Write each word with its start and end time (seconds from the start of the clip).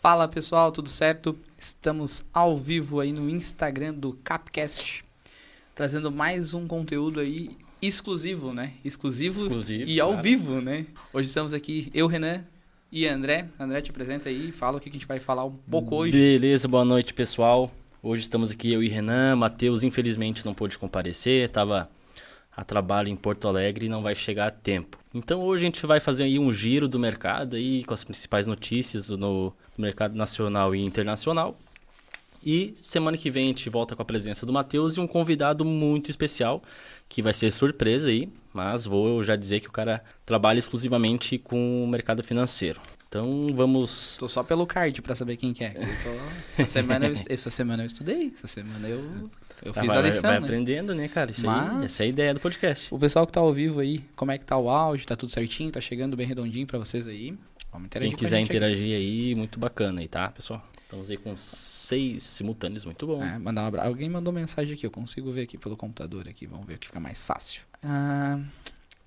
Fala 0.00 0.26
pessoal, 0.26 0.72
tudo 0.72 0.88
certo? 0.88 1.38
Estamos 1.58 2.24
ao 2.32 2.56
vivo 2.56 3.00
aí 3.00 3.12
no 3.12 3.28
Instagram 3.28 3.92
do 3.92 4.14
Capcast, 4.24 5.04
trazendo 5.74 6.10
mais 6.10 6.54
um 6.54 6.66
conteúdo 6.66 7.20
aí 7.20 7.50
exclusivo, 7.82 8.54
né? 8.54 8.72
Exclusivo, 8.82 9.42
Exclusivo, 9.42 9.84
e 9.84 10.00
ao 10.00 10.12
claro. 10.12 10.22
vivo, 10.22 10.60
né? 10.62 10.86
Hoje 11.12 11.28
estamos 11.28 11.52
aqui, 11.52 11.90
eu, 11.92 12.06
Renan 12.06 12.42
e 12.90 13.06
André. 13.06 13.46
André, 13.58 13.82
te 13.82 13.90
apresenta 13.90 14.30
aí, 14.30 14.50
fala 14.50 14.78
o 14.78 14.80
que 14.80 14.88
a 14.88 14.92
gente 14.92 15.04
vai 15.04 15.20
falar 15.20 15.44
um 15.44 15.54
pouco 15.70 15.94
hoje. 15.96 16.12
Beleza, 16.12 16.66
boa 16.66 16.84
noite, 16.84 17.12
pessoal. 17.12 17.70
Hoje 18.02 18.22
estamos 18.22 18.50
aqui 18.50 18.72
eu 18.72 18.82
e 18.82 18.88
Renan. 18.88 19.36
Matheus, 19.36 19.82
infelizmente, 19.82 20.46
não 20.46 20.54
pôde 20.54 20.78
comparecer, 20.78 21.50
tava 21.50 21.90
a 22.60 22.64
trabalho 22.64 23.08
em 23.08 23.16
Porto 23.16 23.48
Alegre 23.48 23.86
e 23.86 23.88
não 23.88 24.02
vai 24.02 24.14
chegar 24.14 24.48
a 24.48 24.50
tempo. 24.50 24.98
Então 25.14 25.40
hoje 25.42 25.64
a 25.64 25.66
gente 25.66 25.86
vai 25.86 25.98
fazer 25.98 26.24
aí 26.24 26.38
um 26.38 26.52
giro 26.52 26.86
do 26.86 26.98
mercado 26.98 27.56
aí 27.56 27.82
com 27.84 27.94
as 27.94 28.04
principais 28.04 28.46
notícias 28.46 29.08
no, 29.08 29.16
no 29.18 29.52
mercado 29.78 30.14
nacional 30.14 30.74
e 30.74 30.80
internacional. 30.84 31.58
E 32.44 32.72
semana 32.74 33.16
que 33.16 33.30
vem 33.30 33.44
a 33.44 33.48
gente 33.48 33.68
volta 33.68 33.94
com 33.96 34.02
a 34.02 34.04
presença 34.04 34.44
do 34.46 34.52
Matheus 34.52 34.96
e 34.96 35.00
um 35.00 35.06
convidado 35.06 35.64
muito 35.64 36.10
especial, 36.10 36.62
que 37.08 37.20
vai 37.22 37.32
ser 37.34 37.50
surpresa 37.50 38.08
aí, 38.08 38.30
mas 38.52 38.84
vou 38.84 39.22
já 39.22 39.36
dizer 39.36 39.60
que 39.60 39.68
o 39.68 39.72
cara 39.72 40.02
trabalha 40.24 40.58
exclusivamente 40.58 41.38
com 41.38 41.84
o 41.84 41.86
mercado 41.88 42.22
financeiro. 42.22 42.80
Então 43.08 43.48
vamos 43.54 44.16
Tô 44.18 44.28
só 44.28 44.42
pelo 44.42 44.66
card 44.66 45.02
pra 45.02 45.14
saber 45.14 45.36
quem 45.36 45.52
que 45.52 45.64
é. 45.64 45.70
Tô- 45.70 46.62
Essa, 46.62 46.72
semana 46.72 47.06
eu, 47.08 47.12
essa 47.28 47.50
semana 47.50 47.82
eu 47.82 47.86
estudei, 47.86 48.32
essa 48.34 48.46
semana 48.46 48.86
eu, 48.88 49.30
eu 49.64 49.72
Tá, 49.72 49.80
fiz 49.80 49.88
vai, 49.88 49.98
a 49.98 50.02
lição, 50.02 50.30
vai 50.30 50.40
né? 50.40 50.46
aprendendo, 50.46 50.94
né, 50.94 51.08
cara? 51.08 51.30
Isso 51.30 51.48
aí, 51.48 51.54
Mas- 51.68 51.84
essa 51.84 52.02
é 52.02 52.06
a 52.06 52.08
ideia 52.08 52.34
do 52.34 52.40
podcast. 52.40 52.92
O 52.94 52.98
pessoal 52.98 53.26
que 53.26 53.32
tá 53.32 53.40
ao 53.40 53.52
vivo 53.52 53.80
aí, 53.80 54.00
como 54.16 54.30
é 54.32 54.38
que 54.38 54.44
tá 54.44 54.56
o 54.56 54.68
áudio? 54.70 55.06
Tá 55.06 55.16
tudo 55.16 55.30
certinho? 55.30 55.70
Tá 55.70 55.80
chegando 55.80 56.16
bem 56.16 56.26
redondinho 56.26 56.66
pra 56.66 56.78
vocês 56.78 57.06
aí? 57.06 57.36
Vamos 57.72 57.86
interagir 57.86 58.16
Quem 58.16 58.18
quiser 58.24 58.40
interagir 58.40 58.96
aí, 58.96 59.34
muito 59.34 59.58
bacana 59.60 60.00
aí, 60.00 60.08
tá, 60.08 60.28
pessoal? 60.30 60.64
Estamos 60.82 61.08
aí 61.08 61.16
com 61.16 61.36
seis 61.36 62.22
simultâneos, 62.24 62.84
muito 62.84 63.06
bom. 63.06 63.22
É, 63.22 63.38
mandar 63.38 63.62
um 63.62 63.66
abraço. 63.66 63.86
Alguém 63.88 64.08
mandou 64.10 64.32
mensagem 64.32 64.74
aqui, 64.74 64.84
eu 64.84 64.90
consigo 64.90 65.30
ver 65.30 65.42
aqui 65.42 65.56
pelo 65.56 65.76
computador 65.76 66.26
aqui. 66.28 66.46
Vamos 66.46 66.66
ver 66.66 66.74
o 66.74 66.78
que 66.78 66.88
fica 66.88 66.98
mais 66.98 67.22
fácil. 67.22 67.62
Ah, 67.80 68.40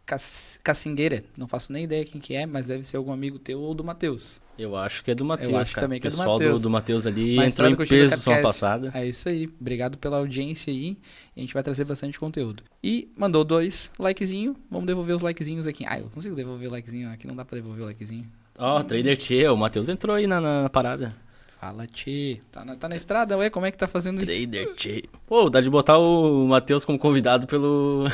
Cac- 0.05 0.59
Cacingueira, 0.64 1.25
não 1.38 1.47
faço 1.47 1.73
nem 1.73 1.83
ideia 1.83 2.05
quem 2.05 2.22
que 2.22 2.36
é, 2.36 2.45
mas 2.45 2.67
deve 2.67 2.83
ser 2.86 2.95
algum 2.97 3.11
amigo 3.11 3.38
teu 3.38 3.59
ou 3.59 3.73
do 3.73 3.83
Matheus. 3.83 4.39
Eu 4.57 4.75
acho 4.75 5.03
que 5.03 5.09
é 5.11 5.15
do 5.15 5.25
Matheus, 5.25 5.49
Eu 5.49 5.57
acho 5.57 5.73
cara. 5.73 5.87
também 5.87 5.99
que 5.99 6.05
é 6.07 6.09
do 6.09 6.13
O 6.13 6.17
pessoal 6.17 6.37
Matheus. 6.37 6.61
do, 6.61 6.69
Matheus 6.69 7.07
ali 7.07 7.35
Mas 7.35 7.53
entrou 7.53 7.69
em 7.69 7.75
peso 7.75 7.87
semana 7.89 8.41
Capcast. 8.41 8.41
passada. 8.43 8.91
É 8.93 9.05
isso 9.07 9.27
aí. 9.27 9.49
Obrigado 9.59 9.97
pela 9.97 10.17
audiência 10.17 10.71
aí. 10.71 10.95
A 11.35 11.39
gente 11.39 11.53
vai 11.53 11.63
trazer 11.63 11.85
bastante 11.85 12.19
conteúdo. 12.19 12.61
E 12.83 13.09
mandou 13.17 13.43
dois 13.43 13.89
likezinho. 13.97 14.55
Vamos 14.69 14.85
devolver 14.85 15.15
os 15.15 15.21
likezinhos 15.23 15.65
aqui. 15.65 15.83
Ah, 15.87 15.99
eu 15.99 16.05
consigo 16.13 16.35
devolver 16.35 16.67
o 16.67 16.71
likezinho. 16.71 17.09
Aqui 17.11 17.25
não 17.25 17.35
dá 17.35 17.43
pra 17.43 17.55
devolver 17.57 17.83
o 17.83 17.87
likezinho. 17.87 18.25
Ó, 18.57 18.83
Trader 18.83 19.17
Tchê, 19.17 19.47
o 19.47 19.57
Matheus 19.57 19.89
entrou 19.89 20.15
aí 20.15 20.27
na, 20.27 20.39
na- 20.39 20.61
na 20.63 20.69
parada. 20.69 21.15
Fala, 21.59 21.87
Tchê. 21.87 22.39
Tá 22.51 22.63
na, 22.63 22.75
tá 22.75 22.87
na 22.89 22.95
estrada, 22.95 23.35
ué? 23.37 23.49
Como 23.49 23.65
é 23.65 23.71
que 23.71 23.77
tá 23.77 23.87
fazendo 23.87 24.21
isso? 24.21 24.29
Trader 24.31 24.73
Tchê. 24.75 25.03
Pô, 25.25 25.49
dá 25.49 25.61
de 25.61 25.69
botar 25.69 25.97
o 25.97 26.45
Matheus 26.45 26.85
como 26.85 26.99
convidado 26.99 27.47
pelo... 27.47 28.05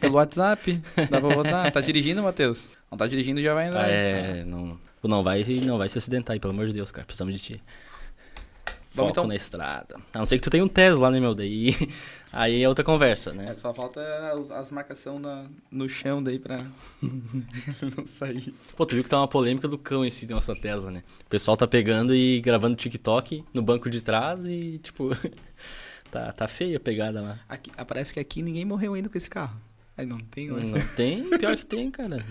Pelo 0.00 0.14
WhatsApp. 0.14 0.80
Dá 1.10 1.20
pra 1.20 1.34
botar. 1.34 1.70
Tá 1.70 1.80
dirigindo, 1.82 2.22
Matheus? 2.22 2.68
Não 2.90 2.96
tá 2.96 3.06
dirigindo, 3.06 3.42
já 3.42 3.52
vai 3.52 3.66
entrar. 3.66 3.84
Ah, 3.84 3.90
é, 3.90 4.44
não... 4.46 4.78
Pô, 5.02 5.08
Não 5.08 5.24
vai, 5.24 5.42
não 5.66 5.78
vai 5.78 5.88
se 5.88 5.98
acidentar 5.98 6.32
aí, 6.32 6.40
pelo 6.40 6.52
amor 6.52 6.68
de 6.68 6.72
Deus, 6.72 6.92
cara. 6.92 7.04
Precisamos 7.04 7.34
de 7.34 7.40
ti. 7.40 7.62
Vamos, 8.94 9.08
Foco 9.08 9.10
então. 9.10 9.26
na 9.26 9.34
estrada. 9.34 9.96
A 10.12 10.18
não 10.18 10.26
ser 10.26 10.36
que 10.36 10.42
tu 10.42 10.50
tenha 10.50 10.62
um 10.62 10.68
Tesla, 10.68 11.10
né, 11.10 11.18
meu? 11.18 11.34
Daí 11.34 11.74
aí 12.30 12.62
é 12.62 12.68
outra 12.68 12.84
conversa, 12.84 13.32
né? 13.32 13.46
É, 13.50 13.56
só 13.56 13.72
falta 13.72 14.00
as, 14.32 14.50
as 14.50 14.70
marcações 14.70 15.20
na, 15.20 15.46
no 15.70 15.88
chão 15.88 16.22
daí 16.22 16.38
pra 16.38 16.66
não 17.96 18.06
sair. 18.06 18.54
Pô, 18.76 18.84
tu 18.86 18.94
viu 18.94 19.02
que 19.02 19.10
tá 19.10 19.18
uma 19.18 19.26
polêmica 19.26 19.66
do 19.66 19.78
cão 19.78 20.04
em 20.04 20.10
si 20.10 20.26
da 20.26 20.34
nossa 20.34 20.54
Tesla, 20.54 20.90
né? 20.90 21.02
O 21.24 21.28
pessoal 21.28 21.56
tá 21.56 21.66
pegando 21.66 22.14
e 22.14 22.40
gravando 22.40 22.76
TikTok 22.76 23.44
no 23.52 23.62
banco 23.62 23.88
de 23.88 24.02
trás 24.02 24.44
e, 24.44 24.78
tipo, 24.78 25.10
tá, 26.12 26.30
tá 26.32 26.46
feia 26.46 26.76
a 26.76 26.80
pegada 26.80 27.22
lá. 27.22 27.40
Aqui, 27.48 27.72
parece 27.88 28.12
que 28.12 28.20
aqui 28.20 28.42
ninguém 28.42 28.66
morreu 28.66 28.92
ainda 28.92 29.08
com 29.08 29.16
esse 29.16 29.28
carro. 29.30 29.58
Aí 29.96 30.04
não 30.04 30.18
tem, 30.18 30.50
né? 30.50 30.62
Não 30.64 30.86
tem, 30.94 31.30
pior 31.38 31.56
que 31.56 31.64
tem, 31.64 31.90
cara. 31.90 32.24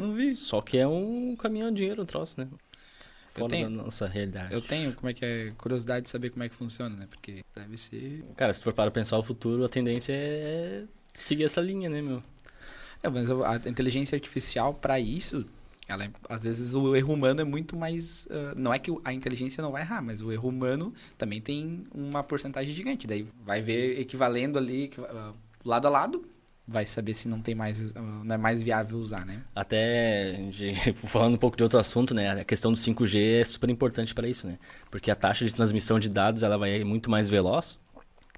Eu 0.00 0.06
não 0.08 0.14
vi. 0.14 0.34
Só 0.34 0.60
que 0.60 0.78
é 0.78 0.86
um 0.86 1.36
caminhão 1.36 1.70
de 1.70 1.76
dinheiro 1.78 2.02
o 2.02 2.06
troço, 2.06 2.40
né? 2.40 2.48
Eu 2.50 2.58
Fora 3.40 3.50
tenho- 3.50 3.70
da 3.70 3.82
nossa 3.84 4.06
realidade. 4.08 4.52
Eu 4.52 4.60
tenho, 4.60 4.92
como 4.94 5.08
é 5.08 5.14
que 5.14 5.24
é, 5.24 5.52
curiosidade 5.56 6.04
de 6.04 6.10
saber 6.10 6.30
como 6.30 6.42
é 6.42 6.48
que 6.48 6.54
funciona, 6.54 6.96
né? 6.96 7.06
Porque 7.08 7.44
deve 7.54 7.78
ser... 7.78 8.24
Cara, 8.36 8.52
se 8.52 8.60
tu 8.60 8.64
for 8.64 8.72
para 8.72 8.90
pensar 8.90 9.18
o 9.18 9.22
futuro, 9.22 9.64
a 9.64 9.68
tendência 9.68 10.12
é 10.12 10.84
seguir 11.14 11.44
essa 11.44 11.60
linha, 11.60 11.88
né, 11.88 12.02
meu? 12.02 12.22
É, 13.02 13.08
mas 13.08 13.30
a 13.30 13.56
inteligência 13.68 14.16
artificial, 14.16 14.74
pra 14.74 14.98
isso, 14.98 15.46
ela 15.86 16.04
é- 16.04 16.10
às 16.28 16.42
vezes 16.42 16.74
o 16.74 16.94
erro 16.96 17.14
humano 17.14 17.40
é 17.40 17.44
muito 17.44 17.76
mais... 17.76 18.26
ah, 18.30 18.52
não 18.56 18.74
é 18.74 18.78
que 18.78 18.90
a 19.04 19.12
inteligência 19.12 19.62
não 19.62 19.70
vai 19.70 19.82
errar, 19.82 20.02
mas 20.02 20.22
o 20.22 20.32
erro 20.32 20.48
humano 20.48 20.92
também 21.16 21.40
tem 21.40 21.86
uma 21.94 22.22
porcentagem 22.24 22.74
gigante. 22.74 23.06
Daí 23.06 23.26
vai 23.44 23.60
ver 23.62 24.00
equivalendo 24.00 24.58
ali, 24.58 24.90
ah, 24.98 25.32
lado 25.64 25.86
a 25.86 25.90
lado, 25.90 26.26
vai 26.70 26.86
saber 26.86 27.14
se 27.14 27.26
não 27.28 27.40
tem 27.40 27.54
mais... 27.54 27.94
ah, 27.96 28.00
não 28.00 28.34
é 28.34 28.38
mais 28.38 28.62
viável 28.62 28.96
usar, 28.96 29.26
né? 29.26 29.42
Até 29.54 30.34
de- 30.50 30.92
falando 30.94 31.34
um 31.34 31.38
pouco 31.38 31.56
de 31.56 31.62
outro 31.64 31.78
assunto, 31.78 32.14
né? 32.14 32.30
A 32.40 32.44
questão 32.44 32.72
do 32.72 32.78
5G 32.78 33.40
é 33.40 33.44
super 33.44 33.68
importante 33.68 34.14
para 34.14 34.28
isso, 34.28 34.46
né? 34.46 34.56
Porque 34.90 35.10
a 35.10 35.16
taxa 35.16 35.44
de 35.44 35.54
transmissão 35.54 35.98
de 35.98 36.08
dados 36.08 36.44
ela 36.44 36.56
vai 36.56 36.84
muito 36.84 37.10
mais 37.10 37.28
veloz 37.28 37.80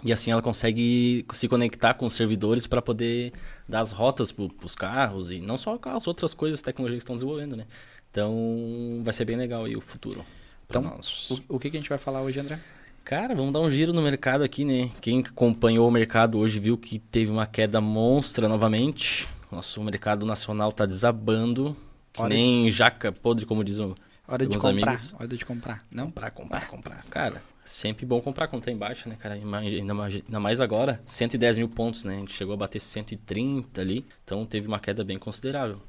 e 0.02 0.12
assim 0.12 0.30
ela 0.30 0.40
consegue 0.40 1.26
se 1.32 1.46
conectar 1.46 1.92
com 1.94 2.06
os 2.06 2.14
servidores 2.14 2.66
para 2.66 2.80
poder 2.80 3.32
dar 3.68 3.80
as 3.80 3.92
rotas 3.92 4.32
para 4.32 4.48
os 4.64 4.74
carros 4.74 5.30
e 5.30 5.38
não 5.38 5.58
só 5.58 5.76
carros, 5.76 6.06
outras 6.06 6.32
coisas, 6.32 6.62
tecnologias 6.62 7.00
que 7.00 7.04
estão 7.04 7.16
desenvolvendo, 7.16 7.54
né? 7.56 7.66
Então 8.10 9.00
vai 9.02 9.12
ser 9.12 9.26
bem 9.26 9.36
legal 9.36 9.64
aí 9.64 9.76
o 9.76 9.80
futuro. 9.80 10.24
Então, 10.68 10.80
nós. 10.80 11.30
O, 11.30 11.56
o 11.56 11.58
que, 11.58 11.70
que 11.70 11.76
a 11.76 11.80
gente 11.80 11.90
vai 11.90 11.98
falar 11.98 12.22
hoje, 12.22 12.40
André? 12.40 12.58
Cara, 13.04 13.34
vamos 13.34 13.52
dar 13.52 13.60
um 13.60 13.70
giro 13.70 13.92
no 13.92 14.00
mercado 14.00 14.44
aqui, 14.44 14.64
né? 14.64 14.90
Quem 15.00 15.20
acompanhou 15.20 15.88
o 15.88 15.90
mercado 15.90 16.38
hoje 16.38 16.58
viu 16.58 16.78
que 16.78 16.98
teve 16.98 17.30
uma 17.30 17.46
queda 17.46 17.80
monstra 17.80 18.48
novamente. 18.48 19.28
Nosso 19.50 19.82
mercado 19.82 20.24
nacional 20.24 20.70
tá 20.72 20.86
desabando. 20.86 21.76
Que 22.12 22.22
Olha- 22.22 22.34
nem 22.34 22.70
jaca 22.70 23.10
podre, 23.10 23.44
como 23.44 23.64
diz 23.64 23.78
o 23.78 23.94
Hora 24.26 24.46
de 24.46 24.54
comprar. 24.56 24.70
amigos. 24.70 25.14
Hora 25.18 25.28
de 25.28 25.44
comprar. 25.44 25.84
Não? 25.90 26.06
comprar, 26.06 26.30
comprar, 26.30 26.68
comprar. 26.68 27.04
Cara, 27.10 27.42
sempre 27.64 28.06
bom 28.06 28.20
comprar 28.20 28.46
quando 28.48 28.62
tá 28.64 28.70
em 28.70 28.76
baixa, 28.76 29.08
né, 29.08 29.16
cara? 29.18 29.34
Ainda 29.34 29.94
mais, 29.94 30.14
ainda 30.14 30.40
mais 30.40 30.60
agora, 30.60 31.00
110 31.04 31.58
mil 31.58 31.68
pontos, 31.68 32.04
né? 32.04 32.14
A 32.16 32.18
gente 32.18 32.32
chegou 32.32 32.54
a 32.54 32.56
bater 32.56 32.80
130 32.80 33.80
ali, 33.80 34.06
então 34.24 34.44
teve 34.46 34.68
uma 34.68 34.78
queda 34.78 35.02
bem 35.02 35.18
considerável. 35.18 35.80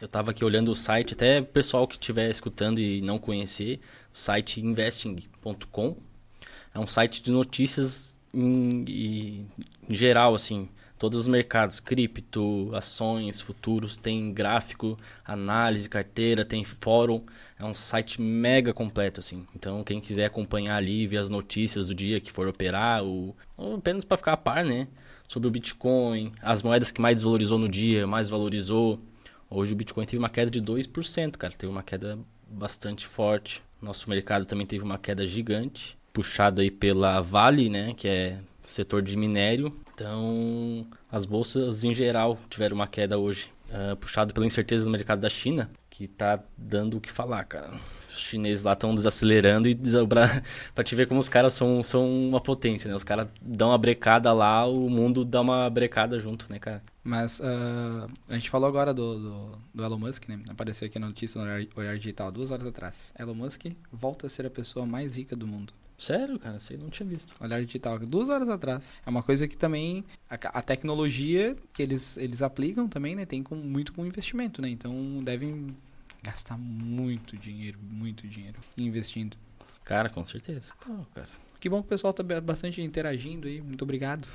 Eu 0.00 0.08
tava 0.08 0.30
aqui 0.32 0.44
olhando 0.44 0.70
o 0.70 0.74
site, 0.74 1.14
até 1.14 1.40
o 1.40 1.44
pessoal 1.44 1.86
que 1.86 1.94
estiver 1.94 2.28
escutando 2.30 2.78
e 2.80 3.00
não 3.00 3.18
conhecer, 3.18 3.80
o 4.12 4.16
site 4.16 4.60
investing.com 4.60 5.96
é 6.74 6.78
um 6.78 6.86
site 6.86 7.22
de 7.22 7.30
notícias 7.30 8.16
em, 8.32 8.84
em 9.88 9.94
geral, 9.94 10.34
assim, 10.34 10.68
todos 10.98 11.20
os 11.20 11.28
mercados, 11.28 11.80
cripto, 11.80 12.70
ações, 12.74 13.40
futuros, 13.40 13.96
tem 13.96 14.32
gráfico, 14.32 14.98
análise, 15.24 15.88
carteira, 15.88 16.44
tem 16.44 16.64
fórum, 16.64 17.22
é 17.58 17.64
um 17.64 17.74
site 17.74 18.20
mega 18.20 18.74
completo, 18.74 19.20
assim. 19.20 19.46
Então, 19.54 19.84
quem 19.84 20.00
quiser 20.00 20.26
acompanhar 20.26 20.76
ali, 20.76 21.06
ver 21.06 21.18
as 21.18 21.30
notícias 21.30 21.86
do 21.86 21.94
dia 21.94 22.20
que 22.20 22.32
for 22.32 22.48
operar, 22.48 23.02
ou, 23.02 23.36
ou 23.56 23.76
apenas 23.76 24.04
para 24.04 24.16
ficar 24.16 24.32
a 24.32 24.36
par, 24.36 24.64
né? 24.64 24.88
Sobre 25.26 25.48
o 25.48 25.50
Bitcoin, 25.50 26.32
as 26.42 26.62
moedas 26.62 26.90
que 26.90 27.00
mais 27.00 27.16
desvalorizou 27.16 27.58
no 27.58 27.68
dia, 27.68 28.06
mais 28.06 28.28
valorizou. 28.30 29.00
Hoje 29.50 29.72
o 29.72 29.76
Bitcoin 29.76 30.06
teve 30.06 30.18
uma 30.18 30.30
queda 30.30 30.50
de 30.50 30.60
2%, 30.60 31.36
cara. 31.36 31.52
Teve 31.52 31.70
uma 31.70 31.82
queda 31.82 32.18
bastante 32.48 33.06
forte. 33.06 33.62
Nosso 33.80 34.08
mercado 34.08 34.46
também 34.46 34.66
teve 34.66 34.82
uma 34.82 34.98
queda 34.98 35.26
gigante, 35.26 35.97
puxado 36.12 36.60
aí 36.60 36.70
pela 36.70 37.20
Vale, 37.20 37.68
né, 37.68 37.94
que 37.96 38.08
é 38.08 38.38
setor 38.68 39.02
de 39.02 39.16
minério. 39.16 39.74
Então, 39.94 40.86
as 41.10 41.24
bolsas 41.24 41.82
em 41.82 41.94
geral 41.94 42.38
tiveram 42.48 42.76
uma 42.76 42.86
queda 42.86 43.18
hoje, 43.18 43.50
ah, 43.72 43.96
puxado 43.96 44.32
pela 44.32 44.46
incerteza 44.46 44.84
do 44.84 44.90
mercado 44.90 45.20
da 45.20 45.28
China, 45.28 45.70
que 45.90 46.06
tá 46.06 46.40
dando 46.56 46.96
o 46.96 47.00
que 47.00 47.10
falar, 47.10 47.42
cara. 47.44 47.72
Os 48.08 48.20
chineses 48.20 48.64
lá 48.64 48.72
estão 48.72 48.94
desacelerando 48.94 49.68
e 49.68 49.74
desabra... 49.74 50.42
pra 50.74 50.84
te 50.84 50.94
ver 50.94 51.06
como 51.06 51.20
os 51.20 51.28
caras 51.28 51.52
são, 51.52 51.82
são 51.82 52.08
uma 52.28 52.40
potência, 52.40 52.88
né? 52.88 52.96
Os 52.96 53.04
caras 53.04 53.28
dão 53.40 53.70
uma 53.70 53.78
brecada 53.78 54.32
lá, 54.32 54.66
o 54.66 54.88
mundo 54.88 55.24
dá 55.24 55.40
uma 55.40 55.68
brecada 55.68 56.18
junto, 56.18 56.46
né, 56.48 56.58
cara? 56.58 56.82
Mas 57.02 57.40
ah, 57.40 58.06
a 58.28 58.34
gente 58.34 58.50
falou 58.50 58.68
agora 58.68 58.92
do, 58.94 59.18
do, 59.18 59.58
do 59.74 59.84
Elon 59.84 59.98
Musk, 59.98 60.28
né? 60.28 60.40
Apareceu 60.48 60.86
aqui 60.86 60.98
na 60.98 61.08
notícia 61.08 61.40
no 61.40 61.46
Olhar 61.76 61.96
Digital 61.96 62.30
duas 62.30 62.50
horas 62.50 62.66
atrás. 62.66 63.12
Elon 63.18 63.34
Musk 63.34 63.66
volta 63.90 64.26
a 64.26 64.30
ser 64.30 64.46
a 64.46 64.50
pessoa 64.50 64.86
mais 64.86 65.16
rica 65.16 65.34
do 65.34 65.46
mundo. 65.46 65.72
Sério, 65.98 66.38
cara, 66.38 66.58
eu 66.70 66.78
não 66.78 66.88
tinha 66.90 67.08
visto. 67.08 67.34
Olhar 67.42 67.62
Digital, 67.64 67.98
duas 67.98 68.28
horas 68.28 68.48
atrás. 68.48 68.94
É 69.04 69.10
uma 69.10 69.22
coisa 69.22 69.48
que 69.48 69.56
também 69.56 70.04
a, 70.30 70.34
a 70.36 70.62
tecnologia 70.62 71.56
que 71.72 71.82
eles, 71.82 72.16
eles 72.16 72.40
aplicam 72.40 72.88
também, 72.88 73.16
né? 73.16 73.26
Tem 73.26 73.42
com, 73.42 73.56
muito 73.56 73.92
com 73.92 74.06
investimento, 74.06 74.62
né? 74.62 74.68
Então 74.68 74.92
devem 75.24 75.76
gastar 76.22 76.56
muito 76.56 77.36
dinheiro, 77.36 77.78
muito 77.82 78.28
dinheiro 78.28 78.58
investindo. 78.76 79.36
Cara, 79.84 80.08
com 80.08 80.24
certeza. 80.24 80.72
Não, 80.86 81.04
cara. 81.14 81.28
Que 81.58 81.68
bom 81.68 81.80
que 81.80 81.86
o 81.86 81.88
pessoal 81.88 82.12
tá 82.12 82.22
ba- 82.22 82.40
bastante 82.40 82.80
interagindo 82.80 83.48
aí. 83.48 83.60
Muito 83.60 83.82
obrigado. 83.82 84.28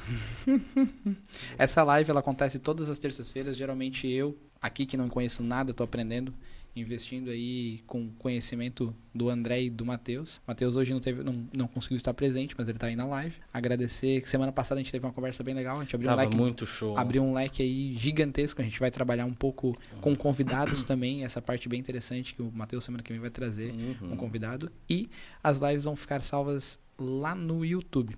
Essa 1.58 1.84
live 1.84 2.10
ela 2.10 2.20
acontece 2.20 2.60
todas 2.60 2.90
as 2.90 3.00
terças-feiras. 3.00 3.56
Geralmente 3.56 4.08
eu, 4.08 4.38
aqui 4.62 4.86
que 4.86 4.98
não 4.98 5.08
conheço 5.08 5.42
nada, 5.42 5.74
tô 5.74 5.84
aprendendo. 5.84 6.34
Investindo 6.76 7.30
aí 7.30 7.82
com 7.86 8.10
conhecimento 8.18 8.96
do 9.14 9.30
André 9.30 9.64
e 9.64 9.70
do 9.70 9.86
Matheus. 9.86 10.42
Matheus 10.48 10.76
hoje 10.76 10.92
não, 10.92 11.00
teve, 11.00 11.24
não, 11.24 11.48
não 11.54 11.68
conseguiu 11.68 11.98
estar 11.98 12.14
presente, 12.14 12.56
mas 12.58 12.68
ele 12.68 12.78
está 12.78 12.88
aí 12.88 12.96
na 12.96 13.06
live. 13.06 13.36
Agradecer 13.54 14.22
que 14.22 14.30
semana 14.30 14.52
passada 14.52 14.80
a 14.80 14.84
gente 14.84 14.92
teve 14.92 15.06
uma 15.06 15.14
conversa 15.14 15.44
bem 15.44 15.54
legal, 15.54 15.78
a 15.78 15.82
gente 15.82 15.94
abriu 15.96 16.10
Tava 16.10 16.22
um 16.22 16.26
leque 16.26 16.36
muito 16.36 16.66
show. 16.66 16.98
abriu 16.98 17.24
um 17.24 17.34
leque 17.34 17.62
aí 17.62 17.96
gigantesco. 17.96 18.60
A 18.62 18.64
gente 18.64 18.80
vai 18.80 18.90
trabalhar 18.90 19.26
um 19.26 19.34
pouco 19.34 19.78
com 20.02 20.16
convidados 20.16 20.82
também. 20.86 21.24
Essa 21.24 21.42
parte 21.42 21.70
bem 21.70 21.80
interessante 21.80 22.34
que 22.34 22.42
o 22.42 22.52
Matheus 22.52 22.84
semana 22.84 23.04
que 23.04 23.12
vem 23.12 23.22
vai 23.22 23.30
trazer 23.30 23.72
Uhum. 23.72 24.14
um 24.14 24.18
convidado. 24.18 24.72
E 24.90 25.10
as 25.44 25.60
lives 25.60 25.84
vão 25.84 25.96
ficar 25.96 26.22
salvas 26.24 26.80
lá 26.98 27.36
no 27.36 27.64
YouTube. 27.64 28.16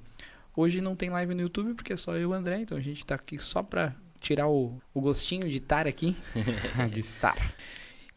Hoje 0.55 0.79
não 0.79 0.95
tem 0.95 1.09
live 1.09 1.35
no 1.35 1.41
YouTube 1.41 1.73
porque 1.73 1.91
é 1.91 1.97
só 1.97 2.13
eu 2.15 2.21
e 2.21 2.25
o 2.27 2.33
André, 2.33 2.61
então 2.61 2.77
a 2.77 2.81
gente 2.81 3.05
tá 3.05 3.15
aqui 3.15 3.37
só 3.37 3.61
pra 3.61 3.93
tirar 4.21 4.47
o, 4.47 4.81
o 4.93 5.01
gostinho 5.01 5.49
de 5.49 5.57
estar 5.57 5.85
aqui. 5.85 6.15
de 6.91 6.99
estar. 7.01 7.35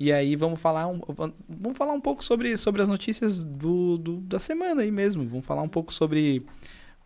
E 0.00 0.12
aí 0.12 0.37
vamos 0.37 0.61
falar 0.61 0.87
um, 0.87 1.00
vamos 1.49 1.77
falar 1.77 1.93
um 1.93 2.00
pouco 2.00 2.23
sobre, 2.25 2.56
sobre 2.56 2.81
as 2.83 2.89
notícias 2.89 3.43
do, 3.43 3.99
do- 3.99 4.17
da 4.19 4.39
semana 4.39 4.83
aí 4.83 4.91
mesmo. 4.93 5.27
Vamos 5.27 5.45
falar 5.45 5.62
um 5.62 5.69
pouco 5.69 5.93
sobre 5.93 6.45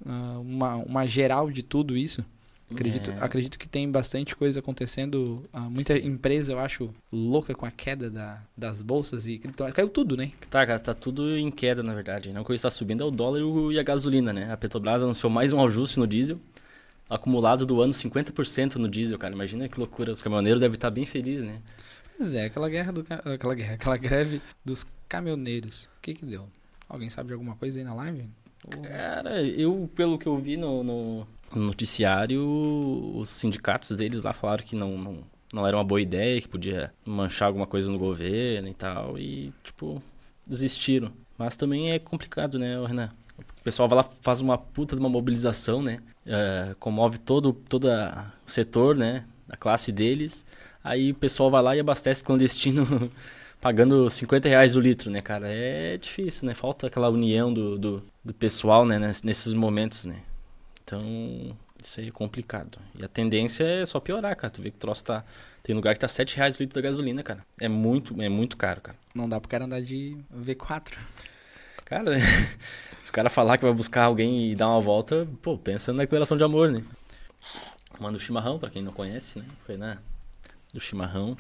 ah, 0.05 0.39
uma, 0.41 0.77
uma 0.77 1.06
geral 1.06 1.50
de 1.50 1.62
tudo 1.62 1.97
isso. 1.97 2.25
Acredito, 2.71 3.11
É. 3.11 3.17
acredito 3.21 3.59
que 3.59 3.69
tem 3.69 3.91
bastante 3.91 4.35
coisa 4.37 4.61
acontecendo. 4.61 5.43
ah, 5.53 5.69
muita 5.71 5.97
empresa, 5.99 6.53
eu 6.53 6.59
acho, 6.59 6.91
louca 7.12 7.55
com 7.55 7.65
a 7.67 7.71
queda 7.71 8.11
da, 8.11 8.43
das 8.56 8.81
bolsas 8.83 9.27
e 9.27 9.39
criptomoedas. 9.39 9.77
Caiu 9.77 9.89
tudo, 9.91 10.17
né? 10.17 10.31
Tá, 10.50 10.67
cara, 10.67 10.79
tá 10.79 10.94
tudo 10.94 11.37
em 11.37 11.50
queda, 11.50 11.83
na 11.83 11.93
verdade. 11.94 12.33
Não, 12.33 12.43
o 12.43 12.44
que 12.44 12.53
está 12.55 12.71
subindo 12.71 13.03
é 13.03 13.06
o 13.06 13.11
dólar 13.11 13.41
e 13.41 13.43
o- 13.43 13.73
e 13.73 13.79
a 13.79 13.83
gasolina, 13.83 14.33
né? 14.33 14.50
A 14.53 14.56
Petrobras 14.56 15.03
anunciou 15.03 15.31
mais 15.31 15.53
um 15.53 15.62
ajuste 15.65 15.99
no 15.99 16.06
diesel. 16.06 16.39
Acumulado 17.09 17.67
do 17.67 17.81
ano 17.83 17.93
50% 17.93 18.77
no 18.77 18.89
diesel, 18.89 19.19
cara. 19.19 19.35
Imagina 19.35 19.69
que 19.69 19.79
loucura. 19.79 20.12
Os 20.12 20.23
caminhoneiros 20.23 20.61
devem 20.61 20.75
estar 20.77 20.91
bem 20.91 21.05
felizes, 21.05 21.44
né? 21.44 21.56
Pois 22.23 22.35
é, 22.37 22.45
aquela 22.45 22.69
guerra 22.69 22.93
do. 22.93 23.05
Aquela 23.35 23.55
guerra, 23.55 23.75
aquela 23.75 23.97
greve 23.97 24.41
dos 24.65 24.87
caminhoneiros. 25.09 25.85
O 25.99 26.01
que 26.01 26.15
que 26.15 26.25
deu? 26.25 26.49
Alguém 26.89 27.11
sabe 27.11 27.29
de 27.29 27.33
alguma 27.33 27.57
coisa 27.57 27.81
aí 27.81 27.85
na 27.85 27.95
live? 27.95 28.29
Cara, 28.83 29.43
eu, 29.43 29.91
pelo 29.95 30.17
que 30.17 30.27
eu 30.29 30.37
vi 30.39 30.57
no, 30.57 30.85
no- 30.85 31.27
no 31.53 31.63
noticiário, 31.65 32.41
os 33.17 33.29
sindicatos 33.29 33.97
deles 33.97 34.23
lá 34.23 34.33
falaram 34.33 34.65
que 34.65 34.77
não, 34.77 34.97
não, 34.97 35.19
não 35.53 35.67
era 35.67 35.77
uma 35.77 35.83
boa 35.83 36.01
ideia, 36.01 36.41
que 36.41 36.47
podia 36.49 36.93
manchar 37.05 37.49
alguma 37.49 37.67
coisa 37.67 37.91
no 37.91 37.99
governo 37.99 38.69
e 38.69 38.75
tal. 38.75 39.19
E, 39.19 39.53
tipo, 39.65 40.01
desistiram. 40.47 41.13
Mas 41.37 41.57
também 41.57 41.91
é 41.91 41.99
complicado, 41.99 42.57
né, 42.57 42.77
Renan? 42.87 43.11
O 43.37 43.63
pessoal 43.65 43.89
vai 43.89 43.97
lá, 43.97 44.05
faz 44.05 44.41
uma 44.41 44.57
puta 44.57 44.95
de 44.95 45.01
uma 45.01 45.09
mobilização, 45.09 45.83
né? 45.83 45.99
É, 46.25 46.77
comove 46.79 47.19
todo, 47.19 47.53
todo 47.53 47.89
o 47.89 48.51
setor, 48.51 48.97
né? 48.97 49.25
A 49.49 49.57
classe 49.57 49.91
deles. 49.91 50.47
Aí 50.82 51.12
o 51.12 51.14
pessoal 51.14 51.50
vai 51.50 51.62
lá 51.62 51.76
e 51.76 51.81
abastece 51.81 52.25
clandestino 52.25 52.87
pagando 53.61 54.08
50 54.11 54.49
reais 54.49 54.75
o 54.76 54.81
litro, 54.81 55.11
né, 55.11 55.20
cara? 55.20 55.46
É 55.49 55.96
difícil, 55.96 56.46
né? 56.46 56.55
Falta 56.55 56.87
aquela 56.88 57.08
união 57.08 57.52
do, 57.52 57.79
do, 57.79 58.02
do 58.25 58.34
pessoal, 58.34 58.84
né, 58.84 58.99
ness- 58.99 59.23
nesses 59.23 59.55
momentos, 59.55 60.05
né? 60.05 60.17
Então, 60.84 61.56
isso 61.82 62.00
aí 62.00 62.08
é 62.08 62.11
complicado. 62.11 62.79
E 62.99 63.05
a 63.05 63.08
tendência 63.08 63.64
é 63.64 63.87
só 63.87 64.00
piorar, 64.00 64.37
cara. 64.37 64.50
Tu 64.52 64.61
vê 64.61 64.70
que 64.70 64.76
o 64.76 64.81
troço 64.81 65.05
tá... 65.05 65.25
Tem 65.62 65.76
lugar 65.76 65.94
que 65.94 66.00
tá 66.00 66.08
7 66.08 66.37
reais 66.37 66.56
o 66.56 66.62
litro 66.62 66.75
da 66.75 66.81
gasolina, 66.88 67.23
cara. 67.23 67.46
É 67.61 67.69
muito, 67.69 68.20
é 68.20 68.29
muito 68.29 68.56
caro, 68.56 68.81
cara. 68.81 68.99
Não 69.14 69.29
dá 69.29 69.38
pro 69.40 69.49
cara 69.49 69.64
andar 69.64 69.81
de 69.81 70.17
V4. 70.37 70.99
Cara, 71.84 72.19
se 73.00 73.11
o 73.11 73.12
cara 73.12 73.31
falar 73.31 73.58
que 73.58 73.64
vai 73.64 73.73
buscar 73.73 74.05
alguém 74.05 74.50
e 74.50 74.56
dar 74.56 74.69
uma 74.69 74.81
volta, 74.81 75.29
pô, 75.40 75.56
pensa 75.56 75.93
na 75.93 76.02
declaração 76.02 76.37
de 76.37 76.43
amor, 76.43 76.73
né? 76.73 76.82
Manda 78.00 78.17
o 78.17 78.20
chimarrão, 78.20 78.58
pra 78.58 78.70
quem 78.70 78.82
não 78.82 78.93
conhece, 78.93 79.38
né? 79.38 79.44
Foi 79.64 79.76
na 79.76 79.99
do 80.73 80.81
chimarrão. 80.81 81.37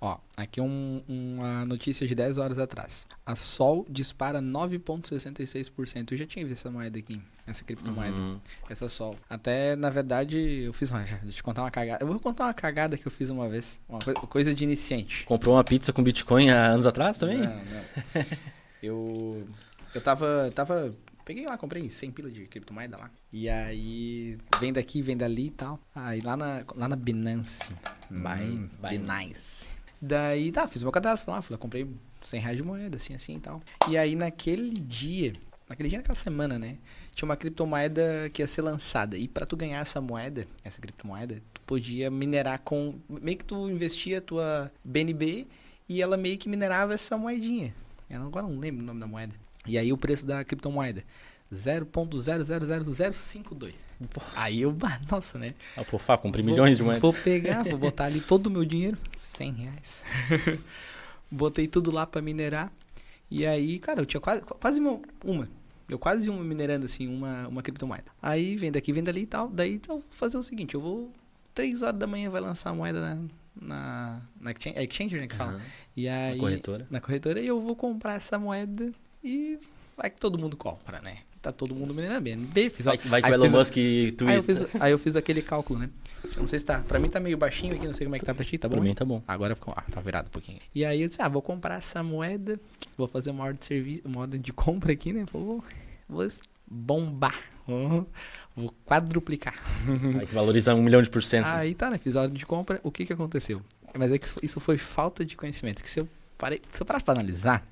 Ó, 0.00 0.18
aqui 0.36 0.60
um- 0.60 1.02
uma 1.08 1.64
notícia 1.64 2.06
de 2.06 2.14
10 2.14 2.36
horas 2.36 2.58
atrás. 2.58 3.06
A 3.24 3.34
Sol 3.34 3.86
dispara 3.88 4.40
9,66%. 4.40 6.12
Eu 6.12 6.18
já 6.18 6.26
tinha 6.26 6.44
visto 6.44 6.58
essa 6.60 6.70
moeda 6.70 6.98
aqui, 6.98 7.20
essa 7.46 7.64
criptomoeda. 7.64 8.14
Uhum. 8.14 8.38
Essa 8.68 8.88
Sol. 8.88 9.16
Até, 9.30 9.74
na 9.76 9.88
verdade, 9.88 10.36
eu 10.64 10.72
fiz 10.74 10.90
uma. 10.90 11.00
Deixa 11.00 11.20
eu 11.24 11.30
te 11.30 11.42
contar 11.42 11.62
uma 11.62 11.70
cagada. 11.70 12.02
Eu 12.04 12.08
vou 12.08 12.20
contar 12.20 12.44
uma 12.44 12.54
cagada 12.54 12.98
que 12.98 13.06
eu 13.06 13.10
fiz 13.10 13.30
uma 13.30 13.48
vez. 13.48 13.80
Uma 13.88 13.98
coi- 14.00 14.14
coisa 14.14 14.54
de 14.54 14.62
iniciante. 14.64 15.24
Comprou 15.24 15.54
uma 15.54 15.64
pizza 15.64 15.90
com 15.92 16.02
Bitcoin 16.02 16.50
há 16.50 16.66
anos 16.66 16.86
atrás 16.86 17.16
também? 17.16 17.38
Não, 17.38 17.46
não. 17.46 17.84
eu. 18.82 19.48
Eu 19.94 20.00
tava. 20.00 20.50
tava 20.54 20.94
peguei 21.24 21.46
lá, 21.46 21.56
comprei 21.56 21.88
100 21.90 22.10
pila 22.12 22.30
de 22.30 22.46
criptomoeda 22.46 22.96
lá. 22.96 23.10
E 23.32 23.48
aí. 23.48 24.38
Vem 24.60 24.72
daqui, 24.72 25.02
vem 25.02 25.16
dali 25.16 25.46
e 25.46 25.50
tal. 25.50 25.80
Aí 25.94 26.20
lá 26.20 26.36
na, 26.36 26.64
lá 26.74 26.88
na 26.88 26.96
Binance. 26.96 27.72
Hum, 28.10 28.68
Binance. 28.80 29.68
Daí, 30.00 30.52
tá, 30.52 30.68
fiz 30.68 30.82
meu 30.82 30.92
cadastro 30.92 31.30
lá. 31.32 31.40
Fui 31.40 31.54
lá, 31.54 31.58
comprei 31.58 31.88
100 32.22 32.40
reais 32.40 32.56
de 32.56 32.62
moeda, 32.62 32.96
assim, 32.96 33.14
assim 33.14 33.36
e 33.36 33.40
tal. 33.40 33.62
E 33.88 33.96
aí 33.96 34.14
naquele 34.14 34.78
dia. 34.78 35.32
Naquele 35.68 35.88
dia, 35.88 35.98
naquela 35.98 36.14
semana, 36.14 36.58
né? 36.58 36.76
Tinha 37.14 37.26
uma 37.26 37.36
criptomoeda 37.36 38.28
que 38.32 38.42
ia 38.42 38.46
ser 38.46 38.60
lançada. 38.60 39.16
E 39.16 39.26
pra 39.26 39.46
tu 39.46 39.56
ganhar 39.56 39.80
essa 39.80 40.00
moeda, 40.00 40.46
essa 40.62 40.80
criptomoeda, 40.80 41.40
tu 41.54 41.60
podia 41.62 42.10
minerar 42.10 42.60
com. 42.60 42.98
Meio 43.08 43.38
que 43.38 43.44
tu 43.44 43.68
investia 43.70 44.18
a 44.18 44.20
tua 44.20 44.70
BNB 44.84 45.46
e 45.88 46.02
ela 46.02 46.16
meio 46.16 46.36
que 46.36 46.48
minerava 46.48 46.92
essa 46.92 47.16
moedinha. 47.16 47.74
Eu 48.10 48.22
agora 48.22 48.46
não 48.46 48.58
lembro 48.58 48.82
o 48.82 48.86
nome 48.86 49.00
da 49.00 49.06
moeda. 49.06 49.34
E 49.66 49.78
aí 49.78 49.92
o 49.92 49.96
preço 49.98 50.24
da 50.26 50.44
criptomoeda. 50.44 51.02
0.000052. 51.52 53.74
Aí 54.36 54.60
eu, 54.62 54.76
nossa, 55.10 55.38
né? 55.38 55.54
Ah, 55.76 55.84
fofá, 55.84 56.16
comprei 56.18 56.44
milhões 56.44 56.76
de 56.76 56.82
Vou- 56.82 56.86
moedas. 56.92 57.02
Vou 57.02 57.12
pegar, 57.12 57.62
vou 57.62 57.78
botar 57.78 58.06
ali 58.06 58.20
todo 58.20 58.48
o 58.48 58.50
meu 58.50 58.64
dinheiro, 58.64 58.98
100 59.18 59.52
reais. 59.52 60.02
Botei 61.30 61.68
tudo 61.68 61.90
lá 61.90 62.06
pra 62.06 62.22
minerar. 62.22 62.72
E 63.30 63.44
aí, 63.46 63.78
cara, 63.78 64.00
eu 64.00 64.06
tinha 64.06 64.20
quase, 64.20 64.42
quase 64.42 64.80
uma, 64.80 65.00
uma. 65.24 65.48
Eu 65.88 65.98
quase 65.98 66.28
uma 66.30 66.42
minerando, 66.42 66.86
assim, 66.86 67.06
uma, 67.08 67.46
uma 67.48 67.62
criptomoeda. 67.62 68.10
Aí, 68.22 68.56
vem 68.56 68.72
daqui, 68.72 68.92
vem 68.92 69.02
dali 69.02 69.22
e 69.22 69.26
tal. 69.26 69.48
Daí, 69.48 69.74
então, 69.74 69.96
eu 69.96 70.02
vou 70.02 70.10
fazer 70.12 70.36
o 70.36 70.42
seguinte, 70.42 70.74
eu 70.74 70.80
vou... 70.80 71.10
3 71.54 71.82
horas 71.82 71.98
da 71.98 72.06
manhã 72.06 72.30
vai 72.30 72.40
lançar 72.40 72.70
a 72.70 72.74
moeda 72.74 73.00
na... 73.00 73.18
Na, 73.56 74.20
na 74.40 74.50
exchange, 74.50 75.14
é 75.16 75.20
né, 75.20 75.28
que 75.28 75.36
fala. 75.36 75.52
Aham. 75.52 75.60
E 75.96 76.08
aí, 76.08 76.36
corretora. 76.38 76.88
Na 76.90 77.00
corretora. 77.00 77.40
E 77.40 77.46
eu 77.46 77.60
vou 77.60 77.76
comprar 77.76 78.14
essa 78.14 78.36
moeda 78.36 78.92
e 79.24 79.58
vai 79.96 80.10
que 80.10 80.20
todo 80.20 80.38
mundo 80.38 80.56
compra, 80.56 81.00
né? 81.00 81.18
Tá 81.40 81.52
todo 81.52 81.74
mundo 81.74 81.92
minerando 81.94 82.22
BNB. 82.22 82.70
Fiz, 82.70 82.86
Vai, 82.86 82.96
vai 82.96 83.20
que 83.20 83.26
aí 83.26 83.32
o 83.32 83.34
Elon 83.34 83.50
Musk 83.50 83.76
Aí 83.76 84.36
eu, 84.36 84.42
fiz, 84.42 84.66
aí 84.80 84.92
eu 84.92 84.98
fiz 84.98 85.14
aquele 85.14 85.42
cálculo, 85.42 85.78
né? 85.78 85.90
Eu 86.24 86.38
não 86.38 86.46
sei 86.46 86.58
se 86.58 86.64
tá. 86.64 86.78
Pra 86.80 86.98
mim 86.98 87.10
tá 87.10 87.20
meio 87.20 87.36
baixinho 87.36 87.74
aqui, 87.74 87.84
não 87.86 87.92
sei 87.92 88.06
como 88.06 88.16
é 88.16 88.18
que 88.18 88.24
tá 88.24 88.34
pra 88.34 88.42
ti, 88.44 88.56
tá 88.56 88.66
bom? 88.66 88.76
Pra 88.76 88.82
mim 88.84 88.94
tá 88.94 89.04
bom. 89.04 89.22
Agora 89.28 89.54
ficou. 89.54 89.74
Ah, 89.76 89.82
tá 89.90 90.00
virado 90.00 90.26
um 90.28 90.30
pouquinho. 90.30 90.58
E 90.74 90.84
aí 90.86 91.02
eu 91.02 91.08
disse, 91.08 91.20
ah, 91.20 91.28
vou 91.28 91.42
comprar 91.42 91.74
essa 91.76 92.02
moeda, 92.02 92.58
vou 92.96 93.06
fazer 93.06 93.30
uma 93.30 93.44
ordem 93.44 93.58
de 93.60 93.66
serviço, 93.66 94.02
uma 94.06 94.20
ordem 94.20 94.40
de 94.40 94.52
compra 94.54 94.90
aqui, 94.92 95.12
né? 95.12 95.26
Vou, 95.30 95.62
vou 96.08 96.26
bombar. 96.66 97.38
Vou, 97.66 98.08
vou 98.56 98.74
quadruplicar. 98.86 99.54
Vai 100.14 100.26
que 100.26 100.34
valoriza 100.34 100.74
um 100.74 100.82
milhão 100.82 101.02
de 101.02 101.10
por 101.10 101.22
cento. 101.22 101.46
Aí 101.46 101.74
tá, 101.74 101.90
né? 101.90 101.98
Fiz 101.98 102.16
a 102.16 102.22
ordem 102.22 102.38
de 102.38 102.46
compra. 102.46 102.80
O 102.82 102.90
que 102.90 103.04
que 103.04 103.12
aconteceu? 103.12 103.60
Mas 103.96 104.10
é 104.10 104.18
que 104.18 104.24
isso- 104.26 104.40
isso 104.42 104.60
foi 104.60 104.78
falta 104.78 105.24
de 105.26 105.36
conhecimento. 105.36 105.82
Que 105.82 105.90
se 105.90 106.00
eu, 106.00 106.08
parei, 106.38 106.62
se 106.72 106.80
eu 106.82 106.86
parasse 106.86 107.04
pra 107.04 107.12
analisar, 107.12 107.66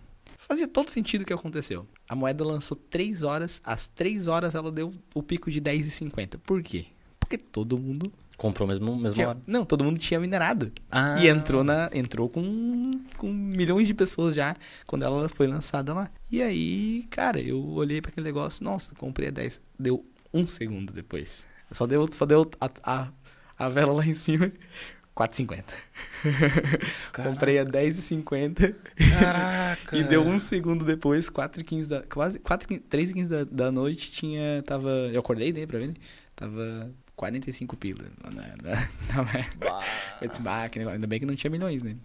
fazia 0.49 0.69
todo 0.69 0.91
sentido 0.91 1.23
o 1.23 1.25
que 1.25 1.33
aconteceu. 1.33 1.87
A 2.09 2.15
moeda 2.15 2.45
lançou 2.45 2.77
3 2.77 3.23
horas, 3.23 3.61
às 3.65 3.89
3 3.89 4.29
horas 4.29 4.55
ela 4.55 4.71
deu 4.71 4.93
o 5.15 5.23
pico 5.23 5.51
de 5.51 5.61
10,50. 5.61 6.39
Por 6.45 6.63
quê? 6.63 6.87
Porque 7.19 7.39
todo 7.39 7.79
mundo 7.79 8.13
Comprou 8.37 8.67
mesmo, 8.67 8.97
mesmo 8.97 9.15
tinha, 9.15 9.29
hora. 9.29 9.39
não, 9.47 9.65
todo 9.65 9.85
mundo 9.85 9.99
tinha 10.01 10.19
minerado. 10.19 10.73
Ah, 10.91 11.17
E 11.23 11.29
entrou 11.29 11.63
na 11.63 11.89
entrou 11.95 12.29
com, 12.29 12.91
com 13.17 13.33
milhões 13.33 13.87
de 13.87 13.95
pessoas 13.95 14.35
já 14.35 14.57
quando 14.87 15.05
ela 15.05 15.29
foi 15.29 15.47
lançada 15.47 15.95
lá. 15.95 16.11
E 16.31 16.43
aí, 16.43 17.05
cara, 17.09 17.41
eu 17.41 17.63
olhei 17.65 18.01
pra 18.03 18.11
aquele 18.11 18.27
negócio, 18.27 18.65
nossa, 18.65 18.95
comprei 18.97 19.29
a 19.29 19.31
10, 19.31 19.61
deu 19.79 20.03
um 20.35 20.45
segundo 20.47 20.93
depois. 20.93 21.47
Só 21.71 21.87
deu 21.87 22.09
só 22.11 22.27
deu 22.27 22.51
a, 22.61 22.69
a, 22.83 23.09
a 23.57 23.69
vela 23.69 23.93
lá 23.93 24.05
em 24.05 24.15
cima 24.15 24.51
4,50. 25.17 25.65
Comprei 27.13 27.59
a 27.59 27.65
10,50 27.65 28.75
Caraca. 29.21 29.97
e 29.97 30.03
deu 30.03 30.23
um 30.23 30.39
segundo 30.39 30.85
depois, 30.85 31.29
4h15 31.29 31.87
da. 31.87 32.03
Quase 32.03 32.39
4, 32.39 32.69
3h15 32.69 33.27
da, 33.27 33.45
da 33.45 33.73
noite, 33.73 34.11
tinha. 34.11 34.63
Tava. 34.63 34.89
Eu 35.13 35.21
acordei, 35.21 35.53
né, 35.53 35.67
pra 35.67 35.79
ver, 35.79 35.89
né? 35.89 35.95
Tava 36.35 36.91
45 37.15 37.77
pila. 37.77 38.05
Na, 38.25 38.31
na, 38.31 38.47
na, 38.57 39.85
eu 40.21 40.29
disse, 40.29 40.41
bah, 40.41 40.69
que 40.69 40.79
negócio. 40.79 40.95
Ainda 40.95 41.07
bem 41.07 41.21
que 41.21 41.27
não 41.27 41.37
tinha 41.37 41.51
milhões, 41.51 41.83
né? 41.83 41.97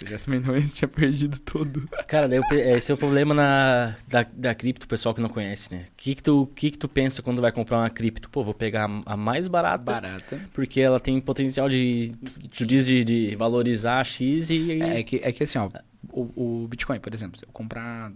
Se 0.00 0.04
tivesse 0.06 0.30
milhões, 0.30 0.72
tinha 0.74 0.88
perdido 0.88 1.38
todo. 1.40 1.86
Cara, 2.08 2.26
daí 2.26 2.40
pe- 2.48 2.56
esse 2.72 2.90
é 2.90 2.94
o 2.94 2.96
problema 2.96 3.34
na, 3.34 3.96
da, 4.08 4.26
da 4.32 4.54
cripto, 4.54 4.86
o 4.86 4.88
pessoal 4.88 5.14
que 5.14 5.20
não 5.20 5.28
conhece, 5.28 5.70
né? 5.74 5.84
O 5.90 5.92
que 5.94 6.14
que 6.14 6.22
tu, 6.22 6.46
que 6.56 6.70
que 6.70 6.78
tu 6.78 6.88
pensa 6.88 7.20
quando 7.20 7.42
vai 7.42 7.52
comprar 7.52 7.76
uma 7.80 7.90
cripto? 7.90 8.30
Pô, 8.30 8.42
vou 8.42 8.54
pegar 8.54 8.88
a 9.04 9.16
mais 9.16 9.46
barata, 9.46 9.84
Barata. 9.92 10.40
porque 10.54 10.80
ela 10.80 10.98
tem 10.98 11.20
potencial 11.20 11.68
de, 11.68 12.14
tu 12.56 12.64
diz, 12.64 12.86
de, 12.86 13.04
de 13.04 13.36
valorizar 13.36 14.02
X 14.04 14.48
e... 14.48 14.80
É 14.80 15.02
que, 15.02 15.20
é 15.22 15.30
que 15.32 15.44
assim, 15.44 15.58
ó, 15.58 15.68
o, 16.10 16.62
o 16.62 16.68
Bitcoin, 16.68 16.98
por 16.98 17.12
exemplo, 17.12 17.36
se 17.38 17.44
eu 17.44 17.50
comprar 17.52 18.10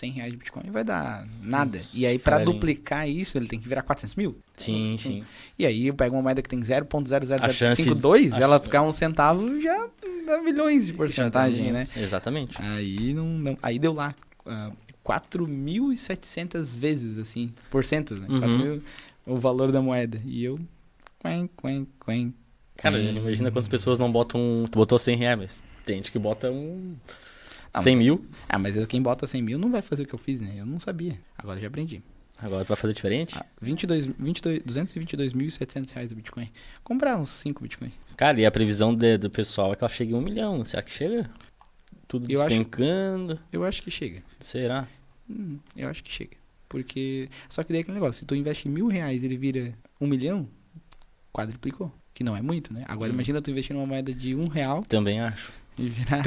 100 0.00 0.10
reais 0.12 0.30
de 0.32 0.36
Bitcoin 0.38 0.70
vai 0.70 0.82
dar 0.82 1.26
nada. 1.42 1.76
Nossa, 1.78 1.96
e 1.98 2.06
aí, 2.06 2.18
pra 2.18 2.38
farinha. 2.38 2.52
duplicar 2.52 3.08
isso, 3.08 3.36
ele 3.38 3.46
tem 3.46 3.60
que 3.60 3.68
virar 3.68 3.82
400 3.82 4.14
mil. 4.16 4.36
Sim, 4.56 4.96
sim. 4.96 5.24
E 5.58 5.64
aí, 5.66 5.86
eu 5.86 5.94
pego 5.94 6.16
uma 6.16 6.22
moeda 6.22 6.40
que 6.42 6.48
tem 6.48 6.58
A 6.60 6.64
chance- 7.52 7.82
0.00052, 7.82 8.32
a 8.34 8.40
ela 8.40 8.58
ficar 8.58 8.82
um 8.82 8.92
centavo 8.92 9.60
já 9.60 9.88
dá 10.26 10.40
milhões 10.42 10.86
de 10.86 10.92
porcentagem, 10.92 11.70
né? 11.70 11.86
Exatamente. 11.96 12.60
Aí 12.60 13.12
não, 13.14 13.26
não- 13.26 13.58
aí 13.62 13.78
deu 13.78 13.92
lá 13.92 14.14
ah, 14.46 14.70
4.700 15.04 16.74
vezes, 16.76 17.18
assim, 17.18 17.52
porcentos, 17.70 18.18
né? 18.20 18.26
Uhum. 18.28 18.40
4 18.40 18.58
mil, 18.58 18.82
o 19.26 19.36
valor 19.38 19.70
da 19.72 19.80
moeda. 19.82 20.20
E 20.24 20.44
eu, 20.44 20.58
quen, 21.22 21.48
quen, 21.60 21.86
quen. 22.04 22.34
Cara, 22.76 22.98
imagina 22.98 23.50
quantas 23.50 23.68
pessoas 23.68 23.98
não 23.98 24.10
botam. 24.10 24.64
Tu 24.70 24.76
botou 24.76 24.98
100 24.98 25.16
reais, 25.16 25.38
mas 25.38 25.62
tem 25.84 25.96
gente 25.96 26.10
que 26.10 26.18
bota 26.18 26.50
um. 26.50 26.96
Ah, 27.72 27.82
100 27.82 27.96
mil. 27.96 28.26
Ah, 28.48 28.58
mas 28.58 28.84
quem 28.86 29.00
bota 29.00 29.26
100 29.26 29.42
mil 29.42 29.58
não 29.58 29.70
vai 29.70 29.82
fazer 29.82 30.02
o 30.02 30.06
que 30.06 30.14
eu 30.14 30.18
fiz, 30.18 30.40
né? 30.40 30.54
Eu 30.58 30.66
não 30.66 30.80
sabia. 30.80 31.18
Agora 31.38 31.58
já 31.60 31.68
aprendi. 31.68 32.02
Agora 32.38 32.64
tu 32.64 32.68
vai 32.68 32.76
fazer 32.76 32.94
diferente? 32.94 33.34
Ah, 33.38 33.44
22, 33.60 34.06
22, 34.06 34.62
222.700 34.64 35.90
reais 35.92 36.08
do 36.08 36.16
Bitcoin. 36.16 36.50
Comprar 36.82 37.18
uns 37.18 37.28
5 37.30 37.62
Bitcoin. 37.62 37.92
Cara, 38.16 38.40
e 38.40 38.46
a 38.46 38.50
previsão 38.50 38.94
de- 38.94 39.18
do 39.18 39.30
pessoal 39.30 39.72
é 39.72 39.76
que 39.76 39.84
ela 39.84 39.92
chegue 39.92 40.14
a 40.14 40.16
um 40.16 40.20
milhão. 40.22 40.64
Será 40.64 40.82
que 40.82 40.92
chega? 40.92 41.30
Tudo 42.08 42.30
Eu 42.30 42.40
acho- 42.40 42.48
despencando. 42.48 43.38
Eu 43.52 43.62
acho 43.64 43.82
que 43.82 43.90
chega. 43.90 44.22
Será? 44.40 44.88
Hum, 45.28 45.58
eu 45.76 45.88
acho 45.88 46.02
que 46.02 46.10
chega. 46.12 46.36
Porque. 46.68 47.28
Só 47.48 47.62
que 47.62 47.68
daí 47.72 47.78
é 47.78 47.82
aquele 47.82 47.94
negócio, 47.94 48.20
se 48.20 48.24
tu 48.26 48.34
investe 48.34 48.68
mil 48.68 48.88
reais 48.88 49.22
e 49.22 49.26
ele 49.26 49.36
vira 49.36 49.74
um 50.00 50.06
milhão, 50.06 50.48
quadruplicou. 51.32 51.92
Que 52.14 52.24
não 52.24 52.36
é 52.36 52.42
muito, 52.42 52.72
né? 52.72 52.84
Agora 52.88 53.10
Hum. 53.10 53.14
imagina 53.14 53.40
tu 53.40 53.50
investir 53.50 53.74
numa 53.74 53.86
moeda 53.86 54.12
de 54.12 54.34
um 54.34 54.48
real 54.48 54.82
Também 54.88 55.20
acho. 55.20 55.52
e 55.78 55.88
virar. 55.88 56.22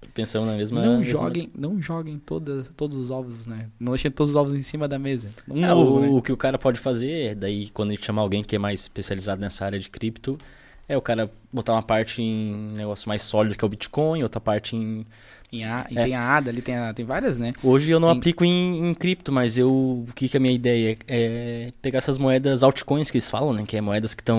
Pe- 0.00 0.08
Pensamos 0.14 0.48
na 0.48 0.56
mesma. 0.56 0.80
não 0.84 0.98
mesma- 0.98 1.12
joguem, 1.20 1.50
não 1.54 1.80
joguem 1.82 2.18
todas, 2.24 2.68
todos 2.76 2.96
os 2.96 3.10
ovos, 3.10 3.46
né? 3.46 3.66
Não 3.78 3.92
deixem 3.92 4.10
todos 4.10 4.30
os 4.30 4.36
ovos 4.36 4.54
em 4.54 4.62
cima 4.62 4.88
da 4.88 4.98
mesa. 4.98 5.28
Um 5.48 5.64
É, 5.64 5.74
ovo, 5.74 5.96
o, 5.96 6.00
né? 6.00 6.08
o 6.08 6.22
que 6.22 6.32
o 6.32 6.36
cara 6.36 6.58
pode 6.58 6.78
fazer, 6.80 7.34
daí 7.34 7.68
quando 7.70 7.90
a 7.90 7.94
gente 7.94 8.04
chamar 8.06 8.22
alguém 8.22 8.42
que 8.42 8.56
é 8.56 8.58
mais 8.58 8.80
especializado 8.80 9.40
nessa 9.40 9.64
área 9.64 9.78
de 9.78 9.88
cripto, 9.90 10.38
é 10.88 10.96
o 10.96 11.00
cara 11.02 11.30
botar 11.52 11.72
uma 11.74 11.82
parte 11.82 12.20
em 12.22 12.72
negócio 12.74 13.08
mais 13.08 13.22
sólido 13.22 13.56
que 13.56 13.64
é 13.64 13.66
o 13.66 13.68
Bitcoin, 13.68 14.22
outra 14.22 14.40
parte 14.40 14.74
em. 14.74 15.06
E, 15.52 15.64
a, 15.64 15.84
É. 15.90 16.04
tem 16.04 16.14
a 16.14 16.36
ADA 16.36 16.50
ali, 16.50 16.62
tem, 16.62 16.76
a- 16.76 16.94
tem 16.94 17.04
várias, 17.04 17.38
né? 17.40 17.52
Hoje 17.62 17.90
eu 17.90 17.98
não 18.00 18.08
Tem- 18.10 18.18
aplico 18.18 18.44
em, 18.44 18.88
em 18.88 18.94
cripto, 18.94 19.30
mas 19.32 19.58
eu. 19.58 19.70
O 20.08 20.12
que, 20.14 20.28
que 20.28 20.36
é 20.36 20.38
a 20.38 20.40
minha 20.40 20.54
ideia? 20.54 20.96
É 21.08 21.72
pegar 21.82 21.98
essas 21.98 22.18
moedas 22.18 22.62
altcoins 22.62 23.10
que 23.10 23.16
eles 23.18 23.28
falam, 23.30 23.52
né? 23.52 23.64
Que 23.66 23.76
é 23.76 23.80
moedas 23.80 24.14
que 24.14 24.22
estão 24.22 24.38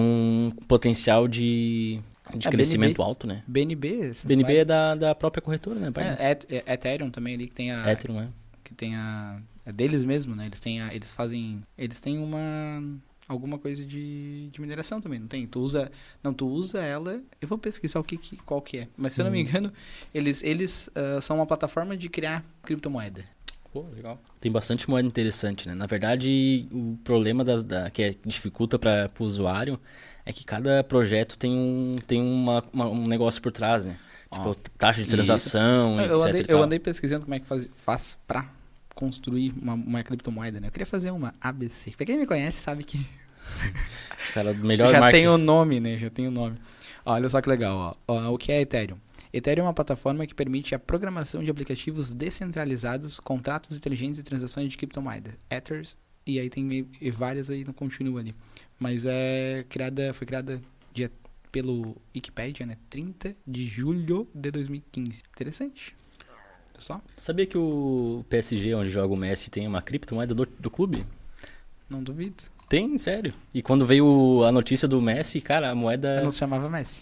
com 0.56 0.66
potencial 0.66 1.28
de, 1.28 2.00
de 2.38 2.48
É, 2.48 2.52
crescimento 2.52 2.98
BNB. 2.98 3.04
alto, 3.04 3.28
né? 3.28 3.44
BNB, 3.48 4.14
BNB 4.26 4.56
é 4.58 4.66
da, 4.66 4.96
da 4.96 5.16
própria 5.16 5.42
corretora, 5.42 5.80
né? 5.80 5.92
É, 6.20 6.32
é, 6.56 6.74
Ethereum 6.74 7.10
também 7.10 7.36
ali, 7.36 7.48
que 7.48 7.56
tem 7.56 7.72
a... 7.72 7.92
Ethereum, 7.92 8.22
é. 8.22 8.28
que 8.64 8.74
tem 8.74 8.96
a 8.96 9.40
é 9.66 9.72
deles 9.72 10.04
mesmo, 10.04 10.36
né? 10.36 10.48
Eles 10.48 10.60
têm 10.60 10.82
a, 10.82 10.94
eles 10.94 11.14
fazem, 11.14 11.62
eles 11.78 12.00
têm 12.00 12.18
uma 12.18 12.82
alguma 13.28 13.58
coisa 13.58 13.86
de, 13.86 14.50
de 14.52 14.60
mineração 14.60 15.00
também, 15.00 15.20
não 15.20 15.28
tem? 15.28 15.48
Tu 15.48 15.60
usa, 15.60 15.90
não, 16.22 16.34
tu 16.34 16.48
usa 16.48 16.82
ela, 16.82 17.22
eu 17.40 17.48
vou 17.48 17.58
pesquisar 17.58 18.00
o 18.00 18.04
que, 18.04 18.18
que 18.18 18.36
qual 18.38 18.62
que 18.62 18.80
é, 18.80 18.88
mas 18.98 19.14
se 19.14 19.22
eu 19.22 19.26
não 19.26 19.32
me 19.32 19.38
Hum. 19.38 19.42
engano, 19.42 19.72
eles 20.14 20.44
eles 20.44 20.90
ah, 20.96 21.22
são 21.22 21.38
uma 21.38 21.46
plataforma 21.46 21.96
de 21.96 22.10
criar 22.10 22.44
criptomoeda. 22.64 23.24
Pô, 23.72 23.86
legal. 23.96 24.20
Tem 24.42 24.52
bastante 24.52 24.90
moeda 24.90 25.08
interessante, 25.08 25.66
né? 25.66 25.74
Na 25.74 25.86
verdade, 25.86 26.68
o 26.72 26.98
problema 27.06 27.42
das, 27.42 27.64
da, 27.64 27.90
que 27.90 28.04
é- 28.04 28.16
dificulta 28.26 28.78
para 28.78 29.10
o 29.18 29.24
usuário 29.24 29.80
é 30.26 30.32
que 30.34 30.46
cada 30.46 30.84
projeto 30.84 31.38
tem 31.38 31.52
um, 31.52 31.96
tem 32.08 32.22
uma, 32.22 32.64
uma- 32.74 32.88
um 32.90 33.08
negócio 33.08 33.42
por 33.42 33.52
trás, 33.52 33.86
né? 33.86 33.98
Tipo, 34.34 34.56
taxa 34.78 35.02
de 35.02 35.08
isso. 35.08 35.16
transação, 35.16 36.00
eu, 36.00 36.16
etc. 36.16 36.26
andei, 36.30 36.42
e 36.42 36.52
eu 36.52 36.64
andei 36.64 36.80
pesquisando 36.80 37.24
como 37.26 37.36
é 37.36 37.40
que 37.40 37.46
faz, 37.46 37.70
faz 37.84 38.18
pra 38.26 38.50
construir 38.96 39.54
uma, 39.62 39.74
uma 39.74 40.04
criptomoeda, 40.04 40.60
né? 40.62 40.68
Eu 40.68 40.72
queria 40.72 40.86
fazer 40.86 41.12
uma 41.12 41.34
ABC. 41.42 41.92
Pra 41.98 42.06
quem 42.06 42.18
me 42.18 42.26
conhece 42.26 42.62
sabe 42.62 42.84
que 42.84 43.06
Cara, 44.34 44.54
melhor 44.54 44.88
já 44.90 45.00
marketing. 45.00 45.24
tem 45.24 45.28
o 45.34 45.38
nome, 45.38 45.80
né? 45.80 45.98
Já 45.98 46.10
tem 46.10 46.28
o 46.28 46.32
nome. 46.32 46.58
Olha 47.06 47.28
só 47.30 47.42
que 47.42 47.50
legal, 47.50 47.98
ó. 48.08 48.30
O 48.32 48.38
que 48.38 48.52
é 48.52 48.62
Ethereum? 48.62 48.98
Ethereum 49.34 49.64
é 49.64 49.68
uma 49.68 49.74
plataforma 49.74 50.26
que 50.28 50.36
permite 50.36 50.76
a 50.76 50.80
programação 50.80 51.44
de 51.44 51.50
aplicativos 51.50 52.14
descentralizados, 52.14 53.20
contratos 53.20 53.78
inteligentes 53.78 54.20
e 54.20 54.24
transações 54.24 54.70
de 54.70 54.78
criptomoedas. 54.78 55.34
Ethers, 55.50 55.96
e 56.26 56.40
aí 56.40 56.50
tem 56.50 56.88
várias 57.14 57.50
aí 57.50 57.64
no 57.64 57.74
continua 57.74 58.20
ali. 58.20 58.36
Mas 58.82 59.06
é 59.06 59.64
criada, 59.70 60.12
foi 60.12 60.26
criada 60.26 60.60
dia, 60.92 61.12
pelo 61.52 61.96
Wikipedia, 62.16 62.66
né? 62.66 62.78
30 62.90 63.36
de 63.46 63.64
julho 63.64 64.28
de 64.34 64.50
2015. 64.50 65.22
Interessante. 65.32 65.96
Tá 66.74 66.82
Só? 66.82 67.02
Sabia 67.16 67.46
que 67.46 67.56
o 67.56 68.26
PSG, 68.28 68.74
onde 68.74 68.90
joga 68.90 69.14
o 69.14 69.16
Messi, 69.16 69.52
tem 69.52 69.68
uma 69.68 69.84
criptomoeda 69.84 70.34
do, 70.34 70.48
do 70.48 70.72
clube? 70.72 71.06
Não 71.88 72.02
duvido. 72.02 72.44
Tem, 72.68 72.98
sério. 72.98 73.36
E 73.54 73.62
quando 73.62 73.86
veio 73.86 74.44
a 74.46 74.52
notícia 74.52 74.88
do 74.88 75.00
Messi, 75.00 75.42
cara, 75.42 75.70
a 75.70 75.76
moeda 75.76 76.24
Não 76.24 76.32
se 76.32 76.40
chamava 76.40 76.68
Messi. 76.68 77.02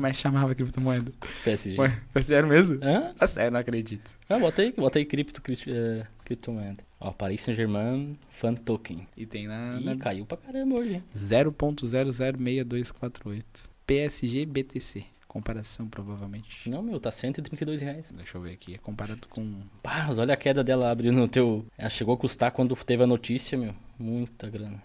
Como 0.00 0.06
é 0.06 0.12
que 0.12 0.16
chamava 0.16 0.52
a 0.52 0.54
criptomoeda? 0.54 1.12
PSG. 1.44 1.78
Ué, 1.78 2.00
é 2.14 2.22
sério 2.22 2.48
mesmo? 2.48 2.78
Hã? 2.82 3.12
É 3.20 3.26
sério, 3.26 3.50
não 3.52 3.60
acredito. 3.60 4.10
Ah, 4.30 4.38
bota 4.38 4.62
aí, 4.62 4.72
bota 4.72 4.98
aí 4.98 5.04
cripto, 5.04 5.42
cri- 5.42 5.58
eh, 5.68 6.06
criptomoeda. 6.24 6.82
Ó, 6.98 7.10
Paris 7.12 7.42
Saint-Germain 7.42 8.18
Fan 8.30 8.54
Token. 8.54 9.06
E 9.14 9.26
tem 9.26 9.46
na, 9.46 9.76
Ih, 9.78 9.84
na 9.84 9.96
caiu 9.96 10.24
pra 10.24 10.38
caramba 10.38 10.76
hoje, 10.76 10.94
hein? 10.94 11.04
0.006248. 11.14 13.42
PSG 13.86 14.46
BTC. 14.46 15.04
Comparação, 15.28 15.86
provavelmente. 15.86 16.68
Não, 16.68 16.82
meu, 16.82 16.98
tá 16.98 17.10
132 17.10 17.80
reais. 17.82 18.10
Deixa 18.16 18.36
eu 18.38 18.42
ver 18.42 18.52
aqui. 18.52 18.74
É 18.74 18.78
comparado 18.78 19.28
com. 19.28 19.60
Pá, 19.82 20.08
olha 20.16 20.32
a 20.34 20.36
queda 20.36 20.64
dela 20.64 20.90
abrindo 20.90 21.16
no 21.18 21.28
teu... 21.28 21.64
Ela 21.78 21.88
chegou 21.90 22.14
a 22.14 22.18
custar 22.18 22.50
quando 22.52 22.74
teve 22.84 23.04
a 23.04 23.06
notícia, 23.06 23.56
meu. 23.58 23.74
Muita 23.98 24.48
grana. 24.48 24.82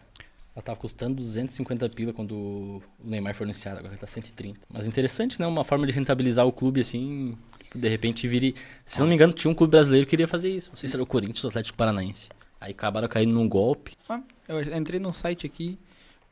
Ela 0.55 0.63
tava 0.63 0.79
custando 0.79 1.15
250 1.15 1.89
pila 1.89 2.13
quando 2.13 2.31
o 2.33 2.83
Neymar 3.03 3.35
foi 3.35 3.45
anunciado, 3.45 3.79
agora 3.79 3.97
tá 3.97 4.07
130. 4.07 4.57
Mas 4.71 4.87
interessante, 4.87 5.37
né? 5.39 5.45
Uma 5.45 5.65
forma 5.65 5.85
de 5.85 5.91
rentabilizar 5.91 6.47
o 6.47 6.51
clube 6.53 6.79
assim, 6.79 7.37
de 7.75 7.89
repente 7.89 8.25
vire... 8.25 8.55
Se 8.85 9.01
não 9.01 9.07
me 9.07 9.15
engano, 9.15 9.33
tinha 9.33 9.51
um 9.51 9.53
clube 9.53 9.71
brasileiro 9.71 10.05
que 10.07 10.11
queria 10.11 10.27
fazer 10.29 10.49
isso. 10.49 10.69
Não 10.69 10.77
sei 10.77 10.87
se 10.87 10.95
era 10.95 11.03
o 11.03 11.05
Corinthians 11.05 11.43
ou 11.43 11.49
o 11.49 11.51
Atlético 11.51 11.77
Paranaense. 11.77 12.29
Aí 12.61 12.71
acabaram 12.71 13.07
caindo 13.09 13.33
num 13.33 13.49
golpe. 13.49 13.97
Ah, 14.07 14.21
eu 14.47 14.61
entrei 14.77 14.97
num 14.99 15.11
site 15.11 15.45
aqui. 15.45 15.77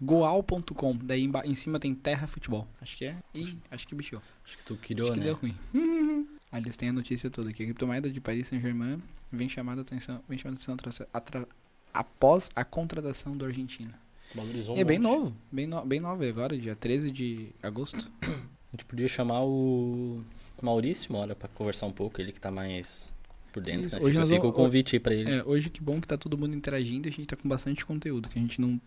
Goal.com. 0.01 0.95
Daí 1.01 1.29
em 1.45 1.55
cima 1.55 1.79
tem 1.79 1.93
Terra 1.93 2.27
Futebol. 2.27 2.67
Acho 2.81 2.97
que 2.97 3.05
é. 3.05 3.17
Ih, 3.33 3.57
acho 3.71 3.87
que 3.87 3.93
bichou. 3.95 4.21
Acho 4.45 4.57
que 4.57 4.63
tu 4.63 4.75
criou, 4.77 5.07
Acho 5.11 5.13
que 5.13 5.19
né? 5.19 5.25
deu 5.25 5.35
ruim. 5.35 5.55
Aí 6.51 6.61
eles 6.61 6.77
têm 6.77 6.89
a 6.89 6.93
notícia 6.93 7.29
toda 7.29 7.49
aqui. 7.49 7.63
A 7.63 7.65
criptomoeda 7.65 8.09
de 8.09 8.21
Paris 8.21 8.47
Saint-Germain 8.47 9.01
vem 9.31 9.49
chamada 9.49 9.81
a 9.81 9.83
atenção, 9.83 10.21
vem 10.29 10.37
chamando 10.37 10.57
atenção 10.57 10.75
atra- 10.75 11.07
atra- 11.13 11.47
após 11.93 12.49
a 12.55 12.63
contratação 12.63 13.35
do 13.35 13.43
Argentina. 13.45 13.97
Valorizou 14.35 14.75
E 14.75 14.79
é 14.79 14.83
um 14.83 14.87
bem 14.87 14.99
monte. 14.99 15.11
novo, 15.19 15.35
bem, 15.51 15.67
no, 15.67 15.85
bem 15.85 15.99
novo 15.99 16.23
agora, 16.23 16.57
dia 16.57 16.75
13 16.75 17.11
de 17.11 17.49
agosto. 17.61 18.11
A 18.21 18.27
gente 18.75 18.85
podia 18.87 19.07
chamar 19.07 19.41
o 19.43 20.23
Maurício 20.61 21.13
hora 21.15 21.35
pra 21.35 21.47
conversar 21.49 21.85
um 21.85 21.91
pouco, 21.91 22.19
ele 22.19 22.31
que 22.31 22.39
tá 22.41 22.49
mais 22.49 23.11
por 23.51 23.61
dentro, 23.61 23.87
Isso. 23.87 23.95
né? 23.95 24.01
Hoje 24.01 24.25
Fica, 24.25 24.47
o 24.47 24.51
convite 24.53 24.95
aí 24.95 24.99
pra 24.99 25.13
ele. 25.13 25.29
É, 25.29 25.43
hoje 25.43 25.69
que 25.69 25.79
bom 25.81 26.01
que 26.01 26.07
tá 26.07 26.17
todo 26.17 26.35
mundo 26.37 26.55
interagindo, 26.55 27.07
a 27.07 27.11
gente 27.11 27.27
tá 27.27 27.35
com 27.35 27.47
bastante 27.47 27.85
conteúdo, 27.85 28.27
que 28.29 28.39
a 28.39 28.41
gente 28.41 28.59
não 28.59 28.79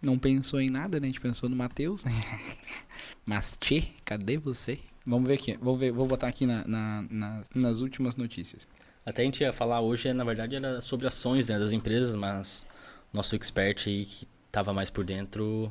não 0.00 0.18
pensou 0.18 0.58
em 0.58 0.70
nada, 0.70 0.98
né? 0.98 1.06
A 1.06 1.10
gente 1.10 1.20
pensou 1.20 1.50
no 1.50 1.54
Matheus. 1.56 2.02
Mas 3.26 3.56
tchê, 3.60 3.84
cadê 4.04 4.36
você? 4.38 4.78
Vamos 5.06 5.28
ver 5.28 5.34
aqui, 5.34 5.56
vou 5.60 5.76
ver, 5.76 5.92
vou 5.92 6.06
botar 6.06 6.28
aqui 6.28 6.46
na, 6.46 6.66
na- 6.66 7.04
na- 7.10 7.44
nas 7.54 7.80
últimas 7.80 8.16
notícias. 8.16 8.66
Até 9.04 9.20
a 9.20 9.24
gente 9.26 9.42
ia 9.42 9.52
falar 9.52 9.80
hoje, 9.82 10.10
na 10.14 10.24
verdade, 10.24 10.56
era 10.56 10.80
sobre 10.80 11.06
ações 11.06 11.48
né, 11.48 11.58
das 11.58 11.72
empresas, 11.72 12.14
mas 12.14 12.64
nosso 13.12 13.36
expert 13.36 13.86
aí 13.86 14.06
que 14.06 14.26
tava 14.54 14.72
mais 14.72 14.88
por 14.88 15.04
dentro 15.04 15.70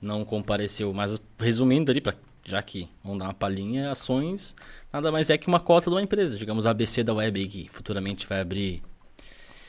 não 0.00 0.24
compareceu. 0.24 0.92
Mas 0.94 1.20
resumindo 1.38 1.90
ali, 1.90 2.00
pra, 2.00 2.14
já 2.44 2.62
que 2.62 2.88
vamos 3.04 3.18
dar 3.18 3.26
uma 3.26 3.34
palhinha, 3.34 3.90
ações 3.90 4.56
nada 4.90 5.12
mais 5.12 5.28
é 5.28 5.36
que 5.36 5.46
uma 5.46 5.60
cota 5.60 5.90
de 5.90 5.96
uma 5.96 6.02
empresa. 6.02 6.38
Digamos 6.38 6.66
a 6.66 6.70
ABC 6.70 7.04
da 7.04 7.12
Web 7.12 7.46
que 7.46 7.68
futuramente 7.68 8.26
vai 8.26 8.40
abrir 8.40 8.82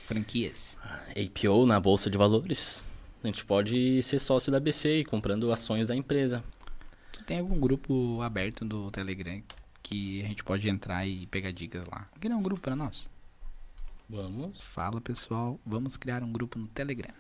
Franquias. 0.06 0.78
APO 1.10 1.66
na 1.66 1.80
Bolsa 1.80 2.10
de 2.10 2.18
Valores. 2.18 2.90
A 3.22 3.28
gente 3.28 3.44
pode 3.44 4.02
ser 4.04 4.20
sócio 4.20 4.52
da 4.52 4.58
ABC 4.58 5.00
e 5.00 5.06
comprando 5.06 5.52
ações 5.52 5.88
da 5.88 5.96
empresa. 5.96 6.42
Tu 7.12 7.24
tem 7.24 7.40
algum 7.40 7.60
grupo 7.60 8.22
aberto 8.22 8.64
do 8.64 8.90
Telegram 8.92 9.42
que 9.84 10.22
a 10.24 10.28
gente 10.28 10.44
pode 10.44 10.70
entrar 10.70 11.06
e 11.06 11.26
pegar 11.28 11.52
dicas 11.52 11.86
lá? 11.88 12.08
Criar 12.20 12.38
um 12.38 12.44
grupo 12.44 12.62
pra 12.62 12.76
nós. 12.76 13.10
Vamos. 14.10 14.62
Fala 14.62 15.02
pessoal, 15.02 15.60
vamos 15.66 15.98
criar 15.98 16.24
um 16.24 16.32
grupo 16.32 16.58
no 16.58 16.68
Telegram. 16.68 17.14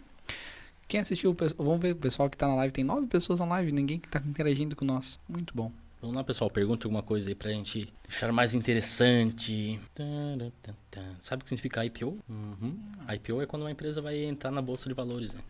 Quem 0.88 1.00
assistiu, 1.00 1.36
vamos 1.58 1.82
ver 1.82 1.94
o 1.94 1.96
pessoal 1.98 2.30
que 2.30 2.38
tá 2.38 2.48
na 2.48 2.56
live. 2.56 2.74
Tem 2.74 2.84
nove 2.84 3.08
pessoas 3.08 3.40
na 3.40 3.46
live, 3.46 3.72
ninguém 3.72 4.00
que 4.00 4.08
tá 4.08 4.22
interagindo 4.26 4.76
com 4.76 4.86
nós. 4.86 5.20
Muito 5.28 5.54
bom. 5.54 5.72
Vamos 6.00 6.16
lá, 6.16 6.24
pessoal. 6.24 6.50
Pergunta 6.50 6.88
alguma 6.88 7.02
coisa 7.02 7.30
aí 7.30 7.36
pra 7.36 7.50
gente 7.50 7.92
deixar 8.08 8.32
mais 8.32 8.54
interessante. 8.54 9.80
Sabe 11.20 11.42
o 11.42 11.44
que 11.44 11.50
significa 11.50 11.84
IPO? 11.84 12.20
Uhum. 12.30 12.80
IPO 13.16 13.42
é 13.42 13.46
quando 13.46 13.64
uma 13.64 13.72
empresa 13.72 14.02
vai 14.02 14.24
entrar 14.24 14.52
na 14.52 14.62
bolsa 14.62 14.88
de 14.88 14.96
valores, 14.96 15.34
né? 15.34 15.42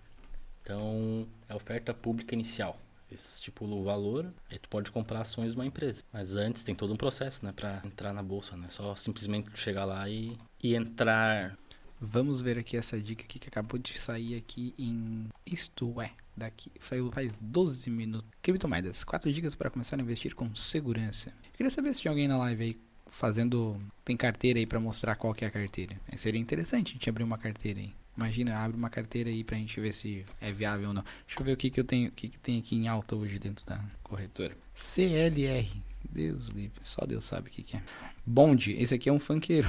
Então, 0.64 1.28
é 1.48 1.56
oferta 1.56 1.94
pública 1.94 2.34
inicial. 2.34 2.80
Eles 3.10 3.36
estipulam 3.36 3.80
o 3.80 3.84
valor, 3.84 4.34
aí 4.52 4.60
tu 4.60 4.68
pode 4.68 4.92
comprar 4.92 5.22
ações 5.22 5.52
de 5.52 5.58
uma 5.58 5.66
empresa. 5.66 6.04
Mas 6.12 6.36
antes 6.36 6.64
tem 6.64 6.76
todo 6.76 6.92
um 6.94 6.98
processo, 6.98 7.46
né, 7.46 7.54
para 7.56 7.82
entrar 7.86 8.12
na 8.12 8.22
bolsa, 8.22 8.58
né? 8.58 8.68
Só 8.70 8.94
simplesmente 8.96 9.50
chegar 9.56 9.86
lá 9.86 10.10
e, 10.10 10.38
e 10.62 10.76
entrar. 10.76 11.58
Vamos 12.00 12.42
ver 12.42 12.60
aqui 12.60 12.78
essa 12.78 13.00
dica 13.00 13.24
aqui 13.24 13.40
que 13.40 13.48
acabou 13.48 13.80
de 13.80 13.98
sair 13.98 14.36
aqui 14.36 14.74
em 14.78 15.28
Isto 15.46 16.00
é. 16.00 16.12
Daqui 16.36 16.72
saiu 16.80 17.12
faz 17.12 17.32
12 17.42 17.90
minutos. 17.90 18.30
Criptomoedas, 18.42 19.04
4 19.04 19.34
dicas 19.34 19.56
para 19.56 19.72
começar 19.72 19.98
a 19.98 20.02
investir 20.02 20.36
com 20.36 20.54
segurança. 20.54 21.34
Queria 21.54 21.72
saber 21.72 21.94
se 21.96 22.02
tinha 22.02 22.12
alguém 22.12 22.28
na 22.28 22.38
live 22.38 22.64
aí 22.64 22.78
fazendo. 23.10 23.82
Tem 24.06 24.16
carteira 24.16 24.60
aí 24.60 24.68
para 24.68 24.80
mostrar 24.80 25.16
qual 25.16 25.34
que 25.34 25.44
é 25.44 25.48
a 25.48 25.52
carteira. 25.52 26.00
Aí 26.12 26.18
seria 26.18 26.40
interessante 26.40 26.92
a 26.92 26.94
gente 26.94 27.10
abrir 27.10 27.24
uma 27.24 27.38
carteira 27.38 27.80
aí. 27.80 27.92
Imagina, 28.16 28.58
abre 28.58 28.78
uma 28.78 28.90
carteira 28.90 29.30
aí 29.30 29.44
pra 29.44 29.58
gente 29.58 29.80
ver 29.80 29.94
se 29.94 30.24
é 30.40 30.52
viável 30.52 30.90
ou 30.90 30.94
não. 30.94 31.04
Deixa 31.26 31.40
eu 31.40 31.46
ver 31.46 31.54
o 31.54 31.58
que, 31.58 31.72
que 31.72 31.80
eu 31.80 31.84
tenho, 31.84 32.10
o 32.10 32.12
que, 32.12 32.30
que 32.30 32.38
tem 32.38 32.60
aqui 32.60 32.76
em 32.76 32.88
alta 32.88 33.16
hoje 33.16 33.40
dentro 33.40 33.66
da 33.66 33.84
corretora. 34.04 34.56
CLR. 34.76 35.68
Deus 36.10 36.48
livre, 36.48 36.80
só 36.82 37.06
Deus 37.06 37.26
sabe 37.26 37.50
o 37.50 37.52
que, 37.52 37.64
que 37.64 37.78
é. 37.78 37.84
Bond, 38.26 38.72
esse 38.72 38.94
aqui 38.94 39.10
é 39.10 39.14
um 39.14 39.20
funkeiro. 39.20 39.68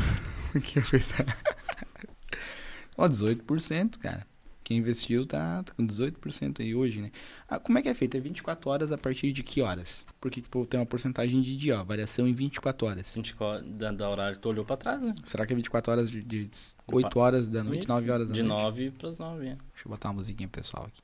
Ó, 2.98 3.08
18%, 3.08 3.96
cara. 3.98 4.26
Quem 4.64 4.76
investiu 4.76 5.24
tá, 5.24 5.62
tá 5.62 5.72
com 5.72 5.86
18% 5.86 6.60
aí 6.60 6.74
hoje, 6.74 7.00
né? 7.00 7.10
Ah, 7.48 7.58
como 7.58 7.78
é 7.78 7.82
que 7.82 7.88
é 7.88 7.94
feito? 7.94 8.18
É 8.18 8.20
24 8.20 8.68
horas 8.68 8.92
a 8.92 8.98
partir 8.98 9.32
de 9.32 9.42
que 9.42 9.62
horas? 9.62 10.04
Porque, 10.20 10.42
tipo, 10.42 10.66
tem 10.66 10.78
uma 10.78 10.84
porcentagem 10.84 11.40
de 11.40 11.56
dia, 11.56 11.80
ó, 11.80 11.84
variação 11.84 12.28
em 12.28 12.34
24 12.34 12.86
horas. 12.86 13.14
24 13.14 13.66
da, 13.66 13.92
da 13.92 14.10
horário 14.10 14.38
tu 14.38 14.50
olhou 14.50 14.66
pra 14.66 14.76
trás, 14.76 15.00
né? 15.00 15.14
Será 15.24 15.46
que 15.46 15.54
é 15.54 15.56
24 15.56 15.92
horas 15.92 16.10
de, 16.10 16.22
de 16.22 16.50
8 16.86 17.18
horas 17.18 17.48
da 17.48 17.64
noite, 17.64 17.84
Isso, 17.84 17.88
9 17.88 18.10
horas 18.10 18.28
da 18.28 18.34
De 18.34 18.42
noite? 18.42 18.62
9 18.62 18.90
pras 18.90 19.18
9, 19.18 19.46
é. 19.46 19.48
Deixa 19.48 19.86
eu 19.86 19.90
botar 19.90 20.08
uma 20.08 20.16
musiquinha 20.16 20.48
pessoal 20.48 20.86
aqui. 20.86 21.00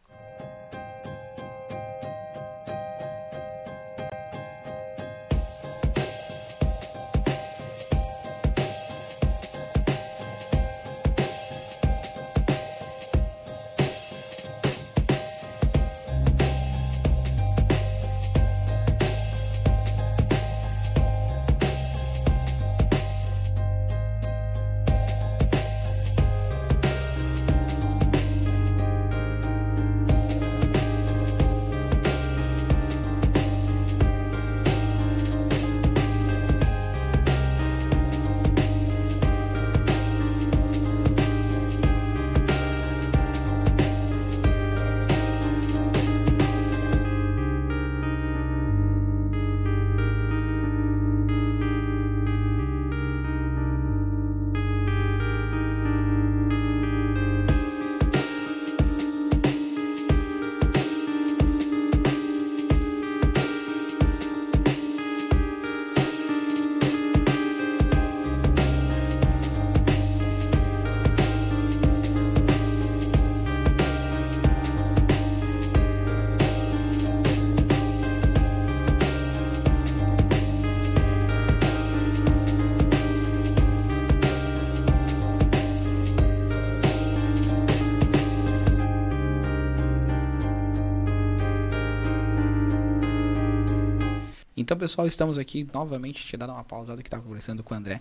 Então, 94.64 94.78
pessoal, 94.78 95.06
estamos 95.06 95.36
aqui 95.36 95.68
novamente. 95.74 96.24
Tinha 96.24 96.38
dado 96.38 96.50
uma 96.50 96.64
pausada 96.64 97.02
que 97.02 97.06
estava 97.08 97.22
conversando 97.22 97.62
com 97.62 97.74
o 97.74 97.76
André. 97.76 98.00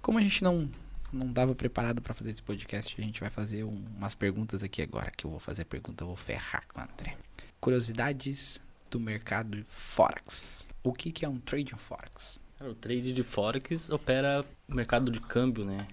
Como 0.00 0.18
a 0.18 0.20
gente 0.20 0.42
não 0.42 0.68
não 1.12 1.28
estava 1.28 1.54
preparado 1.54 2.02
para 2.02 2.14
fazer 2.14 2.30
esse 2.32 2.42
podcast, 2.42 2.96
a 3.00 3.04
gente 3.04 3.20
vai 3.20 3.30
fazer 3.30 3.62
um- 3.62 3.84
umas 3.96 4.12
perguntas 4.12 4.64
aqui 4.64 4.82
agora. 4.82 5.12
Que 5.16 5.24
eu 5.24 5.30
vou 5.30 5.38
fazer 5.38 5.64
pergunta, 5.66 6.02
eu 6.02 6.08
vou 6.08 6.16
ferrar 6.16 6.64
com 6.66 6.80
o 6.80 6.82
André. 6.82 7.16
Curiosidades 7.60 8.60
do 8.90 8.98
mercado 8.98 9.64
Forex. 9.68 10.66
O 10.82 10.92
que, 10.92 11.12
que 11.12 11.24
é 11.24 11.28
um 11.28 11.38
trading 11.38 11.76
Forex? 11.76 12.40
Cara, 12.58 12.72
o 12.72 12.74
trade 12.74 13.12
de 13.12 13.22
Forex 13.22 13.88
opera 13.88 14.44
o 14.68 14.74
mercado 14.74 15.12
de 15.12 15.20
câmbio, 15.20 15.64
né? 15.64 15.86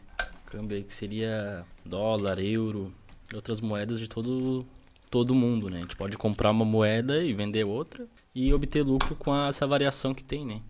Câmbio 0.47 0.77
aí 0.77 0.83
que 0.83 0.93
seria 0.95 1.63
dólar, 1.85 2.39
euro 2.39 2.91
outras 3.35 3.61
moedas 3.61 3.99
de 3.99 4.07
todo 4.09 4.65
todo 5.11 5.35
mundo, 5.35 5.69
né? 5.69 5.77
A 5.77 5.81
gente 5.81 5.95
pode 5.95 6.17
comprar 6.17 6.49
uma 6.49 6.65
moeda 6.65 7.23
e 7.23 7.35
vender 7.35 7.65
outra 7.65 8.07
e 8.33 8.53
obter 8.53 8.83
lucro 8.83 9.15
com 9.15 9.31
a- 9.33 9.47
essa 9.49 9.65
variação 9.67 10.13
que 10.13 10.23
tem, 10.23 10.45
né? 10.45 10.61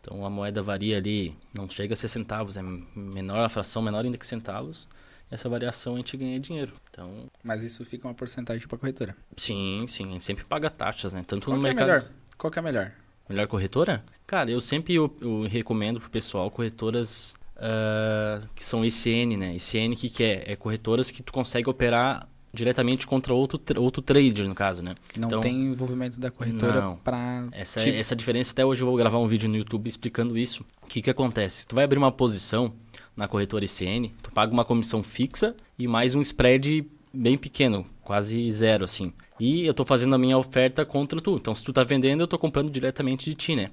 Então 0.00 0.24
a 0.24 0.30
moeda 0.30 0.62
varia 0.62 0.98
ali, 0.98 1.34
não 1.56 1.68
chega 1.68 1.94
a 1.94 1.96
ser 1.96 2.08
centavos, 2.08 2.56
é 2.56 2.62
menor 2.94 3.38
a 3.44 3.48
fração, 3.48 3.80
menor 3.82 4.04
ainda 4.04 4.18
que 4.18 4.26
centavos. 4.26 4.86
E 5.30 5.34
essa 5.34 5.48
variação 5.48 5.94
a 5.94 5.96
gente 5.96 6.16
ganha 6.16 6.38
dinheiro. 6.38 6.74
Então, 6.90 7.30
Mas 7.42 7.64
isso 7.64 7.84
fica 7.84 8.06
uma 8.06 8.12
porcentagem 8.14 8.66
para 8.68 8.76
corretora. 8.76 9.16
sim, 9.36 9.78
sim, 9.88 10.08
a 10.08 10.12
gente 10.12 10.24
sempre 10.24 10.44
paga 10.44 10.68
taxas, 10.68 11.12
né? 11.14 11.24
Tanto 11.26 11.46
Qual 11.46 11.56
no 11.56 11.66
é 11.66 11.72
mercado 11.72 11.86
melhor? 11.86 12.04
Qual 12.36 12.50
que 12.50 12.58
é 12.58 12.62
melhor? 12.62 12.92
Melhor 13.28 13.46
corretora? 13.46 14.04
Cara, 14.26 14.50
eu 14.50 14.60
sempre 14.60 14.94
eu, 14.94 15.16
eu 15.20 15.42
recomendo 15.48 15.98
pro 15.98 16.10
pessoal 16.10 16.50
corretoras 16.50 17.34
ah, 17.56 18.42
que 18.54 18.62
são 18.62 18.84
ICN, 18.84 19.36
né? 19.38 19.54
ICN 19.56 19.96
que, 19.96 20.10
que 20.10 20.22
é? 20.22 20.52
É 20.52 20.56
corretoras 20.56 21.10
que 21.10 21.22
tu 21.22 21.32
consegue 21.32 21.70
operar 21.70 22.28
diretamente 22.54 23.06
contra 23.06 23.34
outro, 23.34 23.60
outro 23.82 24.00
trader, 24.00 24.48
no 24.48 24.54
caso, 24.54 24.82
né? 24.82 24.94
Não 25.16 25.28
Então, 25.28 25.40
tem 25.40 25.54
envolvimento 25.66 26.18
da 26.18 26.30
corretora 26.30 26.96
para 27.02 27.48
Essa, 27.52 27.80
tipo, 27.80 27.96
essa 27.96 28.14
diferença, 28.14 28.52
até 28.52 28.64
hoje 28.64 28.82
eu 28.82 28.86
vou 28.86 28.96
gravar 28.96 29.18
um 29.18 29.26
vídeo 29.26 29.48
no 29.48 29.56
YouTube 29.56 29.88
explicando 29.88 30.38
isso. 30.38 30.64
O 30.82 30.86
que 30.86 31.02
que 31.02 31.10
acontece? 31.10 31.66
Tu 31.66 31.74
vai 31.74 31.84
abrir 31.84 31.98
uma 31.98 32.12
posição 32.12 32.72
na 33.16 33.28
corretora 33.28 33.64
ICN, 33.64 34.12
tu 34.22 34.30
paga 34.30 34.52
uma 34.52 34.64
comissão 34.64 35.02
fixa 35.02 35.54
e 35.78 35.86
mais 35.86 36.14
um 36.14 36.20
spread 36.20 36.86
bem 37.12 37.36
pequeno, 37.36 37.84
quase 38.02 38.50
zero, 38.50 38.84
assim. 38.84 39.12
E 39.38 39.66
eu 39.66 39.74
tô 39.74 39.84
fazendo 39.84 40.14
a 40.14 40.18
minha 40.18 40.38
oferta 40.38 40.84
contra 40.84 41.20
tu. 41.20 41.36
Então, 41.36 41.54
se 41.54 41.64
tu 41.64 41.72
tá 41.72 41.82
vendendo, 41.82 42.20
eu 42.22 42.28
tô 42.28 42.38
comprando 42.38 42.70
diretamente 42.70 43.28
de 43.28 43.34
ti, 43.36 43.56
né? 43.56 43.70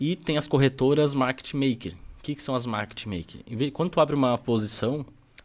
E 0.00 0.16
tem 0.16 0.36
as 0.38 0.48
corretoras 0.48 1.14
market 1.14 1.52
maker. 1.54 1.92
O 2.18 2.22
que, 2.22 2.34
que 2.34 2.42
são 2.42 2.54
as 2.54 2.66
market 2.66 3.04
maker? 3.06 3.72
Quando 3.72 3.90
tu 3.90 4.00
abre 4.00 4.14
uma 4.14 4.38
posição, 4.38 5.04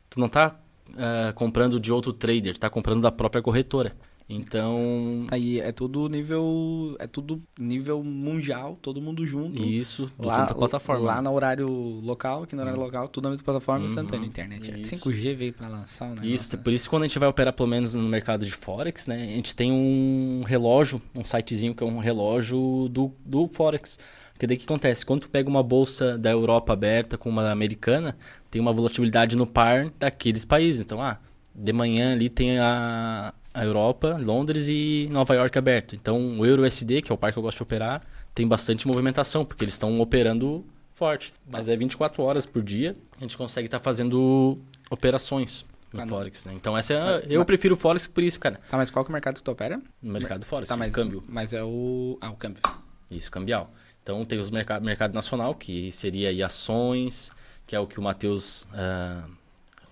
tu 0.09 0.19
não 0.19 0.29
tá 0.29 0.55
ah, 0.95 1.33
comprando 1.33 1.79
de 1.79 1.91
outro 1.91 2.13
trader, 2.13 2.53
tu 2.53 2.59
tá 2.59 2.69
comprando 2.69 3.01
da 3.01 3.11
própria 3.11 3.41
corretora. 3.41 3.95
Então, 4.29 5.25
Aí 5.31 5.59
é 5.61 5.71
tudo 5.71 6.09
nível. 6.09 6.95
É 6.99 7.07
tudo 7.07 7.41
nível 7.57 8.03
mundial, 8.03 8.77
todo 8.81 9.01
mundo 9.01 9.25
junto. 9.25 9.63
isso, 9.63 10.11
lá, 10.19 10.39
tanto 10.39 10.51
a 10.51 10.55
plataforma. 10.55 11.05
lá 11.05 11.21
no 11.21 11.31
horário 11.33 11.69
local, 11.69 12.43
aqui 12.43 12.53
no 12.53 12.61
horário 12.61 12.79
local, 12.79 13.07
tudo 13.07 13.23
na 13.23 13.29
mesma 13.29 13.45
plataforma 13.45 13.81
Uhum, 13.81 13.85
instantânea. 13.87 14.25
Internet. 14.27 14.69
é 14.69 14.79
isso. 14.79 14.95
5G 14.95 15.33
veio 15.33 15.53
pra 15.53 15.69
lançar 15.69 16.05
o 16.07 16.09
negócio. 16.09 16.29
Isso, 16.29 16.57
né? 16.57 16.61
por 16.61 16.73
isso 16.73 16.83
que 16.85 16.89
quando 16.89 17.03
a 17.03 17.07
gente 17.07 17.17
vai 17.17 17.29
operar 17.29 17.53
pelo 17.53 17.69
menos 17.69 17.93
no 17.93 18.03
mercado 18.03 18.45
de 18.45 18.51
Forex, 18.51 19.07
né? 19.07 19.15
A 19.23 19.27
gente 19.27 19.55
tem 19.55 19.71
um 19.71 20.43
relógio, 20.45 21.01
um 21.15 21.23
sitezinho 21.23 21.73
que 21.73 21.81
é 21.81 21.87
um 21.87 21.99
relógio 21.99 22.89
do, 22.89 23.13
do 23.25 23.47
Forex. 23.47 23.97
Porque 24.37 24.45
daí 24.45 24.55
o 24.55 24.59
que 24.59 24.65
acontece? 24.65 25.03
Quando 25.03 25.21
tu 25.21 25.29
pega 25.29 25.49
uma 25.49 25.63
bolsa 25.63 26.15
da 26.15 26.29
Europa 26.29 26.71
aberta 26.71 27.17
com 27.17 27.27
uma 27.27 27.49
americana, 27.49 28.15
tem 28.51 28.61
uma 28.61 28.71
volatilidade 28.71 29.35
no 29.35 29.47
par 29.47 29.89
daqueles 29.97 30.45
países. 30.45 30.81
Então, 30.81 31.01
ah, 31.01 31.17
de 31.55 31.73
manhã 31.73 32.11
ali 32.13 32.29
tem 32.29 32.59
a, 32.59 33.33
a 33.51 33.65
Europa, 33.65 34.15
Londres 34.23 34.67
e 34.67 35.09
Nova 35.11 35.33
York 35.33 35.57
aberto. 35.57 35.95
Então, 35.95 36.39
o 36.39 36.45
Euro 36.45 36.61
USD, 36.61 37.01
que 37.01 37.11
é 37.11 37.15
o 37.15 37.17
par 37.17 37.33
que 37.33 37.39
eu 37.39 37.41
gosto 37.41 37.57
de 37.57 37.63
operar, 37.63 38.03
tem 38.35 38.47
bastante 38.47 38.85
movimentação, 38.87 39.43
porque 39.43 39.63
eles 39.63 39.73
estão 39.73 39.99
operando 39.99 40.63
forte. 40.93 41.33
Mas 41.49 41.67
é 41.67 41.75
24 41.75 42.21
horas 42.21 42.45
por 42.45 42.61
dia, 42.61 42.95
a 43.17 43.21
gente 43.21 43.35
consegue 43.35 43.65
estar 43.67 43.79
fazendo 43.79 44.59
operações 44.91 45.65
no 45.91 46.01
Ah. 46.03 46.05
Forex, 46.07 46.45
né? 46.45 46.53
Então, 46.55 46.77
essa 46.77 46.93
é, 46.93 46.99
Mas- 47.21 47.31
eu 47.31 47.39
mas- 47.39 47.47
prefiro 47.47 47.73
o 47.73 47.77
Forex 47.77 48.05
por 48.07 48.23
isso, 48.23 48.39
cara. 48.39 48.59
Tá, 48.69 48.77
mas 48.77 48.91
qual 48.91 49.03
que 49.03 49.09
é 49.09 49.11
o 49.11 49.13
mercado 49.13 49.35
que 49.37 49.41
tu 49.43 49.49
opera? 49.51 49.81
No 49.99 50.13
mercado 50.13 50.45
Forex, 50.45 50.69
Tá, 50.69 50.77
mas, 50.77 50.93
câmbio. 50.93 51.23
mas 51.27 51.53
é 51.53 51.63
o. 51.63 52.17
Ah, 52.21 52.29
o 52.29 52.35
câmbio. 52.35 52.61
Isso, 53.09 53.31
cambial. 53.31 53.71
Então 54.07 54.23
tem 54.23 54.39
os 54.39 54.49
mercado, 54.49 54.85
mercado 54.85 55.13
nacional, 55.13 55.53
que 55.53 55.91
seria 55.91 56.29
aí 56.29 56.41
ações, 56.41 57.29
que 57.67 57.75
é 57.75 57.79
o 57.79 57.85
que 57.85 57.99
o 57.99 58.01
Matheus 58.01 58.65
ah, 58.73 59.25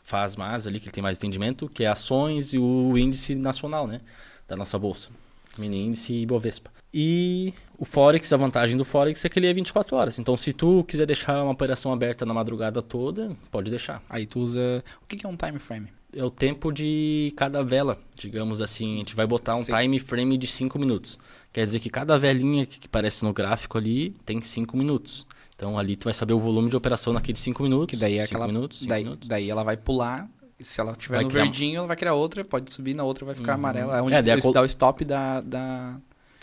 faz 0.03 0.37
mais 0.37 0.65
ali, 0.65 0.79
que 0.79 0.85
ele 0.85 0.93
tem 0.93 1.03
mais 1.03 1.17
entendimento, 1.17 1.67
que 1.67 1.83
é 1.83 1.87
ações 1.87 2.53
e 2.53 2.57
o 2.57 2.97
índice 2.97 3.35
nacional, 3.35 3.85
né? 3.85 3.99
Da 4.47 4.55
nossa 4.55 4.79
bolsa. 4.79 5.09
Mini 5.57 5.87
índice 5.87 6.13
e 6.13 6.25
Bovespa. 6.25 6.71
E 6.93 7.53
o 7.77 7.83
Forex, 7.83 8.31
a 8.31 8.37
vantagem 8.37 8.77
do 8.77 8.85
Forex 8.85 9.25
é 9.25 9.27
que 9.27 9.37
ele 9.37 9.47
é 9.47 9.53
24 9.53 9.97
horas. 9.97 10.17
Então, 10.17 10.37
se 10.37 10.53
tu 10.53 10.85
quiser 10.85 11.05
deixar 11.05 11.43
uma 11.43 11.51
operação 11.51 11.91
aberta 11.91 12.25
na 12.25 12.33
madrugada 12.33 12.81
toda, 12.81 13.35
pode 13.51 13.69
deixar. 13.69 14.01
Aí 14.09 14.25
tu 14.25 14.39
usa. 14.39 14.81
O 15.03 15.07
que 15.07 15.17
que 15.17 15.25
é 15.25 15.29
um 15.29 15.35
time 15.35 15.59
frame? 15.59 15.89
É 16.15 16.23
o 16.23 16.31
tempo 16.31 16.71
de 16.71 17.33
cada 17.35 17.61
vela, 17.61 17.99
digamos 18.15 18.61
assim. 18.61 18.95
A 18.95 18.97
gente 18.99 19.13
vai 19.13 19.27
botar 19.27 19.57
um 19.57 19.63
Sim. 19.63 19.75
time 19.75 19.99
frame 19.99 20.37
de 20.37 20.47
5 20.47 20.79
minutos. 20.79 21.19
Quer 21.55 21.63
dizer 21.63 21.79
que 21.79 21.89
cada 21.89 22.17
velinha 22.19 22.65
que 22.65 22.85
aparece 22.85 23.23
no 23.23 23.31
gráfico 23.31 23.77
ali 23.77 24.09
tem 24.25 24.41
5 24.41 24.75
minutos. 24.75 25.25
Então, 25.55 25.79
ali 25.79 25.95
tu 25.95 26.03
vai 26.03 26.13
saber 26.13 26.33
o 26.33 26.39
volume 26.39 26.69
de 26.69 26.75
operação 26.75 27.13
naqueles 27.13 27.39
5 27.39 27.63
minutos. 27.63 27.95
Que 27.95 27.97
daí 27.97 28.17
é 28.17 28.25
cinco 28.25 28.35
aquela. 28.35 28.47
minutos, 28.47 28.79
cinco 28.79 28.89
daí, 28.89 29.03
minutos. 29.05 29.25
daí 29.25 29.49
ela 29.49 29.63
vai 29.63 29.77
pular. 29.77 30.27
Se 30.59 30.81
ela 30.81 30.93
tiver 30.95 31.15
Vai 31.15 31.23
no 31.23 31.29
criar- 31.29 31.43
verdinho, 31.43 31.77
ela 31.77 31.87
vai 31.87 31.95
criar 31.95 32.13
outra, 32.13 32.43
pode 32.43 32.73
subir 32.73 32.93
na 32.93 33.05
outra, 33.05 33.25
vai 33.25 33.35
ficar 33.35 33.53
Uhum. 33.53 33.59
amarela. 33.59 33.97
É 33.97 34.01
onde 34.01 34.13
É, 34.15 34.17
a 34.17 34.21
dá 34.51 34.61
o 34.61 34.65
stop 34.65 35.05
da. 35.05 35.39
da... 35.39 35.95